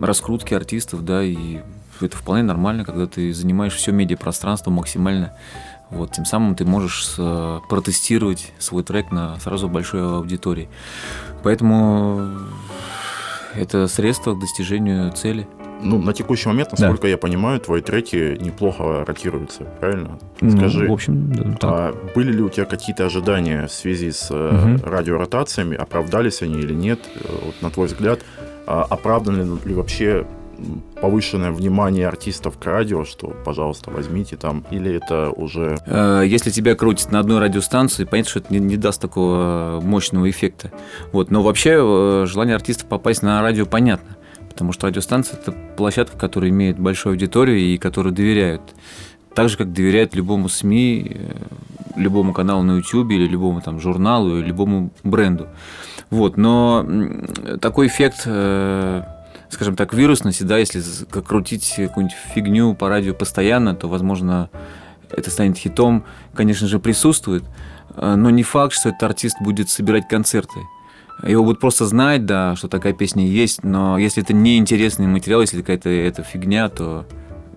раскрутки 0.00 0.54
артистов, 0.54 1.04
да, 1.04 1.22
и 1.22 1.60
это 2.00 2.16
вполне 2.16 2.42
нормально, 2.42 2.84
когда 2.84 3.06
ты 3.06 3.32
занимаешь 3.32 3.74
все 3.74 3.92
медиапространство 3.92 4.70
максимально 4.70 5.34
вот, 5.92 6.12
тем 6.12 6.24
самым 6.24 6.54
ты 6.54 6.64
можешь 6.64 7.16
протестировать 7.68 8.52
свой 8.58 8.82
трек 8.82 9.10
на 9.12 9.38
сразу 9.40 9.68
большой 9.68 10.02
аудитории. 10.02 10.68
Поэтому 11.42 12.30
это 13.54 13.86
средство 13.86 14.34
к 14.34 14.40
достижению 14.40 15.12
цели. 15.12 15.46
Ну, 15.84 16.00
на 16.00 16.12
текущий 16.12 16.48
момент, 16.48 16.70
насколько 16.70 17.02
да. 17.02 17.08
я 17.08 17.18
понимаю, 17.18 17.58
твои 17.58 17.82
треки 17.82 18.38
неплохо 18.40 19.04
ротируются, 19.04 19.64
правильно? 19.80 20.18
Ну, 20.40 20.50
Скажи, 20.56 20.88
в 20.88 20.92
общем, 20.92 21.32
да, 21.32 21.42
так. 21.54 21.70
А 21.70 21.94
были 22.14 22.32
ли 22.32 22.40
у 22.40 22.48
тебя 22.48 22.66
какие-то 22.66 23.04
ожидания 23.04 23.66
в 23.66 23.72
связи 23.72 24.12
с 24.12 24.30
угу. 24.30 24.88
радиоротациями? 24.88 25.76
Оправдались 25.76 26.40
они 26.42 26.60
или 26.60 26.72
нет? 26.72 27.00
Э, 27.16 27.28
вот, 27.46 27.54
на 27.60 27.70
твой 27.70 27.88
взгляд, 27.88 28.20
а 28.66 28.86
оправданы 28.88 29.58
ли 29.64 29.74
вообще 29.74 30.24
повышенное 31.00 31.50
внимание 31.50 32.06
артистов 32.06 32.58
к 32.58 32.64
радио, 32.64 33.04
что, 33.04 33.34
пожалуйста, 33.44 33.90
возьмите 33.90 34.36
там, 34.36 34.64
или 34.70 34.94
это 34.94 35.30
уже... 35.30 35.76
Э, 35.86 36.22
если 36.24 36.50
тебя 36.50 36.74
крутит 36.74 37.10
на 37.10 37.20
одной 37.20 37.40
радиостанции, 37.40 38.04
понятно, 38.04 38.30
что 38.30 38.38
это 38.40 38.52
не, 38.52 38.60
не 38.60 38.76
даст 38.76 39.00
такого 39.00 39.80
мощного 39.82 40.30
эффекта. 40.30 40.70
Вот. 41.12 41.30
Но 41.30 41.42
вообще 41.42 41.76
э, 41.78 42.26
желание 42.26 42.54
артистов 42.54 42.88
попасть 42.88 43.22
на 43.22 43.42
радио 43.42 43.66
понятно, 43.66 44.16
потому 44.48 44.72
что 44.72 44.86
радиостанция– 44.86 45.38
это 45.42 45.52
площадка, 45.76 46.16
которая 46.16 46.50
имеет 46.50 46.78
большую 46.78 47.12
аудиторию 47.12 47.58
и 47.58 47.78
которой 47.78 48.12
доверяют. 48.12 48.62
Так 49.34 49.48
же, 49.48 49.56
как 49.56 49.72
доверяют 49.72 50.14
любому 50.14 50.48
СМИ, 50.48 51.16
э, 51.16 51.36
любому 51.96 52.32
каналу 52.32 52.62
на 52.62 52.76
YouTube 52.76 53.10
или 53.10 53.26
любому 53.26 53.60
там 53.60 53.80
журналу, 53.80 54.38
или 54.38 54.46
любому 54.46 54.90
бренду. 55.02 55.48
Вот. 56.10 56.36
Но 56.36 56.86
такой 57.60 57.86
эффект 57.86 58.26
скажем 59.52 59.76
так, 59.76 59.92
вирусности, 59.92 60.42
да, 60.42 60.58
если 60.58 60.82
крутить 61.10 61.74
какую-нибудь 61.76 62.16
фигню 62.34 62.74
по 62.74 62.88
радио 62.88 63.14
постоянно, 63.14 63.74
то, 63.74 63.86
возможно, 63.86 64.48
это 65.10 65.30
станет 65.30 65.58
хитом, 65.58 66.04
конечно 66.34 66.66
же, 66.66 66.78
присутствует, 66.78 67.44
э, 67.96 68.14
но 68.14 68.30
не 68.30 68.42
факт, 68.42 68.72
что 68.72 68.88
этот 68.88 69.02
артист 69.02 69.36
будет 69.40 69.68
собирать 69.68 70.08
концерты. 70.08 70.60
Его 71.22 71.44
будут 71.44 71.60
просто 71.60 71.86
знать, 71.86 72.24
да, 72.24 72.56
что 72.56 72.68
такая 72.68 72.94
песня 72.94 73.26
есть, 73.26 73.62
но 73.62 73.98
если 73.98 74.22
это 74.22 74.32
не 74.32 74.56
интересный 74.56 75.06
материал, 75.06 75.42
если 75.42 75.60
какая-то 75.60 75.90
эта 75.90 76.22
фигня, 76.22 76.68
то 76.68 77.06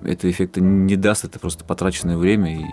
это 0.05 0.29
эффекта 0.29 0.61
не 0.61 0.95
даст, 0.95 1.25
это 1.25 1.39
просто 1.39 1.63
потраченное 1.65 2.17
время 2.17 2.59
и, 2.59 2.65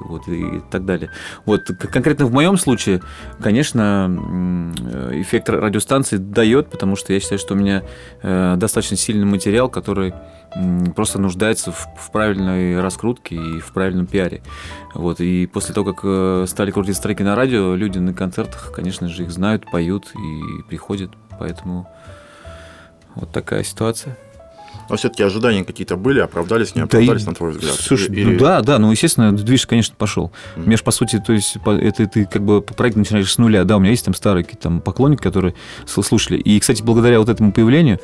вот, 0.00 0.28
и 0.28 0.60
так 0.70 0.84
далее. 0.84 1.10
Вот 1.44 1.66
конкретно 1.66 2.26
в 2.26 2.32
моем 2.32 2.56
случае, 2.56 3.02
конечно, 3.40 4.74
эффект 5.12 5.48
радиостанции 5.48 6.16
дает, 6.16 6.70
потому 6.70 6.96
что 6.96 7.12
я 7.12 7.20
считаю, 7.20 7.38
что 7.38 7.54
у 7.54 7.56
меня 7.56 7.82
э, 8.22 8.54
достаточно 8.56 8.96
сильный 8.96 9.26
материал, 9.26 9.68
который 9.68 10.14
просто 10.96 11.20
нуждается 11.20 11.72
в, 11.72 11.88
в 11.96 12.10
правильной 12.10 12.80
раскрутке 12.80 13.36
и 13.36 13.60
в 13.60 13.72
правильном 13.72 14.06
пиаре. 14.06 14.42
Вот. 14.94 15.20
И 15.20 15.46
после 15.46 15.74
того, 15.74 15.92
как 15.92 16.00
э, 16.04 16.46
стали 16.48 16.70
крутить 16.70 17.00
треки 17.00 17.22
на 17.22 17.34
радио, 17.34 17.74
люди 17.74 17.98
на 17.98 18.14
концертах, 18.14 18.72
конечно 18.74 19.08
же, 19.08 19.24
их 19.24 19.30
знают, 19.30 19.70
поют 19.70 20.12
и 20.14 20.62
приходят. 20.68 21.10
Поэтому 21.38 21.88
вот 23.14 23.30
такая 23.30 23.62
ситуация. 23.62 24.16
Но 24.88 24.96
все-таки 24.96 25.22
ожидания 25.22 25.64
какие-то 25.64 25.96
были, 25.96 26.20
оправдались, 26.20 26.74
не 26.74 26.82
оправдались, 26.82 27.24
да, 27.24 27.30
на 27.30 27.34
твой 27.34 27.50
взгляд? 27.50 27.74
Слушай, 27.74 28.10
Или... 28.10 28.32
ну, 28.32 28.38
да, 28.38 28.62
да, 28.62 28.78
ну, 28.78 28.90
естественно, 28.90 29.36
движ, 29.36 29.66
конечно, 29.66 29.94
пошел. 29.96 30.32
Mm-hmm. 30.56 30.66
Мне 30.66 30.76
же, 30.76 30.82
по 30.82 30.90
сути, 30.90 31.22
то 31.24 31.32
есть, 31.32 31.56
это 31.64 32.06
ты 32.06 32.24
как 32.24 32.42
бы 32.42 32.62
проект 32.62 32.96
начинаешь 32.96 33.32
с 33.32 33.38
нуля. 33.38 33.64
Да, 33.64 33.76
у 33.76 33.80
меня 33.80 33.90
есть 33.90 34.04
там 34.04 34.14
старые 34.14 34.44
там 34.44 34.80
поклонники, 34.80 35.22
которые 35.22 35.54
слушали. 35.86 36.38
И, 36.38 36.58
кстати, 36.58 36.82
благодаря 36.82 37.18
вот 37.18 37.28
этому 37.28 37.52
появлению 37.52 38.00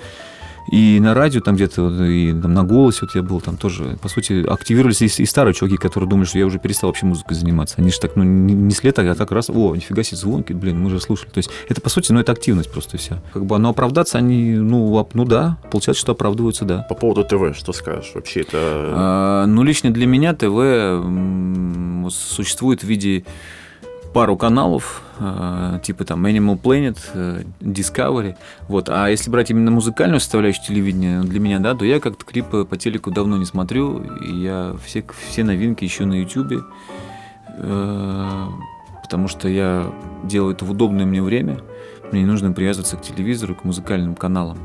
и 0.71 0.99
на 1.01 1.15
радио 1.15 1.41
там 1.41 1.57
где-то, 1.57 2.05
и 2.05 2.33
там 2.33 2.55
на 2.55 2.65
голосе 2.65 3.01
вот 3.03 3.15
я 3.15 3.23
был, 3.23 3.41
там 3.41 3.57
тоже, 3.57 3.97
по 4.01 4.09
сути, 4.09 4.45
активировались 4.47 5.03
и, 5.03 5.23
и 5.23 5.27
старые 5.27 5.55
чуваки, 5.55 5.77
которые 5.77 6.09
думали, 6.09 6.27
что 6.27 6.39
я 6.39 6.47
уже 6.47 6.59
перестал 6.59 6.91
вообще 6.91 7.07
музыкой 7.07 7.37
заниматься. 7.37 7.77
Они 7.79 7.91
же 7.91 8.01
так, 8.01 8.17
ну, 8.17 8.23
не, 8.23 8.55
не 8.55 8.75
след, 8.75 8.99
а 8.99 9.15
так 9.15 9.31
раз, 9.33 9.51
о, 9.51 9.75
нифига 9.75 10.03
себе 10.03 10.17
звонки, 10.17 10.53
блин, 10.53 10.81
мы 10.81 10.91
же 10.91 11.01
слушали. 11.01 11.31
То 11.31 11.39
есть 11.39 11.51
это, 11.69 11.81
по 11.81 11.89
сути, 11.89 12.13
ну, 12.13 12.21
это 12.21 12.33
активность 12.33 12.71
просто 12.73 12.97
вся. 12.97 13.21
Как 13.33 13.45
бы, 13.45 13.59
но 13.59 13.71
оправдаться 13.71 14.19
они, 14.19 14.55
ну, 14.55 15.09
ну 15.13 15.25
да, 15.25 15.59
получается, 15.71 16.01
что 16.01 16.13
оправдываются, 16.13 16.65
да. 16.65 16.87
По 16.89 16.95
поводу 16.95 17.25
ТВ, 17.25 17.57
что 17.57 17.73
скажешь? 17.73 18.13
Вообще 18.15 18.41
это... 18.41 18.51
А, 18.57 19.47
ну, 19.47 19.63
лично 19.63 19.91
для 19.91 20.07
меня 20.07 20.35
ТВ 20.35 22.11
существует 22.11 22.83
в 22.83 22.87
виде 22.87 23.25
пару 24.15 24.37
каналов, 24.37 25.03
э, 25.19 25.81
типа 25.83 26.05
там 26.05 26.25
Animal 26.25 26.59
Planet, 26.59 26.97
э, 27.15 27.43
Discovery. 27.61 28.37
Вот. 28.69 28.89
А 28.89 29.09
если 29.09 29.29
брать 29.29 29.51
именно 29.51 29.73
музыкальную 29.73 30.21
составляющую 30.21 30.65
телевидения, 30.65 31.21
для 31.21 31.41
меня, 31.41 31.59
да, 31.59 31.75
то 31.75 31.85
я 31.85 31.99
как-то 31.99 32.25
клипы 32.25 32.65
по 32.65 32.77
телеку 32.77 33.11
давно 33.11 33.37
не 33.37 33.45
смотрю. 33.45 34.03
И 34.23 34.33
я 34.33 34.77
все, 34.85 35.05
все 35.29 35.43
новинки 35.43 35.85
ищу 35.85 36.07
на 36.07 36.15
YouTube, 36.15 36.65
э, 37.59 38.47
потому 39.03 39.29
что 39.29 39.49
я 39.49 39.93
делаю 40.23 40.55
это 40.55 40.65
в 40.65 40.71
удобное 40.71 41.05
мне 41.05 41.21
время. 41.21 41.59
Мне 42.13 42.23
не 42.23 42.27
нужно 42.27 42.53
привязываться 42.53 42.97
к 42.97 43.03
телевизору, 43.03 43.57
к 43.57 43.65
музыкальным 43.65 44.15
каналам. 44.15 44.59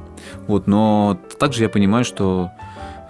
Вот. 0.47 0.67
Но 0.67 1.19
также 1.39 1.63
я 1.63 1.69
понимаю, 1.69 2.05
что 2.05 2.51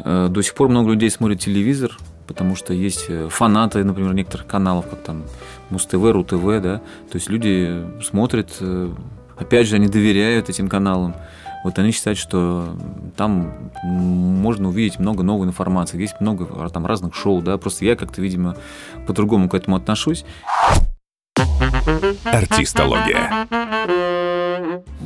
до 0.06 0.42
сих 0.42 0.56
пор 0.56 0.70
много 0.70 0.92
людей 0.92 1.10
смотрят 1.10 1.42
телевизор, 1.42 1.98
потому 2.30 2.56
что 2.56 2.76
есть 2.76 3.10
фанаты, 3.30 3.84
например, 3.84 4.14
некоторых 4.14 4.46
каналов, 4.46 4.88
как 4.88 5.02
там 5.02 5.24
Муз-ТВ, 5.72 5.96
РУ-ТВ, 5.96 6.62
да, 6.62 6.78
то 6.78 7.16
есть 7.16 7.28
люди 7.28 7.84
смотрят, 8.04 8.56
э, 8.62 8.92
опять 9.36 9.68
же, 9.68 9.78
они 9.78 9.88
доверяют 9.88 10.48
этим 10.48 10.70
каналам, 10.70 11.16
вот 11.64 11.80
они 11.80 11.92
считают, 11.92 12.20
что 12.20 12.78
там 13.18 13.72
можно 13.84 14.70
увидеть 14.70 15.00
много 15.00 15.24
новой 15.24 15.48
информации, 15.48 16.00
есть 16.00 16.22
много 16.22 16.70
там 16.70 16.86
разных 16.86 17.16
шоу, 17.16 17.42
да, 17.42 17.58
просто 17.58 17.84
я 17.84 17.96
как-то, 17.96 18.22
видимо, 18.22 18.56
по-другому 19.08 19.50
к 19.50 19.56
этому 19.56 19.76
отношусь. 19.76 20.24
Артистология. 22.32 23.48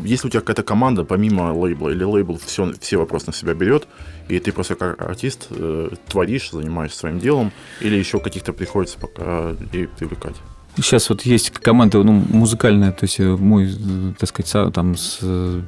Если 0.04 0.28
у 0.28 0.30
тебя 0.30 0.42
какая-то 0.42 0.64
команда 0.64 1.04
помимо 1.04 1.54
лейбла, 1.54 1.90
или 1.90 2.04
лейбл 2.04 2.38
все, 2.38 2.74
все 2.82 2.98
вопросы 2.98 3.28
на 3.28 3.34
себя 3.34 3.54
берет, 3.54 3.88
и 4.28 4.40
ты 4.40 4.52
просто 4.52 4.76
как 4.76 5.02
артист 5.02 5.48
э, 5.50 5.90
творишь, 6.08 6.52
занимаешься 6.52 7.00
своим 7.00 7.20
делом, 7.20 7.52
или 7.80 7.96
еще 7.96 8.20
каких-то 8.20 8.52
приходится 8.54 8.98
пока 8.98 9.52
людей 9.52 9.88
привлекать? 9.88 10.36
Сейчас 10.76 11.10
вот 11.10 11.22
есть 11.22 11.52
команда 11.52 12.02
ну, 12.04 12.14
музыкальная, 12.14 12.92
то 12.92 13.04
есть 13.04 13.20
э, 13.20 13.24
мой, 13.24 13.70
э, 13.72 14.14
так 14.18 14.30
сказать, 14.30 14.74
там 14.74 14.98
с, 14.98 15.20
э, 15.22 15.62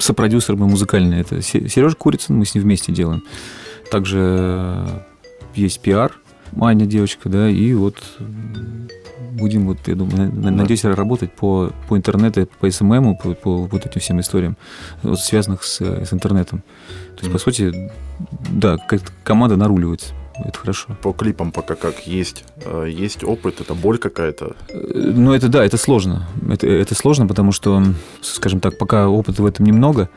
сопродюсер 0.00 0.56
мой 0.56 0.68
музыкальный, 0.68 1.20
это 1.20 1.40
Сережа 1.40 1.94
Курицын, 1.94 2.36
мы 2.36 2.44
с 2.44 2.54
ним 2.54 2.64
вместе 2.64 2.92
делаем. 2.92 3.22
Также 3.90 5.04
есть 5.54 5.80
пиар, 5.80 6.12
Маня 6.50 6.86
девочка, 6.86 7.28
да, 7.28 7.48
и 7.48 7.72
вот 7.72 8.02
будем, 9.32 9.66
вот, 9.66 9.78
я 9.86 9.94
думаю, 9.94 10.32
надеюсь, 10.32 10.84
работать 10.84 11.32
по, 11.32 11.72
по 11.88 11.96
интернету, 11.96 12.48
по 12.60 12.70
СММу, 12.70 13.16
по, 13.16 13.34
по 13.34 13.56
вот 13.64 13.86
этим 13.86 14.00
всем 14.00 14.20
историям, 14.20 14.56
вот, 15.02 15.20
связанных 15.20 15.64
с, 15.64 15.80
с 15.80 16.12
интернетом. 16.12 16.62
То 17.16 17.22
есть, 17.22 17.28
mm-hmm. 17.28 17.32
по 17.32 17.38
сути, 17.38 17.90
да, 18.50 18.76
команда 19.24 19.56
наруливается. 19.56 20.14
это 20.44 20.58
хорошо. 20.58 20.96
По 21.02 21.12
клипам 21.12 21.52
пока 21.52 21.74
как 21.74 22.06
есть, 22.06 22.44
э, 22.64 22.88
есть 22.90 23.24
опыт, 23.24 23.60
это 23.60 23.74
боль 23.74 23.98
какая-то. 23.98 24.56
Ну, 24.72 25.32
это 25.32 25.48
да, 25.48 25.64
это 25.64 25.76
сложно. 25.76 26.28
Это, 26.48 26.66
это 26.66 26.94
сложно, 26.94 27.26
потому 27.26 27.52
что, 27.52 27.82
скажем 28.22 28.60
так, 28.60 28.78
пока 28.78 29.08
опыта 29.08 29.42
в 29.42 29.46
этом 29.46 29.66
немного, 29.66 30.08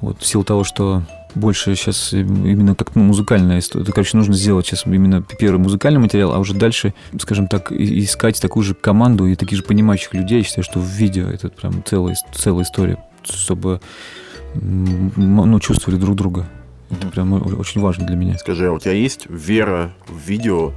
вот, 0.00 0.20
в 0.20 0.26
силу 0.26 0.44
того, 0.44 0.64
что 0.64 1.02
больше 1.34 1.74
сейчас 1.74 2.12
именно 2.12 2.74
как 2.74 2.94
ну, 2.94 3.04
музыкальная 3.04 3.58
история. 3.58 3.84
Это, 3.84 3.92
короче, 3.92 4.16
нужно 4.16 4.34
сделать 4.34 4.66
сейчас 4.66 4.86
именно 4.86 5.22
первый 5.22 5.58
музыкальный 5.58 6.00
материал, 6.00 6.32
а 6.32 6.38
уже 6.38 6.54
дальше, 6.54 6.94
скажем 7.20 7.48
так, 7.48 7.72
искать 7.72 8.40
такую 8.40 8.64
же 8.64 8.74
команду 8.74 9.26
и 9.26 9.36
таких 9.36 9.58
же 9.58 9.64
понимающих 9.64 10.14
людей. 10.14 10.38
Я 10.38 10.44
считаю, 10.44 10.64
что 10.64 10.80
в 10.80 10.86
видео 10.86 11.28
это 11.28 11.48
прям 11.48 11.82
целая, 11.84 12.16
целая 12.32 12.64
история, 12.64 12.98
чтобы 13.24 13.80
ну, 14.54 15.60
чувствовали 15.60 15.98
друг 15.98 16.16
друга. 16.16 16.48
Это 16.90 17.06
прям 17.06 17.32
очень 17.32 17.80
важно 17.80 18.06
для 18.06 18.16
меня. 18.16 18.36
Скажи, 18.38 18.66
а 18.66 18.72
у 18.72 18.78
тебя 18.78 18.92
есть 18.92 19.26
вера 19.28 19.92
в 20.08 20.18
видео, 20.28 20.72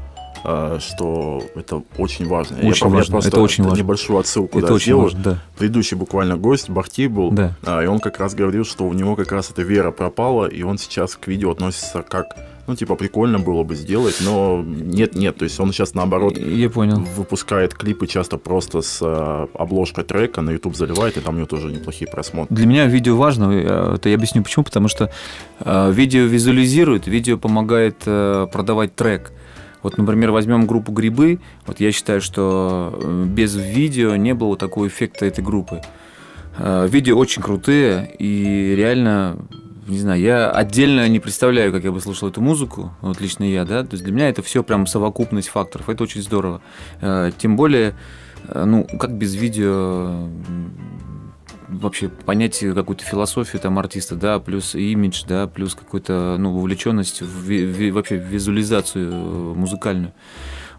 что 0.79 1.43
это 1.55 1.83
очень 1.97 2.27
важно. 2.27 2.57
Очень 2.57 2.87
я, 2.87 2.93
важно. 2.93 3.11
Я 3.11 3.11
просто 3.11 3.29
это 3.29 3.41
очень 3.41 3.63
важно. 3.63 3.77
небольшую 3.77 4.19
отсылку 4.19 4.59
это 4.59 4.67
да, 4.67 4.73
очень 4.73 4.83
сделаю. 4.85 5.03
важно, 5.03 5.23
да. 5.23 5.39
Предыдущий 5.57 5.95
буквально 5.95 6.37
гость 6.37 6.69
Бахти 6.69 7.07
был, 7.07 7.31
да. 7.31 7.55
А, 7.63 7.81
и 7.81 7.87
он 7.87 7.99
как 7.99 8.19
раз 8.19 8.35
говорил, 8.35 8.65
что 8.65 8.85
у 8.85 8.93
него 8.93 9.15
как 9.15 9.31
раз 9.31 9.49
эта 9.51 9.61
вера 9.61 9.91
пропала, 9.91 10.45
и 10.45 10.63
он 10.63 10.77
сейчас 10.77 11.15
к 11.15 11.27
видео 11.27 11.51
относится 11.51 12.01
как 12.01 12.35
ну, 12.65 12.75
типа, 12.75 12.95
прикольно 12.95 13.39
было 13.39 13.63
бы 13.63 13.75
сделать, 13.75 14.17
но 14.21 14.63
нет-нет, 14.65 15.37
то 15.37 15.43
есть 15.43 15.59
он 15.59 15.73
сейчас, 15.73 15.93
наоборот, 15.95 16.37
Я 16.37 16.69
понял. 16.69 17.05
выпускает 17.15 17.73
клипы 17.73 18.07
часто 18.07 18.37
просто 18.37 18.81
с 18.81 18.99
э, 19.01 19.47
обложкой 19.53 20.05
трека, 20.05 20.41
на 20.41 20.51
YouTube 20.51 20.75
заливает, 20.75 21.17
и 21.17 21.19
там 21.19 21.35
у 21.35 21.37
него 21.37 21.47
тоже 21.47 21.71
неплохие 21.71 22.09
просмотры. 22.09 22.55
Для 22.55 22.65
меня 22.65 22.85
видео 22.85 23.17
важно, 23.17 23.51
это 23.51 24.07
я 24.07 24.15
объясню 24.15 24.43
почему, 24.43 24.63
потому 24.63 24.87
что 24.87 25.11
э, 25.59 25.91
видео 25.91 26.21
визуализирует, 26.21 27.07
видео 27.07 27.37
помогает 27.37 27.97
э, 28.05 28.47
продавать 28.51 28.95
трек. 28.95 29.33
Вот, 29.83 29.97
например, 29.97 30.31
возьмем 30.31 30.65
группу 30.65 30.91
«Грибы». 30.91 31.39
Вот 31.67 31.79
я 31.79 31.91
считаю, 31.91 32.21
что 32.21 32.97
э, 32.99 33.25
без 33.27 33.55
видео 33.55 34.15
не 34.15 34.33
было 34.33 34.57
такого 34.57 34.87
эффекта 34.87 35.25
этой 35.25 35.43
группы. 35.43 35.81
Э, 36.57 36.87
видео 36.89 37.17
очень 37.17 37.41
крутые, 37.41 38.15
и 38.17 38.73
реально 38.75 39.37
не 39.85 39.99
знаю, 39.99 40.21
я 40.21 40.49
отдельно 40.49 41.09
не 41.09 41.19
представляю, 41.19 41.73
как 41.73 41.83
я 41.83 41.91
бы 41.91 41.99
слушал 41.99 42.29
эту 42.29 42.39
музыку, 42.39 42.93
вот 43.01 43.19
лично 43.19 43.43
я, 43.43 43.65
да, 43.65 43.83
то 43.83 43.89
есть 43.91 44.05
для 44.05 44.13
меня 44.13 44.29
это 44.29 44.41
все 44.41 44.63
прям 44.63 44.87
совокупность 44.87 45.49
факторов, 45.49 45.89
это 45.89 46.03
очень 46.03 46.21
здорово. 46.21 46.61
Э, 47.01 47.31
тем 47.37 47.57
более, 47.57 47.93
ну, 48.53 48.85
как 48.97 49.17
без 49.17 49.35
видео 49.35 50.29
вообще 51.79 52.09
понять 52.09 52.59
какую-то 52.59 53.03
философию 53.03 53.61
там 53.61 53.79
артиста, 53.79 54.15
да, 54.15 54.39
плюс 54.39 54.75
имидж, 54.75 55.23
да, 55.27 55.47
плюс 55.47 55.75
какую-то, 55.75 56.37
ну, 56.39 56.53
вовлеченность 56.53 57.21
в, 57.21 57.47
в, 57.47 57.91
вообще 57.91 58.17
визуализацию 58.17 59.11
э, 59.11 59.53
музыкальную. 59.55 60.13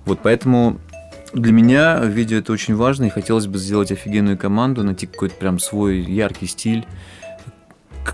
Вот 0.04 0.20
поэтому 0.22 0.78
для 1.32 1.52
меня 1.52 2.00
видео 2.04 2.38
это 2.38 2.52
очень 2.52 2.74
важно, 2.76 3.04
и 3.04 3.10
хотелось 3.10 3.46
бы 3.46 3.58
сделать 3.58 3.90
офигенную 3.90 4.38
команду, 4.38 4.84
найти 4.84 5.06
какой-то 5.06 5.34
прям 5.36 5.58
свой 5.58 6.00
яркий 6.00 6.46
стиль, 6.46 6.86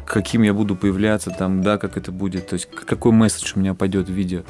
каким 0.06 0.42
я 0.42 0.54
буду 0.54 0.76
появляться 0.76 1.30
там, 1.30 1.62
да, 1.62 1.78
как 1.78 1.96
это 1.96 2.12
будет, 2.12 2.48
то 2.48 2.54
есть 2.54 2.68
какой 2.70 3.12
месседж 3.12 3.52
у 3.56 3.60
меня 3.60 3.74
пойдет 3.74 4.08
в 4.08 4.12
видео. 4.12 4.42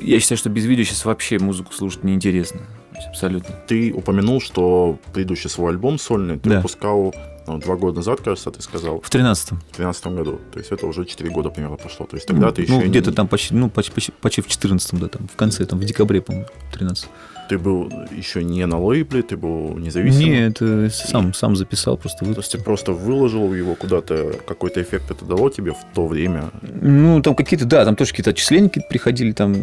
Я 0.00 0.20
считаю, 0.20 0.38
что 0.38 0.48
без 0.48 0.64
видео 0.64 0.84
сейчас 0.84 1.04
вообще 1.04 1.38
музыку 1.38 1.72
слушать 1.72 2.04
неинтересно. 2.04 2.60
Абсолютно. 3.08 3.54
Ты 3.66 3.92
упомянул, 3.92 4.40
что 4.40 4.98
предыдущий 5.12 5.50
свой 5.50 5.72
альбом 5.72 5.98
сольный 5.98 6.38
ты 6.38 6.48
да. 6.48 6.56
выпускал 6.56 7.14
ну, 7.46 7.58
два 7.58 7.76
года 7.76 7.96
назад, 7.96 8.20
кажется, 8.20 8.50
ты 8.50 8.60
сказал. 8.60 9.00
В 9.00 9.08
тринадцатом. 9.08 9.60
В 9.72 9.76
тринадцатом 9.76 10.16
году. 10.16 10.40
То 10.52 10.58
есть 10.58 10.70
это 10.70 10.86
уже 10.86 11.04
четыре 11.06 11.30
года 11.30 11.48
примерно 11.48 11.76
прошло. 11.76 12.06
То 12.06 12.16
есть 12.16 12.26
тогда 12.26 12.46
ну, 12.48 12.52
ты 12.52 12.62
еще... 12.62 12.72
Ну, 12.72 12.82
где-то 12.82 13.10
не... 13.10 13.16
там 13.16 13.26
почти, 13.26 13.54
ну, 13.54 13.70
почти, 13.70 13.92
почти, 13.92 14.12
почти 14.12 14.42
в 14.42 14.48
четырнадцатом, 14.48 14.98
да, 14.98 15.08
там, 15.08 15.28
в 15.28 15.36
конце, 15.36 15.64
там, 15.64 15.78
в 15.78 15.84
декабре, 15.84 16.20
по-моему, 16.20 16.46
13 16.72 17.08
ты 17.48 17.58
был 17.58 17.90
еще 18.10 18.44
не 18.44 18.66
на 18.66 18.78
лейбле, 18.78 19.22
ты 19.22 19.36
был 19.36 19.76
независимым? 19.78 20.30
Нет, 20.30 20.92
сам, 20.92 21.34
сам 21.34 21.56
записал, 21.56 21.96
просто. 21.96 22.24
То 22.24 22.40
есть 22.40 22.52
ты 22.52 22.58
просто 22.58 22.92
выложил 22.92 23.52
его 23.54 23.74
куда-то, 23.74 24.34
какой-то 24.46 24.82
эффект 24.82 25.10
это 25.10 25.24
дало 25.24 25.50
тебе 25.50 25.72
в 25.72 25.94
то 25.94 26.06
время? 26.06 26.50
Ну, 26.62 27.22
там 27.22 27.34
какие-то, 27.34 27.64
да, 27.64 27.84
там 27.84 27.96
тоже 27.96 28.10
какие-то 28.10 28.30
отчисления 28.30 28.68
приходили, 28.68 29.32
там, 29.32 29.54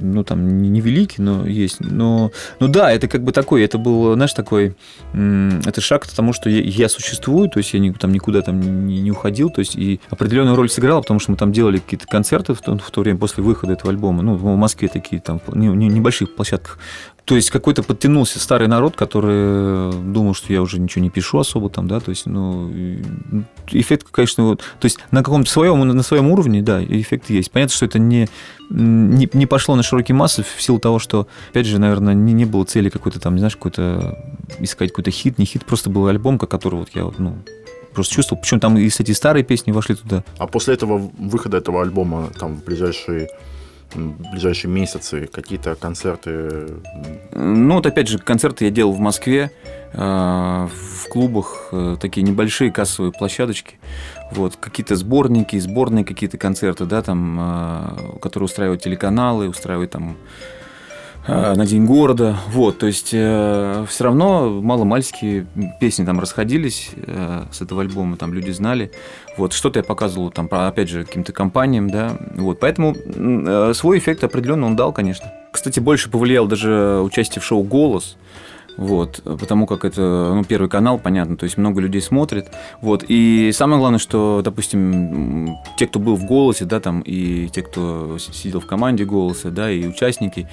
ну, 0.00 0.24
там, 0.24 0.62
невеликие, 0.62 1.24
но 1.24 1.46
есть. 1.46 1.80
Но, 1.80 2.30
ну 2.60 2.68
да, 2.68 2.92
это 2.92 3.08
как 3.08 3.24
бы 3.24 3.32
такой, 3.32 3.64
это 3.64 3.78
был, 3.78 4.14
знаешь, 4.14 4.32
такой, 4.32 4.76
это 5.12 5.80
шаг 5.80 6.04
к 6.04 6.08
тому, 6.08 6.32
что 6.32 6.50
я, 6.50 6.60
я 6.60 6.88
существую, 6.88 7.48
то 7.48 7.58
есть 7.58 7.72
я 7.72 7.92
там 7.94 8.12
никуда 8.12 8.42
там 8.42 8.86
не, 8.86 9.00
не 9.00 9.10
уходил, 9.10 9.50
то 9.50 9.60
есть 9.60 9.76
и 9.76 10.00
определенную 10.10 10.56
роль 10.56 10.68
сыграл, 10.68 11.00
потому 11.00 11.20
что 11.20 11.30
мы 11.30 11.36
там 11.36 11.52
делали 11.52 11.78
какие-то 11.78 12.06
концерты 12.06 12.54
в 12.54 12.60
то, 12.60 12.76
в 12.76 12.90
то 12.90 13.00
время 13.00 13.18
после 13.18 13.42
выхода 13.42 13.72
этого 13.72 13.90
альбома, 13.90 14.22
ну, 14.22 14.34
в 14.34 14.56
Москве 14.56 14.88
такие 14.88 15.20
там, 15.20 15.40
не, 15.54 15.68
не, 15.68 15.88
небольших 15.88 16.34
площадках 16.34 16.78
то 17.26 17.34
есть 17.34 17.50
какой-то 17.50 17.82
подтянулся 17.82 18.38
старый 18.38 18.68
народ, 18.68 18.94
который 18.94 19.92
думал, 20.12 20.32
что 20.32 20.52
я 20.52 20.62
уже 20.62 20.78
ничего 20.78 21.02
не 21.02 21.10
пишу 21.10 21.40
особо 21.40 21.68
там, 21.68 21.88
да, 21.88 21.98
то 21.98 22.10
есть, 22.10 22.24
ну, 22.24 22.72
эффект, 23.66 24.06
конечно, 24.12 24.44
вот, 24.44 24.60
то 24.60 24.84
есть 24.84 25.00
на 25.10 25.24
каком-то 25.24 25.50
своем, 25.50 25.80
на 25.80 26.02
своем 26.04 26.30
уровне, 26.30 26.62
да, 26.62 26.82
эффект 26.82 27.28
есть. 27.30 27.50
Понятно, 27.50 27.74
что 27.74 27.84
это 27.84 27.98
не, 27.98 28.28
не, 28.70 29.28
не 29.32 29.46
пошло 29.46 29.74
на 29.74 29.82
широкие 29.82 30.14
массы 30.14 30.44
в 30.44 30.62
силу 30.62 30.78
того, 30.78 31.00
что, 31.00 31.26
опять 31.50 31.66
же, 31.66 31.80
наверное, 31.80 32.14
не, 32.14 32.32
не 32.32 32.44
было 32.44 32.64
цели 32.64 32.90
какой-то 32.90 33.18
там, 33.18 33.34
не 33.34 33.40
знаешь, 33.40 33.56
какой-то 33.56 34.24
искать 34.60 34.90
какой-то 34.90 35.10
хит, 35.10 35.36
не 35.38 35.46
хит, 35.46 35.64
просто 35.64 35.90
был 35.90 36.06
альбом, 36.06 36.38
который 36.38 36.76
вот 36.76 36.90
я, 36.94 37.10
ну, 37.18 37.38
просто 37.92 38.14
чувствовал. 38.14 38.40
Причем 38.40 38.60
там 38.60 38.78
и, 38.78 38.88
кстати, 38.88 39.10
старые 39.10 39.42
песни 39.42 39.72
вошли 39.72 39.96
туда. 39.96 40.22
А 40.38 40.46
после 40.46 40.74
этого 40.74 41.10
выхода 41.18 41.56
этого 41.56 41.82
альбома, 41.82 42.30
там, 42.38 42.54
в 42.56 42.64
ближайшие 42.64 43.30
ближайшие 43.94 44.70
месяцы 44.70 45.28
какие-то 45.32 45.74
концерты? 45.74 46.68
Ну, 47.32 47.74
вот 47.74 47.86
опять 47.86 48.08
же, 48.08 48.18
концерты 48.18 48.66
я 48.66 48.70
делал 48.70 48.92
в 48.92 48.98
Москве, 48.98 49.50
э, 49.92 49.98
в 49.98 51.08
клубах, 51.08 51.68
э, 51.72 51.96
такие 52.00 52.22
небольшие 52.22 52.72
кассовые 52.72 53.12
площадочки. 53.12 53.78
Вот, 54.32 54.56
какие-то 54.56 54.96
сборники, 54.96 55.58
сборные 55.58 56.04
какие-то 56.04 56.38
концерты, 56.38 56.84
да, 56.84 57.02
там, 57.02 57.38
э, 57.38 58.18
которые 58.20 58.46
устраивают 58.46 58.82
телеканалы, 58.82 59.48
устраивают 59.48 59.92
там 59.92 60.16
на 61.26 61.66
День 61.66 61.86
города. 61.86 62.36
Вот, 62.48 62.78
то 62.78 62.86
есть 62.86 63.10
э, 63.12 63.84
все 63.88 64.04
равно 64.04 64.60
мало-мальские 64.62 65.46
песни 65.80 66.04
там 66.04 66.20
расходились 66.20 66.90
э, 66.94 67.44
с 67.50 67.60
этого 67.60 67.82
альбома, 67.82 68.16
там 68.16 68.32
люди 68.32 68.50
знали. 68.50 68.92
Вот, 69.36 69.52
что-то 69.52 69.78
я 69.80 69.82
показывал 69.82 70.30
там, 70.30 70.48
опять 70.50 70.88
же, 70.88 71.04
каким-то 71.04 71.32
компаниям, 71.32 71.90
да. 71.90 72.16
Вот, 72.36 72.60
поэтому 72.60 72.94
э, 72.94 73.72
свой 73.74 73.98
эффект 73.98 74.24
определенно 74.24 74.66
он 74.66 74.76
дал, 74.76 74.92
конечно. 74.92 75.32
Кстати, 75.52 75.80
больше 75.80 76.10
повлиял 76.10 76.46
даже 76.46 77.00
участие 77.02 77.40
в 77.40 77.44
шоу 77.44 77.62
«Голос», 77.62 78.16
вот, 78.76 79.22
потому 79.24 79.66
как 79.66 79.86
это, 79.86 80.32
ну, 80.34 80.44
первый 80.44 80.68
канал, 80.68 80.98
понятно, 80.98 81.38
то 81.38 81.44
есть 81.44 81.56
много 81.56 81.80
людей 81.80 82.02
смотрит, 82.02 82.48
вот, 82.82 83.04
и 83.08 83.50
самое 83.54 83.78
главное, 83.80 83.98
что, 83.98 84.42
допустим, 84.44 85.56
те, 85.78 85.86
кто 85.86 85.98
был 85.98 86.16
в 86.16 86.26
«Голосе», 86.26 86.66
да, 86.66 86.78
там, 86.78 87.00
и 87.00 87.48
те, 87.48 87.62
кто 87.62 88.18
сидел 88.18 88.60
в 88.60 88.66
команде 88.66 89.06
«Голоса», 89.06 89.50
да, 89.50 89.70
и 89.70 89.86
участники, 89.86 90.46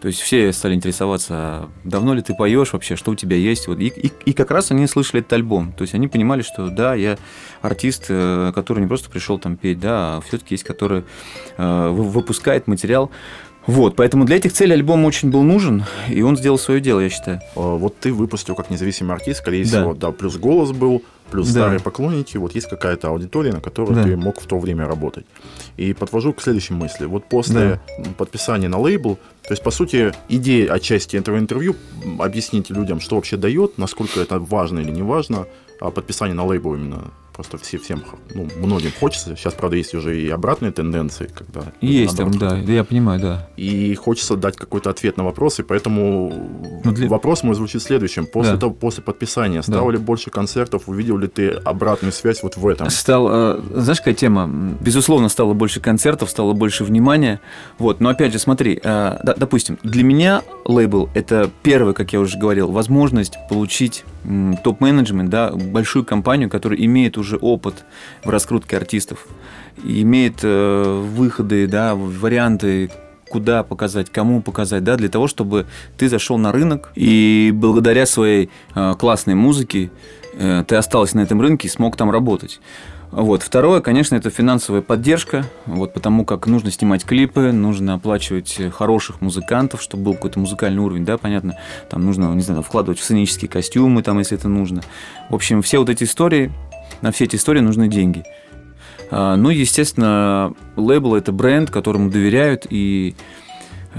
то 0.00 0.08
есть 0.08 0.20
все 0.20 0.52
стали 0.52 0.74
интересоваться, 0.74 1.68
давно 1.84 2.14
ли 2.14 2.22
ты 2.22 2.34
поешь 2.34 2.72
вообще, 2.72 2.96
что 2.96 3.12
у 3.12 3.14
тебя 3.14 3.36
есть. 3.36 3.66
Вот. 3.66 3.78
И, 3.80 3.86
и, 3.86 4.12
и 4.26 4.32
как 4.32 4.50
раз 4.50 4.70
они 4.70 4.86
слышали 4.86 5.20
этот 5.20 5.32
альбом. 5.32 5.72
То 5.72 5.82
есть 5.82 5.94
они 5.94 6.06
понимали, 6.06 6.42
что 6.42 6.68
да, 6.68 6.94
я 6.94 7.16
артист, 7.62 8.06
э, 8.08 8.52
который 8.54 8.80
не 8.80 8.86
просто 8.86 9.10
пришел 9.10 9.38
там 9.38 9.56
петь, 9.56 9.80
да, 9.80 10.16
а 10.16 10.20
все-таки 10.20 10.54
есть, 10.54 10.64
который 10.64 11.04
э, 11.56 11.88
выпускает 11.88 12.66
материал. 12.66 13.10
Вот, 13.66 13.96
поэтому 13.96 14.24
для 14.24 14.36
этих 14.36 14.52
целей 14.52 14.74
альбом 14.74 15.04
очень 15.04 15.30
был 15.30 15.42
нужен, 15.42 15.84
и 16.08 16.22
он 16.22 16.36
сделал 16.36 16.58
свое 16.58 16.80
дело, 16.80 17.00
я 17.00 17.08
считаю. 17.08 17.40
А, 17.56 17.76
вот 17.76 17.98
ты 17.98 18.12
выпустил 18.12 18.54
как 18.54 18.70
независимый 18.70 19.14
артист, 19.14 19.40
скорее 19.40 19.64
да. 19.64 19.68
всего, 19.68 19.94
да, 19.94 20.12
плюс 20.12 20.36
голос 20.36 20.70
был, 20.70 21.02
плюс 21.30 21.48
да. 21.48 21.62
старые 21.62 21.80
поклонники, 21.80 22.36
вот 22.36 22.54
есть 22.54 22.68
какая-то 22.68 23.08
аудитория, 23.08 23.52
на 23.52 23.60
которой 23.60 23.94
да. 23.94 24.04
ты 24.04 24.16
мог 24.16 24.40
в 24.40 24.46
то 24.46 24.58
время 24.58 24.86
работать. 24.86 25.26
И 25.76 25.92
подвожу 25.92 26.32
к 26.32 26.40
следующей 26.40 26.74
мысли. 26.74 27.06
Вот 27.06 27.24
после 27.28 27.80
да. 27.98 28.04
подписания 28.16 28.68
на 28.68 28.78
лейбл, 28.78 29.18
то 29.42 29.50
есть, 29.50 29.62
по 29.62 29.70
сути, 29.70 30.12
идея 30.28 30.72
отчасти 30.72 31.16
этого 31.16 31.38
интервью 31.38 31.74
объяснить 32.18 32.70
людям, 32.70 33.00
что 33.00 33.16
вообще 33.16 33.36
дает, 33.36 33.78
насколько 33.78 34.20
это 34.20 34.38
важно 34.38 34.78
или 34.78 34.90
не 34.90 35.02
важно, 35.02 35.46
а 35.80 35.90
подписание 35.90 36.34
на 36.34 36.44
лейбл 36.44 36.74
именно 36.74 37.10
Просто 37.36 37.58
все, 37.58 37.76
всем, 37.76 38.02
ну, 38.34 38.48
многим 38.56 38.90
хочется. 38.98 39.36
Сейчас, 39.36 39.52
правда, 39.52 39.76
есть 39.76 39.94
уже 39.94 40.18
и 40.18 40.30
обратные 40.30 40.72
тенденции, 40.72 41.28
когда... 41.34 41.70
Есть 41.82 42.16
там, 42.16 42.30
да, 42.30 42.56
я 42.56 42.82
понимаю, 42.82 43.20
да. 43.20 43.48
И 43.58 43.94
хочется 43.94 44.36
дать 44.36 44.56
какой-то 44.56 44.88
ответ 44.88 45.18
на 45.18 45.24
вопрос, 45.24 45.60
и 45.60 45.62
поэтому 45.62 46.32
ну, 46.82 46.92
для... 46.92 47.10
вопрос 47.10 47.42
мой 47.42 47.54
звучит 47.54 47.82
следующим. 47.82 48.24
После, 48.24 48.54
да. 48.54 48.60
того, 48.60 48.72
после 48.72 49.02
подписания 49.02 49.60
стало 49.60 49.92
да. 49.92 49.98
ли 49.98 50.02
больше 50.02 50.30
концертов, 50.30 50.84
увидел 50.86 51.18
ли 51.18 51.28
ты 51.28 51.48
обратную 51.50 52.12
связь 52.12 52.42
вот 52.42 52.56
в 52.56 52.66
этом? 52.66 52.88
Стал, 52.88 53.28
э, 53.30 53.60
знаешь, 53.74 53.98
какая 53.98 54.14
тема? 54.14 54.48
Безусловно, 54.80 55.28
стало 55.28 55.52
больше 55.52 55.80
концертов, 55.80 56.30
стало 56.30 56.54
больше 56.54 56.84
внимания. 56.84 57.42
Вот, 57.78 58.00
но 58.00 58.08
опять 58.08 58.32
же, 58.32 58.38
смотри, 58.38 58.80
э, 58.82 59.18
допустим, 59.36 59.78
для 59.82 60.04
меня 60.04 60.42
лейбл– 60.64 61.10
это 61.14 61.50
первый, 61.62 61.92
как 61.92 62.14
я 62.14 62.20
уже 62.20 62.38
говорил, 62.38 62.72
возможность 62.72 63.34
получить 63.50 64.06
топ-менеджмент, 64.64 65.28
да, 65.28 65.52
большую 65.52 66.04
компанию, 66.04 66.48
которая 66.48 66.80
имеет 66.80 67.18
уже 67.18 67.25
уже 67.26 67.36
опыт 67.36 67.84
в 68.24 68.30
раскрутке 68.30 68.76
артистов, 68.76 69.26
имеет 69.84 70.40
э, 70.42 71.02
выходы, 71.14 71.66
да, 71.66 71.94
варианты, 71.94 72.90
куда 73.28 73.62
показать, 73.64 74.10
кому 74.10 74.40
показать, 74.40 74.84
да, 74.84 74.96
для 74.96 75.08
того, 75.08 75.26
чтобы 75.26 75.66
ты 75.98 76.08
зашел 76.08 76.38
на 76.38 76.52
рынок 76.52 76.92
и 76.94 77.50
благодаря 77.52 78.06
своей 78.06 78.50
э, 78.74 78.94
классной 78.98 79.34
музыке 79.34 79.90
э, 80.34 80.64
ты 80.66 80.76
остался 80.76 81.16
на 81.16 81.20
этом 81.20 81.40
рынке 81.40 81.68
и 81.68 81.70
смог 81.70 81.96
там 81.96 82.10
работать. 82.10 82.60
Вот. 83.12 83.42
Второе, 83.42 83.80
конечно, 83.80 84.16
это 84.16 84.30
финансовая 84.30 84.82
поддержка, 84.82 85.46
вот, 85.66 85.94
потому 85.94 86.24
как 86.24 86.46
нужно 86.46 86.70
снимать 86.70 87.04
клипы, 87.04 87.52
нужно 87.52 87.94
оплачивать 87.94 88.60
хороших 88.72 89.20
музыкантов, 89.20 89.80
чтобы 89.80 90.04
был 90.04 90.14
какой-то 90.14 90.40
музыкальный 90.40 90.82
уровень, 90.82 91.04
да, 91.04 91.16
понятно, 91.16 91.56
там 91.88 92.04
нужно, 92.04 92.34
не 92.34 92.42
знаю, 92.42 92.62
вкладывать 92.62 92.98
в 92.98 93.04
сценические 93.04 93.48
костюмы, 93.48 94.02
там, 94.02 94.18
если 94.18 94.36
это 94.36 94.48
нужно. 94.48 94.82
В 95.30 95.34
общем, 95.34 95.62
все 95.62 95.78
вот 95.78 95.88
эти 95.88 96.04
истории, 96.04 96.52
на 97.02 97.12
все 97.12 97.24
эти 97.24 97.36
истории 97.36 97.60
нужны 97.60 97.88
деньги. 97.88 98.24
А, 99.10 99.36
ну, 99.36 99.50
естественно, 99.50 100.54
лейбл– 100.76 101.14
это 101.16 101.32
бренд, 101.32 101.70
которому 101.70 102.10
доверяют, 102.10 102.66
и 102.68 103.14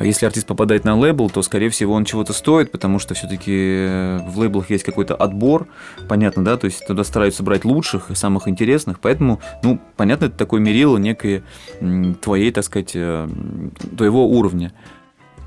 если 0.04 0.28
артист 0.28 0.46
попадает 0.46 0.84
на 0.86 0.96
лейбл, 0.96 1.30
то, 1.30 1.42
скорее 1.42 1.70
всего, 1.70 1.94
он 1.94 2.06
чего-то 2.06 2.34
стоит, 2.34 2.72
потому 2.72 3.00
что 3.00 3.16
все-таки 3.16 3.52
э, 3.52 4.20
в 4.28 4.38
лейблах 4.38 4.70
есть 4.70 4.84
какой-то 4.84 5.16
отбор, 5.16 5.68
понятно, 6.08 6.46
да, 6.46 6.58
то 6.58 6.66
есть 6.66 6.86
туда 6.86 7.04
стараются 7.04 7.42
брать 7.42 7.66
лучших 7.66 8.12
и 8.12 8.16
самых 8.16 8.48
интересных, 8.48 9.00
поэтому, 9.00 9.40
ну, 9.64 9.80
понятно, 9.96 10.26
это 10.26 10.38
такое 10.38 10.60
мерило 10.62 10.98
некое 10.98 11.44
твоей, 12.22 12.52
так 12.52 12.64
сказать, 12.64 12.92
э, 12.94 13.28
твоего 13.98 14.28
уровня. 14.28 14.74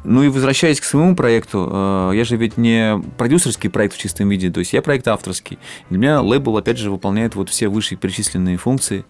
Ну 0.04 0.22
и 0.22 0.28
возвращаясь 0.28 0.80
к 0.80 0.84
своему 0.84 1.14
проекту, 1.14 1.68
э, 1.70 2.12
я 2.14 2.24
же 2.24 2.36
ведь 2.36 2.56
не 2.56 3.02
продюсерский 3.18 3.68
проект 3.68 3.94
в 3.94 3.98
чистом 3.98 4.28
виде, 4.30 4.50
то 4.50 4.60
есть 4.60 4.72
я 4.72 4.80
проект 4.80 5.06
авторский. 5.08 5.58
Для 5.90 5.98
меня 5.98 6.20
лейбл, 6.22 6.56
опять 6.56 6.78
же, 6.78 6.90
выполняет 6.90 7.34
вот 7.34 7.50
все 7.50 7.68
вышеперечисленные 7.68 8.56
функции, 8.56 9.04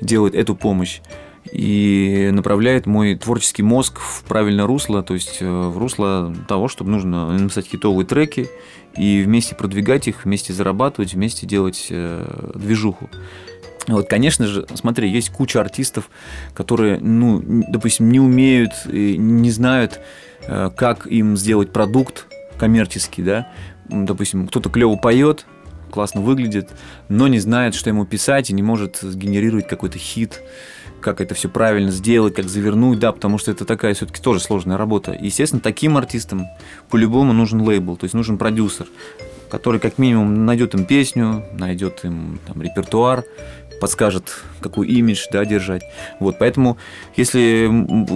делает 0.00 0.34
эту 0.34 0.56
помощь 0.56 1.00
и 1.52 2.30
направляет 2.32 2.86
мой 2.86 3.14
творческий 3.14 3.62
мозг 3.62 4.00
в 4.00 4.24
правильное 4.24 4.66
русло, 4.66 5.02
то 5.02 5.14
есть 5.14 5.38
э, 5.40 5.48
в 5.48 5.78
русло 5.78 6.34
того, 6.48 6.68
чтобы 6.68 6.90
нужно 6.90 7.38
написать 7.38 7.66
хитовые 7.66 8.06
треки 8.06 8.48
и 8.96 9.22
вместе 9.24 9.54
продвигать 9.54 10.08
их, 10.08 10.24
вместе 10.24 10.52
зарабатывать, 10.52 11.14
вместе 11.14 11.46
делать 11.46 11.86
э, 11.90 12.52
движуху. 12.54 13.08
Вот, 13.88 14.08
конечно 14.08 14.46
же, 14.46 14.66
смотри, 14.74 15.08
есть 15.08 15.30
куча 15.30 15.60
артистов, 15.60 16.10
которые, 16.54 16.98
ну, 16.98 17.42
допустим, 17.68 18.10
не 18.10 18.18
умеют, 18.18 18.72
не 18.86 19.50
знают, 19.50 20.00
э, 20.42 20.70
как 20.76 21.06
им 21.06 21.36
сделать 21.36 21.72
продукт 21.72 22.26
коммерческий, 22.58 23.22
да. 23.22 23.48
Допустим, 23.88 24.48
кто-то 24.48 24.70
клево 24.70 24.96
поет, 24.96 25.46
классно 25.90 26.20
выглядит, 26.20 26.70
но 27.08 27.28
не 27.28 27.38
знает, 27.38 27.74
что 27.74 27.90
ему 27.90 28.04
писать 28.04 28.50
и 28.50 28.54
не 28.54 28.62
может 28.62 28.96
сгенерировать 28.96 29.68
какой-то 29.68 29.98
хит 29.98 30.42
как 31.00 31.20
это 31.20 31.34
все 31.34 31.48
правильно 31.48 31.92
сделать, 31.92 32.34
как 32.34 32.48
завернуть, 32.48 32.98
да, 32.98 33.12
потому 33.12 33.38
что 33.38 33.52
это 33.52 33.64
такая 33.64 33.94
все-таки 33.94 34.20
тоже 34.20 34.40
сложная 34.40 34.76
работа. 34.76 35.12
естественно, 35.12 35.60
таким 35.60 35.96
артистам 35.96 36.46
по-любому 36.90 37.32
нужен 37.32 37.60
лейбл, 37.60 37.96
то 37.96 38.04
есть 38.04 38.14
нужен 38.14 38.38
продюсер, 38.38 38.86
который 39.48 39.78
как 39.78 39.98
минимум 39.98 40.46
найдет 40.46 40.74
им 40.74 40.84
песню, 40.84 41.44
найдет 41.52 42.04
им 42.04 42.40
там, 42.46 42.60
репертуар, 42.60 43.24
подскажет, 43.80 44.42
какой 44.60 44.88
имидж 44.88 45.26
да, 45.32 45.44
держать. 45.44 45.82
Вот, 46.20 46.38
поэтому, 46.38 46.78
если, 47.16 47.70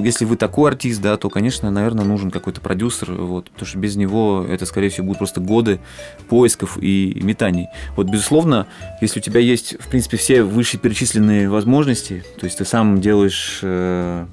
если 0.04 0.24
вы 0.24 0.36
такой 0.36 0.70
артист, 0.70 1.00
да, 1.00 1.16
то, 1.16 1.30
конечно, 1.30 1.70
наверное, 1.70 2.04
нужен 2.04 2.30
какой-то 2.30 2.60
продюсер, 2.60 3.12
вот, 3.12 3.50
потому 3.50 3.66
что 3.66 3.78
без 3.78 3.96
него 3.96 4.46
это, 4.48 4.66
скорее 4.66 4.88
всего, 4.88 5.06
будут 5.06 5.18
просто 5.18 5.40
годы 5.40 5.80
поисков 6.28 6.78
и 6.80 7.18
метаний. 7.22 7.68
Вот, 7.96 8.08
безусловно, 8.08 8.66
если 9.00 9.20
у 9.20 9.22
тебя 9.22 9.40
есть, 9.40 9.76
в 9.80 9.88
принципе, 9.88 10.16
все 10.16 10.42
вышеперечисленные 10.42 11.48
возможности, 11.48 12.24
то 12.38 12.44
есть 12.46 12.58
ты 12.58 12.64
сам 12.64 13.00
делаешь 13.00 13.60
э, 13.62 14.26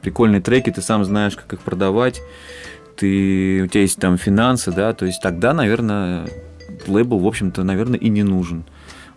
прикольные 0.00 0.40
треки, 0.40 0.70
ты 0.70 0.82
сам 0.82 1.04
знаешь, 1.04 1.36
как 1.36 1.52
их 1.52 1.60
продавать, 1.60 2.20
ты, 2.96 3.62
у 3.62 3.66
тебя 3.66 3.82
есть 3.82 3.98
там 3.98 4.18
финансы, 4.18 4.72
да, 4.72 4.92
то 4.92 5.06
есть 5.06 5.22
тогда, 5.22 5.52
наверное, 5.52 6.28
лейбл, 6.86 7.18
в 7.18 7.26
общем-то, 7.26 7.62
наверное, 7.62 7.98
и 7.98 8.08
не 8.08 8.22
нужен. 8.22 8.64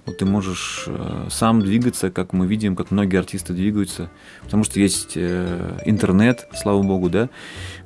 Вот 0.05 0.17
ты 0.17 0.25
можешь 0.25 0.85
э, 0.87 1.27
сам 1.29 1.61
двигаться, 1.61 2.09
как 2.09 2.33
мы 2.33 2.47
видим, 2.47 2.75
как 2.75 2.89
многие 2.91 3.17
артисты 3.17 3.53
двигаются, 3.53 4.09
потому 4.43 4.63
что 4.63 4.79
есть 4.79 5.13
э, 5.15 5.79
интернет, 5.85 6.47
слава 6.55 6.81
богу, 6.81 7.09
да. 7.09 7.29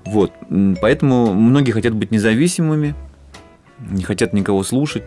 Вот, 0.05 0.31
поэтому 0.81 1.33
многие 1.33 1.71
хотят 1.71 1.93
быть 1.93 2.11
независимыми, 2.11 2.95
не 3.79 4.03
хотят 4.03 4.33
никого 4.33 4.63
слушать 4.63 5.03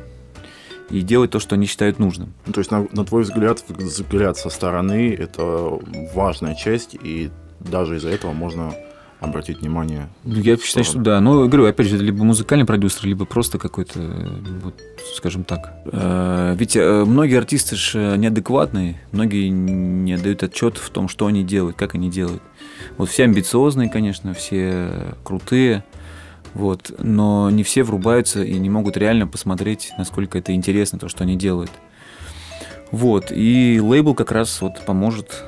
и 0.90 1.00
делать 1.00 1.30
то, 1.30 1.38
что 1.38 1.54
они 1.54 1.66
считают 1.66 1.98
нужным. 1.98 2.34
Ну, 2.46 2.52
то 2.52 2.60
есть, 2.60 2.70
на, 2.70 2.86
на 2.92 3.04
твой 3.04 3.22
взгляд, 3.22 3.62
взгляд 3.68 4.36
со 4.36 4.50
стороны– 4.50 5.14
это 5.18 5.78
важная 6.14 6.54
часть, 6.54 6.94
и 6.94 7.30
даже 7.60 7.96
из-за 7.96 8.10
этого 8.10 8.32
можно 8.32 8.74
обратить 9.20 9.60
внимание? 9.60 10.08
Ну, 10.24 10.40
я 10.40 10.56
считаю, 10.56 10.84
что 10.84 10.98
да. 10.98 11.20
Но, 11.20 11.46
говорю, 11.46 11.66
опять 11.66 11.86
же, 11.86 11.96
либо 11.98 12.22
музыкальный 12.24 12.66
продюсер, 12.66 13.06
либо 13.06 13.24
просто 13.24 13.58
какой-то, 13.58 14.00
вот, 14.62 14.74
скажем 15.16 15.44
так. 15.44 15.74
Э, 15.86 16.54
ведь 16.56 16.76
э, 16.76 17.04
многие 17.04 17.38
артисты 17.38 17.76
же 17.76 18.16
неадекватные, 18.16 19.00
многие 19.12 19.48
не 19.48 20.16
дают 20.16 20.42
отчет 20.42 20.76
в 20.76 20.90
том, 20.90 21.08
что 21.08 21.26
они 21.26 21.42
делают, 21.42 21.76
как 21.76 21.94
они 21.94 22.10
делают. 22.10 22.42
Вот 22.96 23.08
все 23.08 23.24
амбициозные, 23.24 23.90
конечно, 23.90 24.34
все 24.34 25.16
крутые, 25.24 25.84
вот, 26.54 26.92
но 26.98 27.50
не 27.50 27.62
все 27.62 27.82
врубаются 27.82 28.42
и 28.42 28.58
не 28.58 28.70
могут 28.70 28.96
реально 28.96 29.26
посмотреть, 29.26 29.92
насколько 29.98 30.38
это 30.38 30.54
интересно, 30.54 30.98
то, 30.98 31.08
что 31.08 31.24
они 31.24 31.36
делают. 31.36 31.70
Вот, 32.90 33.30
и 33.30 33.80
лейбл 33.82 34.14
как 34.14 34.32
раз 34.32 34.60
вот 34.62 34.84
поможет 34.86 35.44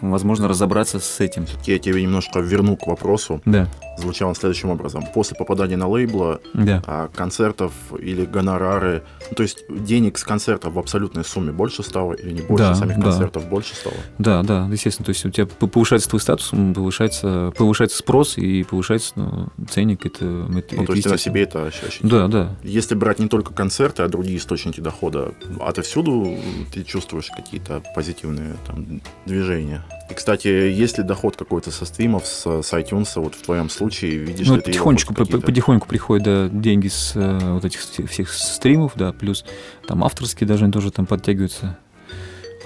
возможно, 0.00 0.48
разобраться 0.48 1.00
с 1.00 1.20
этим. 1.20 1.46
Я 1.64 1.78
тебе 1.78 2.02
немножко 2.02 2.40
верну 2.40 2.76
к 2.76 2.86
вопросу. 2.86 3.40
Да. 3.44 3.68
Звучало 3.98 4.34
следующим 4.34 4.70
образом. 4.70 5.04
После 5.12 5.36
попадания 5.36 5.76
на 5.76 5.88
лейбла, 5.88 6.40
да. 6.54 6.82
а, 6.86 7.08
концертов 7.08 7.72
или 7.98 8.24
гонорары, 8.24 9.02
ну, 9.30 9.36
то 9.36 9.42
есть 9.42 9.64
денег 9.68 10.18
с 10.18 10.24
концертов 10.24 10.74
в 10.74 10.78
абсолютной 10.78 11.24
сумме 11.24 11.52
больше 11.52 11.82
стало 11.82 12.12
или 12.12 12.32
не 12.32 12.40
больше, 12.42 12.64
да, 12.64 12.74
самих 12.74 12.98
да. 12.98 13.02
концертов 13.02 13.48
больше 13.48 13.74
стало? 13.74 13.96
Да, 14.18 14.42
да, 14.42 14.68
естественно. 14.70 15.04
То 15.06 15.10
есть 15.10 15.24
у 15.24 15.30
тебя 15.30 15.46
повышается 15.46 16.08
твой 16.08 16.20
статус, 16.20 16.50
повышается, 16.50 17.52
повышается 17.56 17.98
спрос 17.98 18.38
и 18.38 18.62
повышается 18.62 19.12
ну, 19.16 19.48
ценник. 19.68 20.06
Это, 20.06 20.24
это, 20.56 20.76
ну, 20.76 20.86
то 20.86 20.92
есть 20.92 21.04
ты 21.04 21.10
на 21.10 21.18
себе 21.18 21.42
это 21.42 21.66
ощущаешь? 21.66 21.98
Да, 22.02 22.28
да. 22.28 22.56
Если 22.62 22.94
брать 22.94 23.18
не 23.18 23.28
только 23.28 23.52
концерты, 23.52 24.02
а 24.02 24.08
другие 24.08 24.38
источники 24.38 24.80
дохода, 24.80 25.32
отовсюду 25.60 26.38
ты 26.72 26.84
чувствуешь 26.84 27.30
какие-то 27.34 27.82
позитивные 27.94 28.56
там, 28.66 29.00
движения? 29.26 29.82
И, 30.10 30.14
кстати, 30.14 30.48
есть 30.48 30.98
ли 30.98 31.04
доход 31.04 31.36
какой-то 31.36 31.70
со 31.70 31.84
стримов, 31.84 32.26
с, 32.26 32.46
с 32.62 32.72
iTunes, 32.72 33.10
вот 33.16 33.34
в 33.34 33.42
твоем 33.42 33.68
случае, 33.68 33.87
видишь 33.90 34.46
ну, 34.46 34.56
ли 34.56 34.60
ты 34.60 34.66
потихонечку, 34.66 35.14
по 35.14 35.24
потихоньку 35.24 35.88
приходят 35.88 36.24
да, 36.24 36.48
деньги 36.48 36.88
с 36.88 37.12
э, 37.14 37.52
вот 37.52 37.64
этих 37.64 37.80
всех 37.80 38.30
стримов, 38.30 38.92
да, 38.96 39.12
плюс 39.12 39.44
там 39.86 40.04
авторские 40.04 40.46
даже 40.46 40.70
тоже 40.70 40.90
там 40.90 41.06
подтягиваются. 41.06 41.78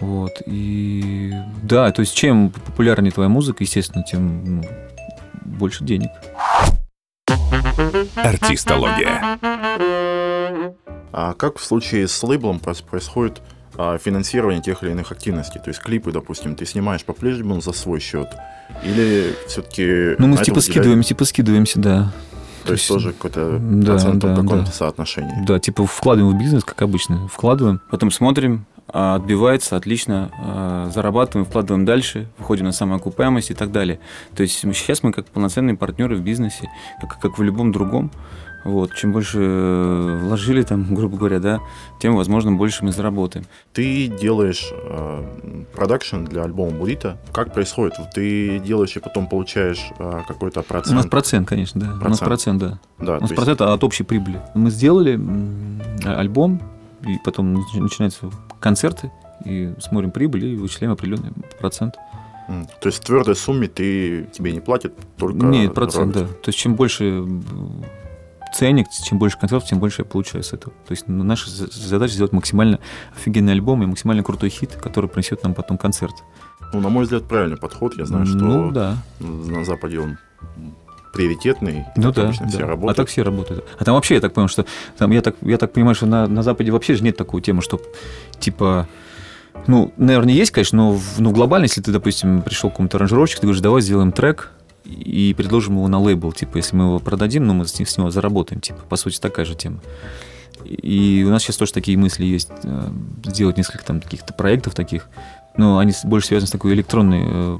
Вот, 0.01 0.33
и 0.47 1.33
да, 1.63 1.91
то 1.93 2.01
есть 2.01 2.15
чем 2.15 2.51
популярнее 2.51 3.13
твоя 3.13 3.29
музыка, 3.29 3.63
естественно, 3.63 4.03
тем 4.03 4.61
ну, 4.61 4.65
больше 5.45 5.85
денег. 5.85 6.11
Артистология. 8.17 9.39
А 11.13 11.35
как 11.35 11.59
в 11.59 11.65
случае 11.65 12.09
с 12.09 12.23
лейблом 12.23 12.59
происходит 12.59 13.43
финансирование 13.77 14.63
тех 14.63 14.83
или 14.83 14.91
иных 14.91 15.13
активностей. 15.13 15.61
То 15.61 15.69
есть 15.69 15.81
клипы, 15.81 16.13
допустим, 16.13 16.55
ты 16.55 16.67
снимаешь 16.67 17.05
по-прежнему 17.05 17.61
за 17.61 17.73
свой 17.73 18.01
счет, 18.01 18.29
или 18.85 19.35
все-таки... 19.49 20.17
Ну, 20.19 20.27
мы 20.27 20.37
типа 20.39 20.61
скидываемся, 20.61 21.09
типа 21.09 21.25
скидываемся, 21.25 21.81
да. 21.81 22.13
То, 22.63 22.69
То 22.69 22.73
есть, 22.75 22.85
есть 22.85 22.93
тоже 22.93 23.13
какой-то 23.13 23.59
да, 23.59 23.93
процент 23.93 24.19
да, 24.23 24.37
каком-то 24.37 24.67
да. 24.67 24.73
соотношении. 24.73 25.45
Да, 25.45 25.59
типа 25.59 25.85
вкладываем 25.85 26.37
в 26.37 26.41
бизнес, 26.41 26.63
как 26.63 26.81
обычно. 26.83 27.27
Вкладываем, 27.27 27.81
потом 27.91 28.13
смотрим, 28.13 28.67
а, 28.87 29.17
отбивается, 29.17 29.77
отлично, 29.77 30.31
а, 30.39 30.91
зарабатываем, 30.95 31.45
вкладываем 31.47 31.85
дальше, 31.85 32.29
выходим 32.39 32.67
на 32.67 32.73
самоокупаемость 32.73 33.51
и 33.51 33.55
так 33.55 33.73
далее. 33.73 33.99
То 34.37 34.43
есть 34.43 34.59
сейчас 34.59 35.03
мы 35.03 35.13
как 35.13 35.27
полноценные 35.27 35.77
партнеры 35.77 36.15
в 36.15 36.21
бизнесе, 36.21 36.69
как, 37.01 37.19
как 37.19 37.39
в 37.39 37.43
любом 37.43 37.73
другом. 37.73 38.13
Вот, 38.65 38.95
чем 38.95 39.13
больше 39.13 39.39
э, 39.41 40.19
вложили 40.23 40.63
там, 40.63 40.95
грубо 40.95 41.17
говоря, 41.17 41.41
да, 41.41 41.61
тем, 42.01 42.17
возможно, 42.17 42.53
больше 42.53 42.85
мы 42.85 42.93
заработаем. 42.93 43.45
Ты 43.73 44.07
делаешь 44.07 44.69
э, 44.73 45.65
продакшн 45.75 46.25
для 46.25 46.45
альбома 46.45 46.71
Бурита. 46.71 47.19
Как 47.33 47.53
происходит? 47.53 47.95
Ты 48.15 48.61
делаешь 48.61 48.97
и 48.97 49.01
потом 49.01 49.29
получаешь 49.29 49.91
э, 49.99 50.21
какой-то 50.29 50.63
процент? 50.63 50.93
У 50.93 50.97
нас 50.97 51.07
процент, 51.07 51.49
конечно, 51.49 51.81
да. 51.81 51.87
Процент. 51.87 52.07
У 52.07 52.11
нас 52.11 52.19
процент, 52.21 52.61
да. 52.61 52.79
да 52.99 53.19
У 53.19 53.21
нас 53.23 53.31
процент 53.31 53.61
есть... 53.61 53.73
от 53.73 53.85
общей 53.85 54.05
прибыли. 54.05 54.41
Мы 54.55 54.71
сделали 54.71 55.21
альбом, 56.05 56.61
и 57.07 57.19
потом 57.25 57.55
начинаются 57.75 58.31
концерты, 58.61 59.11
и 59.45 59.73
смотрим 59.81 60.13
прибыль, 60.13 60.45
и 60.45 60.57
вычисляем 60.57 60.93
определенный 60.93 61.33
процент. 61.59 61.97
То 62.81 62.89
есть 62.89 62.99
в 62.99 63.07
твердой 63.07 63.37
сумме 63.37 63.69
ты 63.69 64.25
тебе 64.33 64.53
не 64.53 64.61
платят 64.61 64.93
только 65.17 65.47
Нет, 65.47 65.75
процент, 65.75 66.15
да. 66.15 66.27
То 66.27 66.49
есть 66.49 66.59
чем 66.59 66.75
больше 66.75 67.25
ценник, 68.53 68.89
чем 68.91 69.19
больше 69.19 69.39
концертов, 69.39 69.69
тем 69.69 69.79
больше 69.79 70.03
я 70.03 70.05
получаю 70.05 70.45
с 70.45 70.53
этого. 70.53 70.73
То 70.87 70.93
есть 70.93 71.09
ну, 71.09 71.25
наша 71.25 71.51
задача 71.51 72.15
сделать 72.15 72.33
максимально 72.33 72.79
офигенный 73.17 73.53
альбом 73.53 73.83
и 73.83 73.87
максимально 73.87 74.23
крутой 74.23 74.51
хит, 74.51 74.75
который 74.75 75.09
принесет 75.09 75.43
нам 75.43 75.55
потом 75.55 75.79
концерт. 75.79 76.15
Ну, 76.73 76.81
на 76.81 76.89
мой 76.89 77.05
взгляд, 77.05 77.25
правильный 77.25 77.57
подход. 77.57 77.97
Я 77.99 78.07
знаю, 78.07 78.27
что 78.27 78.37
ну, 78.37 78.71
да. 78.71 78.97
на 79.21 79.65
Западе 79.65 80.01
он 80.01 80.19
приоритетный. 81.13 81.85
Ну 81.97 82.13
да, 82.13 82.33
да. 82.41 82.49
Все 82.49 82.61
работают. 82.61 82.91
А 82.91 82.95
так 82.95 83.09
все 83.09 83.23
работают. 83.23 83.65
А 83.79 83.85
там 83.85 83.95
вообще, 83.95 84.15
я 84.15 84.21
так 84.21 84.33
понял, 84.33 84.49
что 84.49 84.65
там, 84.97 85.11
я, 85.11 85.21
так, 85.21 85.37
я 85.43 85.59
так 85.59 85.73
понимаю, 85.73 85.95
что 85.95 86.07
на, 86.07 86.27
на 86.27 86.43
Западе 86.43 86.71
вообще 86.71 86.95
же 86.95 87.05
нет 87.05 87.17
такой 87.17 87.43
темы, 87.43 87.63
что 87.63 87.81
типа 88.39 88.89
ну, 89.67 89.93
наверное, 89.97 90.33
есть, 90.33 90.51
конечно, 90.51 90.79
но 90.79 90.93
в, 90.93 91.21
ну, 91.21 91.31
глобально, 91.31 91.65
если 91.65 91.83
ты, 91.83 91.93
допустим, 91.93 92.43
пришел 92.43 92.71
к 92.71 92.73
какому-то 92.73 92.97
аранжировщику, 92.97 93.43
ты 93.43 93.47
говоришь, 93.47 93.63
давай 93.63 93.83
сделаем 93.83 94.11
трек 94.11 94.51
и 94.85 95.35
предложим 95.37 95.77
его 95.77 95.89
на 95.89 96.01
лейбл. 96.01 96.33
Типа, 96.33 96.57
если 96.57 96.77
мы 96.77 96.85
его 96.85 96.99
продадим, 96.99 97.47
ну, 97.47 97.55
мы 97.55 97.67
с, 97.67 97.79
него 97.79 98.11
заработаем. 98.11 98.61
Типа, 98.61 98.81
по 98.89 98.97
сути, 98.97 99.19
такая 99.19 99.45
же 99.45 99.55
тема. 99.55 99.81
И 100.65 101.25
у 101.27 101.31
нас 101.31 101.43
сейчас 101.43 101.57
тоже 101.57 101.73
такие 101.73 101.99
мысли 101.99 102.25
есть, 102.25 102.51
э, 102.63 102.89
сделать 103.25 103.57
несколько 103.57 103.85
там 103.85 104.01
каких-то 104.01 104.33
проектов 104.33 104.75
таких. 104.75 105.09
Но 105.57 105.79
они 105.79 105.93
больше 106.05 106.29
связаны 106.29 106.49
с 106.49 106.53
такой 106.53 106.75
электронной 106.75 107.23
э, 107.25 107.59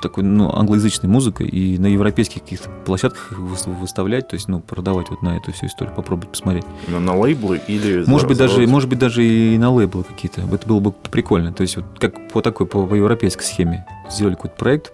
такой, 0.00 0.24
ну, 0.24 0.50
англоязычной 0.52 1.08
музыкой 1.08 1.48
и 1.48 1.78
на 1.78 1.86
европейских 1.86 2.42
каких-то 2.42 2.68
площадках 2.84 3.32
их 3.32 3.38
выставлять, 3.38 4.28
то 4.28 4.34
есть, 4.34 4.48
ну, 4.48 4.60
продавать 4.60 5.10
вот 5.10 5.22
на 5.22 5.36
эту 5.36 5.52
всю 5.52 5.66
историю, 5.66 5.94
попробовать 5.94 6.30
посмотреть. 6.30 6.64
На, 6.88 7.00
на 7.00 7.16
лейблы 7.16 7.60
или... 7.66 8.04
Может 8.06 8.28
быть, 8.28 8.38
даже, 8.38 8.66
может 8.66 8.88
быть, 8.88 8.98
даже 8.98 9.24
и 9.24 9.58
на 9.58 9.70
лейблы 9.70 10.04
какие-то. 10.04 10.42
Это 10.42 10.66
было 10.66 10.80
бы 10.80 10.92
прикольно. 10.92 11.52
То 11.52 11.62
есть, 11.62 11.76
вот 11.76 11.84
как 11.98 12.28
по 12.30 12.42
такой, 12.42 12.66
по, 12.66 12.86
по 12.86 12.94
европейской 12.94 13.44
схеме. 13.44 13.86
Сделали 14.10 14.34
какой-то 14.34 14.56
проект, 14.56 14.92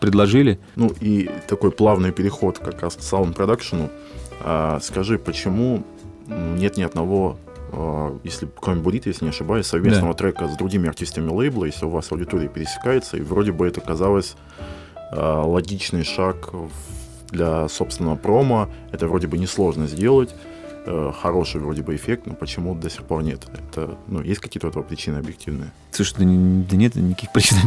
предложили. 0.00 0.58
Ну, 0.76 0.90
и 1.00 1.30
такой 1.48 1.70
плавный 1.70 2.12
переход 2.12 2.58
как 2.58 2.82
раз 2.82 2.94
к 2.94 3.02
саунд-продакшену. 3.02 3.90
А, 4.40 4.78
скажи, 4.80 5.18
почему 5.18 5.84
нет 6.28 6.76
ни 6.76 6.82
одного 6.82 7.36
если 8.22 8.48
кроме 8.60 8.80
Бурит, 8.80 9.06
если 9.06 9.24
не 9.24 9.30
ошибаюсь, 9.30 9.66
совместного 9.66 10.12
да. 10.12 10.18
трека 10.18 10.48
с 10.48 10.56
другими 10.56 10.88
артистами 10.88 11.30
лейбла, 11.30 11.64
если 11.64 11.86
у 11.86 11.90
вас 11.90 12.10
аудитория 12.12 12.48
пересекается, 12.48 13.16
и 13.16 13.20
вроде 13.20 13.52
бы 13.52 13.66
это 13.66 13.80
казалось 13.80 14.36
э, 15.12 15.42
логичный 15.44 16.04
шаг 16.04 16.50
для 17.30 17.68
собственного 17.68 18.16
промо, 18.16 18.68
это 18.92 19.08
вроде 19.08 19.26
бы 19.26 19.38
несложно 19.38 19.86
сделать, 19.86 20.34
э, 20.86 21.12
хороший 21.20 21.60
вроде 21.60 21.82
бы 21.82 21.94
эффект, 21.94 22.26
но 22.26 22.34
почему 22.34 22.74
до 22.74 22.90
сих 22.90 23.02
пор 23.04 23.22
нет? 23.22 23.46
Это, 23.52 23.96
ну, 24.06 24.22
есть 24.22 24.40
какие-то 24.40 24.68
этого 24.68 24.82
причины 24.82 25.16
объективные? 25.16 25.72
Слушай, 25.90 26.14
да, 26.18 26.24
да 26.24 26.76
нет 26.76 26.94
никаких 26.94 27.32
причин 27.32 27.58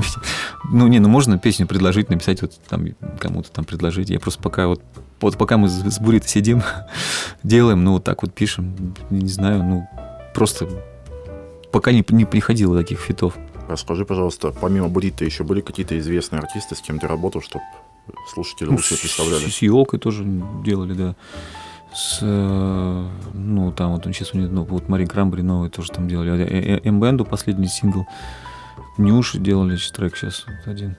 Ну, 0.72 0.88
не, 0.88 1.00
ну 1.00 1.10
можно 1.10 1.38
песню 1.38 1.68
предложить, 1.68 2.10
написать 2.10 2.42
вот 2.42 2.54
там 2.68 2.88
кому-то 3.20 3.52
там 3.52 3.66
предложить. 3.66 4.10
Я 4.10 4.20
просто 4.20 4.42
пока 4.42 4.68
вот 4.68 4.82
вот 5.20 5.38
пока 5.38 5.58
мы 5.58 5.68
с 5.68 6.00
Буритой 6.00 6.30
сидим, 6.30 6.62
делаем, 7.44 7.84
ну, 7.84 7.94
вот 7.94 8.04
так 8.04 8.22
вот 8.22 8.34
пишем, 8.34 8.96
не 9.10 9.30
знаю, 9.30 9.64
ну, 9.64 9.88
просто 10.34 10.68
пока 11.72 11.92
не, 11.92 12.06
не 12.10 12.26
приходило 12.26 12.78
таких 12.78 13.00
фитов. 13.00 13.34
Расскажи, 13.68 14.06
пожалуйста, 14.06 14.52
помимо 14.52 14.88
Бурита 14.88 15.26
еще 15.26 15.44
были 15.44 15.62
какие-то 15.62 15.98
известные 16.00 16.40
артисты, 16.40 16.76
с 16.76 16.82
кем 16.82 17.00
ты 17.00 17.08
работал, 17.08 17.42
чтобы 17.42 17.64
слушатели 18.32 18.68
ну, 18.68 18.74
лучше 18.74 19.00
представляли? 19.00 19.50
С, 19.50 19.56
с 19.56 19.62
Елкой 19.62 20.00
тоже 20.00 20.24
делали, 20.64 20.94
да. 20.94 21.16
С, 21.94 22.20
э, 22.22 23.08
ну, 23.34 23.72
там 23.72 23.94
вот 23.94 24.04
сейчас 24.06 24.34
у 24.34 24.38
них, 24.38 24.50
ну, 24.50 24.64
вот 24.64 24.90
Мари 24.90 25.06
Крамбри 25.06 25.42
новый 25.42 25.70
тоже 25.70 25.92
там 25.92 26.08
делали. 26.08 26.44
Э, 26.44 26.78
э, 26.78 26.88
М-бенду 26.88 27.26
последний 27.26 27.68
сингл. 27.68 28.06
Нюши 28.98 29.40
делали 29.40 29.78
трек 29.94 30.16
сейчас 30.16 30.46
вот 30.48 30.72
один. 30.72 30.96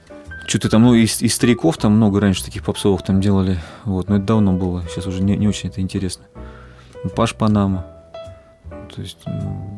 Что-то 0.47 0.71
там, 0.71 0.83
ну, 0.83 0.95
из, 0.95 1.21
из 1.21 1.35
стариков 1.35 1.77
там 1.77 1.93
много 1.93 2.21
раньше 2.21 2.45
таких 2.45 2.65
попсовых 2.65 3.03
там 3.03 3.21
делали. 3.21 3.59
Вот, 3.85 4.09
но 4.09 4.17
это 4.17 4.25
давно 4.25 4.55
было. 4.55 4.83
Сейчас 4.89 5.07
уже 5.07 5.23
не, 5.23 5.37
не 5.37 5.47
очень 5.47 5.69
это 5.69 5.81
интересно. 5.81 6.25
Паш 7.15 7.35
Панама. 7.35 7.87
То 8.95 9.03
есть, 9.03 9.19
ну, 9.27 9.77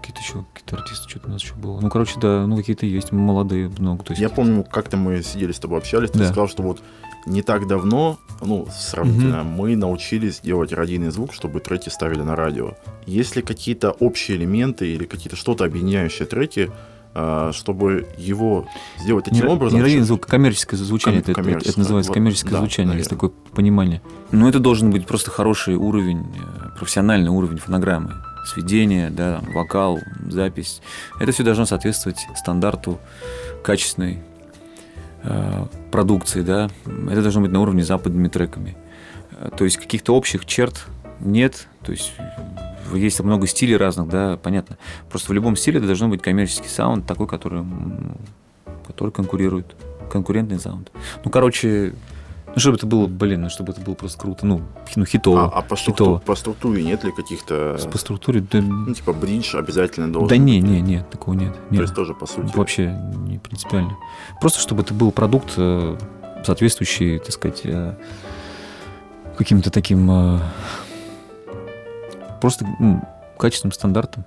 какие-то 0.00 0.20
еще 0.20 0.44
какие-то 0.52 0.76
артисты, 0.76 1.08
что-то 1.08 1.28
у 1.28 1.32
нас 1.32 1.42
еще 1.42 1.54
было. 1.54 1.80
Ну, 1.80 1.90
короче, 1.90 2.20
да, 2.20 2.46
ну, 2.46 2.56
какие-то 2.56 2.86
есть, 2.86 3.12
молодые 3.12 3.68
много. 3.78 4.04
То 4.04 4.12
есть... 4.12 4.20
Я 4.20 4.28
помню, 4.28 4.64
как-то 4.64 4.96
мы 4.96 5.22
сидели 5.22 5.52
с 5.52 5.58
тобой, 5.58 5.78
общались, 5.78 6.10
ты 6.10 6.20
да. 6.20 6.26
сказал, 6.26 6.48
что 6.48 6.62
вот 6.62 6.82
не 7.26 7.42
так 7.42 7.66
давно, 7.66 8.18
ну, 8.40 8.66
сравнительно, 8.72 9.42
угу. 9.42 9.48
мы 9.48 9.76
научились 9.76 10.40
делать 10.40 10.72
радийный 10.72 11.10
звук, 11.10 11.32
чтобы 11.32 11.60
треки 11.60 11.88
ставили 11.88 12.22
на 12.22 12.36
радио. 12.36 12.74
Есть 13.06 13.36
ли 13.36 13.42
какие-то 13.42 13.90
общие 13.92 14.36
элементы 14.36 14.92
или 14.92 15.04
какие-то 15.04 15.36
что-то 15.36 15.64
объединяющие 15.64 16.26
треки, 16.26 16.70
а, 17.14 17.52
чтобы 17.52 18.08
его 18.16 18.66
сделать 18.98 19.26
таким 19.26 19.44
не, 19.44 19.52
образом. 19.52 19.78
Не 19.78 19.82
радийный 19.82 20.04
звук, 20.04 20.26
коммерческое 20.26 20.80
звучание. 20.80 21.22
Ком- 21.22 21.46
это, 21.46 21.68
это 21.68 21.78
называется 21.78 22.10
вот, 22.10 22.14
коммерческое 22.14 22.52
да, 22.52 22.58
звучание, 22.58 22.86
наверное. 22.86 23.00
есть 23.00 23.10
такое 23.10 23.30
понимание. 23.54 24.00
Но 24.30 24.48
это 24.48 24.60
должен 24.60 24.90
быть 24.90 25.06
просто 25.06 25.30
хороший 25.30 25.74
уровень, 25.74 26.20
э, 26.20 26.78
профессиональный 26.78 27.28
уровень 27.28 27.58
фонограммы. 27.58 28.14
Сведение, 28.46 29.10
да, 29.10 29.42
вокал, 29.54 30.00
запись. 30.28 30.80
Это 31.20 31.32
все 31.32 31.42
должно 31.44 31.66
соответствовать 31.66 32.18
стандарту 32.34 32.98
качественной 33.62 34.20
продукции, 35.90 36.42
да. 36.42 36.68
Это 37.10 37.22
должно 37.22 37.42
быть 37.42 37.50
на 37.50 37.60
уровне 37.60 37.84
западными 37.84 38.28
треками. 38.28 38.76
Э, 39.32 39.50
то 39.56 39.64
есть 39.64 39.76
каких-то 39.76 40.14
общих 40.14 40.46
черт 40.46 40.86
нет. 41.20 41.68
То 41.84 41.92
есть 41.92 42.12
есть 42.94 43.20
много 43.20 43.46
стилей 43.46 43.76
разных, 43.76 44.08
да, 44.08 44.38
понятно. 44.42 44.76
Просто 45.08 45.30
в 45.30 45.34
любом 45.34 45.56
стиле 45.56 45.80
должен 45.80 46.10
быть 46.10 46.22
коммерческий 46.22 46.68
саунд, 46.68 47.06
такой, 47.06 47.26
который, 47.26 47.64
который 48.86 49.10
конкурирует. 49.10 49.76
Конкурентный 50.10 50.58
саунд. 50.58 50.90
Ну, 51.24 51.30
короче, 51.30 51.94
ну, 52.54 52.60
чтобы 52.60 52.76
это 52.76 52.86
было, 52.86 53.06
блин, 53.06 53.42
ну, 53.42 53.48
чтобы 53.48 53.72
это 53.72 53.80
было 53.80 53.94
просто 53.94 54.18
круто, 54.18 54.44
ну, 54.44 54.62
ну 54.94 55.04
хитово. 55.06 55.44
А, 55.44 55.58
а 55.58 55.62
по, 55.62 55.76
структуре, 55.76 56.20
по 56.20 56.34
структуре 56.34 56.82
нет 56.82 57.02
ли 57.02 57.12
каких-то... 57.12 57.78
По 57.90 57.98
структуре, 57.98 58.40
да... 58.40 58.60
Ну, 58.60 58.92
типа 58.92 59.12
бридж 59.12 59.56
обязательно 59.56 60.12
должен 60.12 60.28
Да 60.28 60.36
не, 60.36 60.60
не, 60.60 60.80
нет, 60.80 61.08
такого 61.08 61.34
нет. 61.34 61.54
нет. 61.70 61.78
То 61.78 61.82
есть 61.82 61.94
тоже, 61.94 62.14
по 62.14 62.26
сути... 62.26 62.54
Вообще 62.54 62.90
не 63.26 63.38
принципиально. 63.38 63.96
Просто, 64.40 64.60
чтобы 64.60 64.82
это 64.82 64.92
был 64.92 65.12
продукт, 65.12 65.54
э, 65.56 65.96
соответствующий, 66.44 67.18
так 67.20 67.32
сказать, 67.32 67.62
э, 67.64 67.94
каким-то 69.38 69.70
таким 69.70 70.10
э, 70.10 70.38
просто 72.42 72.66
ну, 72.78 73.00
качественным 73.38 73.72
стандартом. 73.72 74.24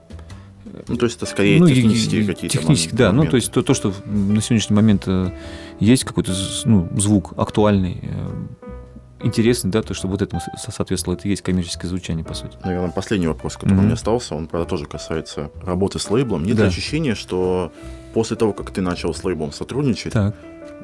Ну, 0.88 0.96
то 0.98 1.06
есть 1.06 1.18
это 1.18 1.26
скорее 1.26 1.60
ну, 1.60 1.68
технические 1.68 2.26
какие-то 2.26 2.58
Технически, 2.58 2.96
да. 2.96 3.12
Ну, 3.12 3.26
то 3.26 3.36
есть 3.36 3.52
то, 3.52 3.62
то, 3.62 3.74
что 3.74 3.94
на 4.06 4.42
сегодняшний 4.42 4.76
момент 4.76 5.04
э, 5.08 5.32
есть 5.80 6.04
какой-то 6.04 6.34
ну, 6.66 6.90
звук 6.96 7.34
актуальный, 7.38 8.00
э, 8.02 9.26
интересный, 9.26 9.72
да, 9.72 9.82
то, 9.82 9.94
что 9.94 10.08
вот 10.08 10.22
этому 10.22 10.42
соответствовало, 10.58 11.18
это 11.18 11.28
и 11.28 11.32
есть 11.32 11.42
коммерческое 11.42 11.90
звучание, 11.90 12.24
по 12.24 12.34
сути. 12.34 12.58
Наверное, 12.64 12.92
последний 12.92 13.28
вопрос, 13.28 13.56
который 13.56 13.74
mm-hmm. 13.74 13.80
у 13.80 13.84
меня 13.84 13.94
остался, 13.94 14.36
он, 14.36 14.48
правда, 14.48 14.70
тоже 14.70 14.86
касается 14.86 15.52
работы 15.64 16.00
с 16.00 16.10
лейблом. 16.10 16.44
Нет 16.44 16.58
да. 16.58 16.66
ощущения, 16.66 17.16
что 17.16 17.72
после 18.14 18.38
того, 18.38 18.54
как 18.54 18.72
ты 18.72 18.82
начал 18.82 19.14
с 19.14 19.24
лейблом 19.24 19.52
сотрудничать, 19.52 20.14
так. 20.14 20.36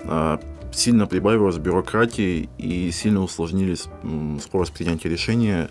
А, 0.05 0.39
сильно 0.73 1.05
прибавилось 1.07 1.57
бюрократии 1.57 2.49
и 2.57 2.91
сильно 2.91 3.21
усложнились 3.21 3.85
скорость 4.43 4.73
принятия 4.73 5.09
решения 5.09 5.69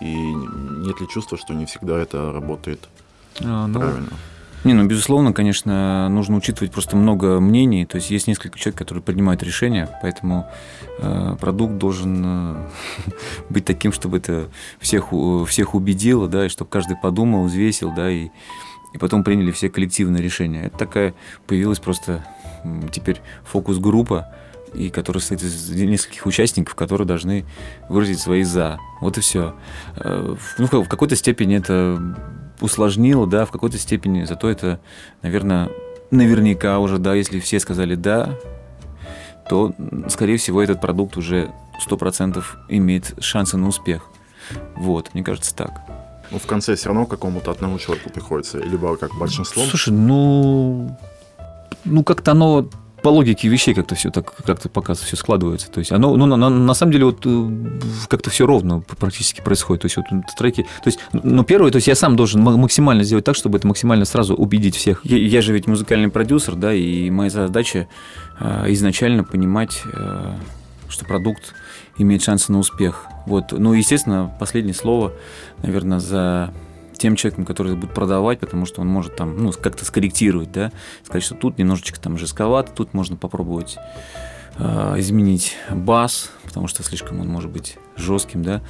и 0.00 0.14
нет 0.14 1.00
ли 1.00 1.08
чувства, 1.08 1.38
что 1.38 1.54
не 1.54 1.66
всегда 1.66 1.98
это 1.98 2.32
работает 2.32 2.88
а, 3.40 3.66
ну, 3.66 3.80
правильно? 3.80 4.08
Не, 4.64 4.74
ну, 4.74 4.86
безусловно, 4.86 5.32
конечно, 5.32 6.08
нужно 6.08 6.36
учитывать 6.36 6.72
просто 6.72 6.96
много 6.96 7.40
мнений. 7.40 7.84
То 7.84 7.96
есть 7.96 8.10
есть 8.10 8.28
несколько 8.28 8.58
человек, 8.58 8.78
которые 8.78 9.02
принимают 9.02 9.42
решения, 9.42 9.88
поэтому 10.02 10.48
э, 10.98 11.36
продукт 11.40 11.78
должен 11.78 12.22
э, 12.24 12.68
быть 13.50 13.64
таким, 13.64 13.92
чтобы 13.92 14.18
это 14.18 14.48
всех, 14.78 15.08
всех 15.48 15.74
убедило, 15.74 16.28
да, 16.28 16.46
и 16.46 16.48
чтобы 16.48 16.70
каждый 16.70 16.96
подумал, 16.96 17.44
взвесил, 17.46 17.92
да, 17.92 18.08
и, 18.08 18.28
и 18.92 18.98
потом 18.98 19.24
приняли 19.24 19.50
все 19.50 19.68
коллективные 19.68 20.22
решения. 20.22 20.66
Это 20.66 20.78
такая 20.78 21.14
появилась 21.48 21.80
просто 21.80 22.24
теперь 22.92 23.20
фокус-группа, 23.44 24.32
и 24.74 24.90
который 24.90 25.18
состоит 25.18 25.42
из 25.42 25.70
нескольких 25.70 26.24
участников, 26.24 26.76
которые 26.76 27.06
должны 27.06 27.44
выразить 27.88 28.20
свои 28.20 28.42
«за». 28.42 28.78
Вот 29.00 29.18
и 29.18 29.20
все. 29.20 29.56
Э, 29.96 30.36
ну, 30.58 30.66
в 30.66 30.88
какой-то 30.88 31.16
степени 31.16 31.56
это 31.56 32.00
усложнило, 32.62 33.26
да, 33.26 33.44
в 33.44 33.50
какой-то 33.50 33.78
степени, 33.78 34.24
зато 34.24 34.48
это, 34.48 34.80
наверное, 35.22 35.70
наверняка 36.10 36.78
уже, 36.78 36.98
да, 36.98 37.14
если 37.14 37.40
все 37.40 37.60
сказали 37.60 37.94
«да», 37.94 38.38
то, 39.48 39.72
скорее 40.08 40.36
всего, 40.36 40.62
этот 40.62 40.80
продукт 40.80 41.16
уже 41.16 41.50
100% 41.86 42.42
имеет 42.68 43.14
шансы 43.22 43.56
на 43.56 43.68
успех. 43.68 44.08
Вот, 44.76 45.12
мне 45.14 45.24
кажется, 45.24 45.54
так. 45.54 45.82
Ну, 46.30 46.38
в 46.38 46.46
конце 46.46 46.76
все 46.76 46.88
равно 46.88 47.06
какому-то 47.06 47.50
одному 47.50 47.78
человеку 47.78 48.10
приходится, 48.10 48.58
либо 48.58 48.96
как 48.96 49.14
большинство. 49.18 49.62
Слушай, 49.64 49.92
ну, 49.92 50.96
ну 51.84 52.04
как-то 52.04 52.30
оно 52.30 52.68
по 53.02 53.08
логике 53.08 53.48
вещей 53.48 53.74
как-то 53.74 53.94
все 53.94 54.10
так 54.10 54.32
как-то 54.44 54.68
пока 54.68 54.94
все 54.94 55.16
складывается. 55.16 55.70
То 55.70 55.80
есть 55.80 55.92
оно, 55.92 56.16
ну, 56.16 56.26
на, 56.26 56.48
на, 56.48 56.74
самом 56.74 56.92
деле 56.92 57.06
вот 57.06 57.22
э, 57.24 57.50
как-то 58.08 58.30
все 58.30 58.46
ровно 58.46 58.80
практически 58.80 59.40
происходит. 59.40 59.82
То 59.82 59.86
есть 59.86 59.96
вот 59.96 60.06
треки, 60.38 60.62
то 60.62 60.86
есть, 60.86 61.00
ну 61.12 61.42
первое, 61.44 61.70
то 61.70 61.76
есть 61.76 61.88
я 61.88 61.94
сам 61.94 62.16
должен 62.16 62.42
максимально 62.42 63.02
сделать 63.02 63.24
так, 63.24 63.34
чтобы 63.34 63.58
это 63.58 63.66
максимально 63.66 64.04
сразу 64.04 64.34
убедить 64.34 64.76
всех. 64.76 65.00
Я, 65.04 65.18
я 65.18 65.42
же 65.42 65.52
ведь 65.52 65.66
музыкальный 65.66 66.08
продюсер, 66.08 66.54
да, 66.54 66.72
и 66.72 67.10
моя 67.10 67.30
задача 67.30 67.88
э, 68.38 68.64
изначально 68.68 69.24
понимать, 69.24 69.82
э, 69.92 70.34
что 70.88 71.04
продукт 71.04 71.54
имеет 71.98 72.22
шансы 72.22 72.52
на 72.52 72.58
успех. 72.58 73.06
Вот. 73.26 73.52
Ну, 73.52 73.72
естественно, 73.72 74.32
последнее 74.38 74.74
слово, 74.74 75.12
наверное, 75.62 76.00
за 76.00 76.52
тем 77.02 77.16
человеком, 77.16 77.44
который 77.44 77.74
будет 77.74 77.92
продавать, 77.92 78.38
потому 78.38 78.64
что 78.64 78.80
он 78.80 78.86
может 78.86 79.16
там, 79.16 79.36
ну, 79.36 79.52
как-то 79.52 79.84
скорректировать, 79.84 80.52
да, 80.52 80.70
сказать, 81.02 81.24
что 81.24 81.34
тут 81.34 81.58
немножечко 81.58 82.00
там 82.00 82.16
жестковато, 82.16 82.70
тут 82.72 82.94
можно 82.94 83.16
попробовать 83.16 83.76
э, 84.56 84.94
изменить 84.98 85.56
бас, 85.68 86.30
потому 86.44 86.68
что 86.68 86.84
слишком 86.84 87.20
он 87.20 87.26
может 87.26 87.50
быть 87.50 87.76
жестким, 87.96 88.44
да. 88.44 88.62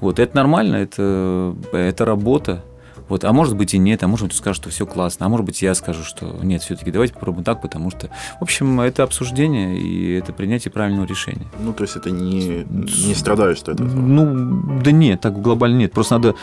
Вот, 0.00 0.18
это 0.18 0.34
нормально, 0.34 0.76
это, 0.76 1.54
это 1.74 2.06
работа, 2.06 2.64
вот, 3.06 3.24
а 3.24 3.32
может 3.34 3.54
быть 3.54 3.74
и 3.74 3.78
нет, 3.78 4.02
а 4.02 4.08
может 4.08 4.28
быть 4.28 4.36
скажет, 4.36 4.62
что 4.62 4.70
все 4.70 4.86
классно, 4.86 5.26
а 5.26 5.28
может 5.28 5.44
быть 5.44 5.60
я 5.60 5.74
скажу, 5.74 6.02
что 6.02 6.38
нет, 6.42 6.62
все-таки 6.62 6.90
давайте 6.90 7.12
попробуем 7.12 7.44
так, 7.44 7.60
потому 7.60 7.90
что, 7.90 8.08
в 8.38 8.42
общем, 8.42 8.80
это 8.80 9.02
обсуждение 9.02 9.78
и 9.78 10.14
это 10.14 10.32
принятие 10.32 10.72
правильного 10.72 11.04
решения. 11.04 11.46
Ну, 11.60 11.74
то 11.74 11.82
есть 11.82 11.96
это 11.96 12.10
не, 12.10 12.64
не 12.64 13.14
страдаешь 13.14 13.58
что 13.58 13.72
это? 13.72 13.82
Ну, 13.84 14.80
да 14.82 14.90
нет, 14.90 15.20
так 15.20 15.38
глобально 15.38 15.80
нет. 15.80 15.92
Просто 15.92 16.14
надо 16.14 16.34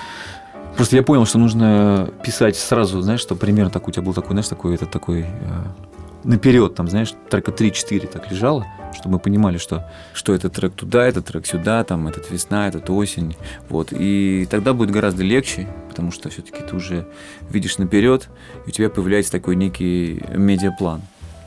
Просто 0.76 0.96
я 0.96 1.04
понял, 1.04 1.26
что 1.26 1.38
нужно 1.38 2.10
писать 2.24 2.56
сразу, 2.56 3.02
знаешь, 3.02 3.20
что 3.20 3.36
примерно 3.36 3.70
так 3.70 3.88
у 3.88 3.92
тебя 3.92 4.04
был 4.04 4.14
такой, 4.14 4.32
знаешь, 4.32 4.48
такой, 4.48 4.76
это 4.76 4.86
такой 4.86 5.22
э, 5.22 5.28
наперед, 6.24 6.76
там, 6.76 6.88
знаешь, 6.88 7.14
трека 7.30 7.52
3-4 7.52 8.08
так 8.08 8.32
лежало, 8.32 8.66
чтобы 8.94 9.14
мы 9.14 9.20
понимали, 9.20 9.58
что, 9.58 9.90
что 10.14 10.34
этот 10.34 10.54
трек 10.54 10.74
туда, 10.74 11.06
этот 11.06 11.26
трек 11.26 11.46
сюда, 11.46 11.84
там, 11.84 12.08
этот 12.08 12.30
весна, 12.32 12.68
этот 12.68 12.90
осень, 12.90 13.36
вот. 13.70 13.90
И 13.92 14.48
тогда 14.50 14.74
будет 14.74 14.92
гораздо 14.92 15.24
легче, 15.24 15.68
потому 15.90 16.12
что 16.12 16.30
все-таки 16.30 16.62
ты 16.62 16.76
уже 16.76 17.08
видишь 17.50 17.78
наперед, 17.78 18.30
и 18.66 18.70
у 18.70 18.72
тебя 18.72 18.90
появляется 18.90 19.32
такой 19.32 19.56
некий 19.56 20.24
медиаплан, 20.36 21.02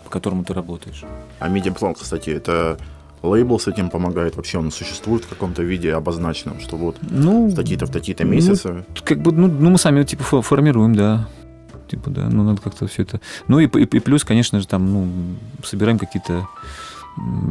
по 0.04 0.10
которому 0.10 0.44
ты 0.44 0.54
работаешь. 0.54 1.04
А 1.38 1.48
медиаплан, 1.48 1.94
кстати, 1.94 2.30
это 2.30 2.78
лейбл 3.24 3.58
с 3.58 3.68
этим 3.68 3.90
помогает? 3.90 4.36
Вообще 4.36 4.58
он 4.58 4.70
существует 4.70 5.24
в 5.24 5.28
каком-то 5.28 5.62
виде 5.62 5.92
обозначенном, 5.92 6.60
что 6.60 6.76
вот 6.76 6.96
ну, 7.02 7.48
в 7.48 7.54
такие-то, 7.54 7.86
в 7.86 7.90
такие-то 7.90 8.24
месяцы? 8.24 8.72
Ну, 8.72 8.84
как 9.04 9.20
бы, 9.20 9.32
ну, 9.32 9.48
ну, 9.48 9.70
мы 9.70 9.78
сами 9.78 10.02
типа 10.04 10.42
формируем, 10.42 10.94
да. 10.94 11.28
Типа, 11.88 12.10
да, 12.10 12.28
ну, 12.30 12.44
надо 12.44 12.60
как-то 12.62 12.86
все 12.86 13.02
это... 13.02 13.20
Ну, 13.46 13.58
и, 13.58 13.66
и, 13.66 13.82
и 13.82 14.00
плюс, 14.00 14.24
конечно 14.24 14.58
же, 14.58 14.66
там, 14.66 14.90
ну, 14.90 15.08
собираем 15.62 15.98
какие-то 15.98 16.48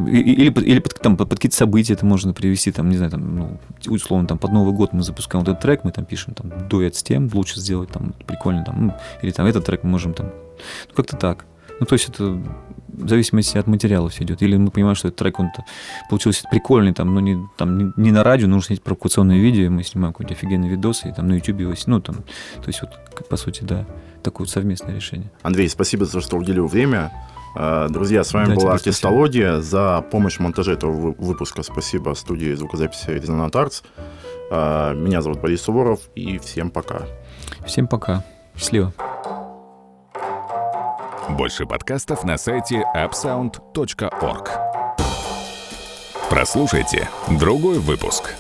или, 0.08 0.52
или 0.52 0.80
под, 0.80 1.00
там, 1.00 1.16
под 1.16 1.30
какие-то 1.30 1.56
события 1.56 1.94
это 1.94 2.06
можно 2.06 2.34
привести, 2.34 2.72
там, 2.72 2.90
не 2.90 2.98
знаю, 2.98 3.12
там, 3.12 3.36
ну, 3.36 3.58
условно, 3.88 4.28
там, 4.28 4.38
под 4.38 4.52
Новый 4.52 4.74
год 4.74 4.92
мы 4.92 5.04
запускаем 5.04 5.46
вот 5.46 5.52
этот 5.52 5.62
трек, 5.62 5.86
мы 5.86 5.92
там 5.92 6.04
пишем, 6.04 6.34
там, 6.34 6.68
дуэт 6.68 6.96
с 6.96 7.04
тем, 7.04 7.30
лучше 7.34 7.60
сделать, 7.60 7.90
там, 7.90 8.14
прикольно, 8.28 8.66
там, 8.66 8.88
ну, 8.88 8.94
или 9.22 9.32
там 9.32 9.46
этот 9.46 9.66
трек 9.66 9.84
мы 9.84 9.92
можем, 9.92 10.14
там, 10.14 10.28
ну, 10.90 10.96
как-то 10.96 11.16
так. 11.16 11.46
Ну, 11.80 11.86
то 11.86 11.94
есть 11.94 12.10
это 12.10 12.40
в 12.88 13.10
зависимости 13.10 13.58
от 13.58 13.68
материала 13.68 14.10
все 14.10 14.24
идет. 14.24 14.42
Или 14.42 14.56
мы 14.58 14.70
понимаем, 14.72 14.96
что 14.96 15.08
этот 15.08 15.20
трек, 15.20 15.40
он 15.40 15.50
получился 16.10 16.48
прикольный, 16.50 16.94
там, 16.94 17.14
но 17.14 17.20
не, 17.20 17.38
там, 17.58 17.78
не, 17.78 17.94
не 17.98 18.12
на 18.12 18.24
радио, 18.24 18.48
нужно 18.48 18.68
снять 18.68 18.84
провокационное 18.84 19.38
видео, 19.38 19.70
мы 19.70 19.84
снимаем 19.84 20.14
какой-то 20.14 20.34
офигенный 20.34 20.70
видос, 20.70 21.06
и 21.06 21.12
там 21.12 21.28
на 21.28 21.34
YouTube 21.34 21.60
его, 21.60 21.74
ну, 21.88 22.02
там, 22.02 22.18
то 22.18 22.68
есть 22.68 22.82
вот, 22.82 23.28
по 23.28 23.36
сути, 23.36 23.64
да, 23.64 23.86
такое 24.22 24.46
вот 24.46 24.52
совместное 24.52 24.96
решение. 24.96 25.32
Андрей, 25.42 25.68
спасибо 25.70 26.06
за 26.06 26.14
то, 26.14 26.22
что 26.22 26.38
уделил 26.38 26.68
время. 26.68 27.12
А, 27.56 27.88
друзья, 27.90 28.24
с 28.24 28.34
вами 28.34 28.50
да, 28.50 28.56
была 28.56 28.74
Артистология. 28.74 29.60
За 29.62 30.04
помощь 30.12 30.38
в 30.38 30.40
монтаже 30.40 30.74
этого 30.74 31.14
выпуска 31.18 31.62
спасибо 31.64 32.14
студии 32.14 32.54
звукозаписи 32.54 33.12
Резонант 33.12 33.56
Артс. 33.56 33.84
А, 34.50 34.94
меня 34.94 35.22
зовут 35.22 35.42
Борис 35.42 35.62
Суворов, 35.62 36.00
и 36.16 36.40
всем 36.40 36.72
пока. 36.72 37.04
Всем 37.66 37.88
пока. 37.88 38.24
Счастливо. 38.56 38.94
Больше 41.30 41.66
подкастов 41.66 42.24
на 42.24 42.38
сайте 42.38 42.84
upsound.org. 42.96 44.50
Прослушайте 46.30 47.10
другой 47.40 47.80
выпуск. 47.80 48.36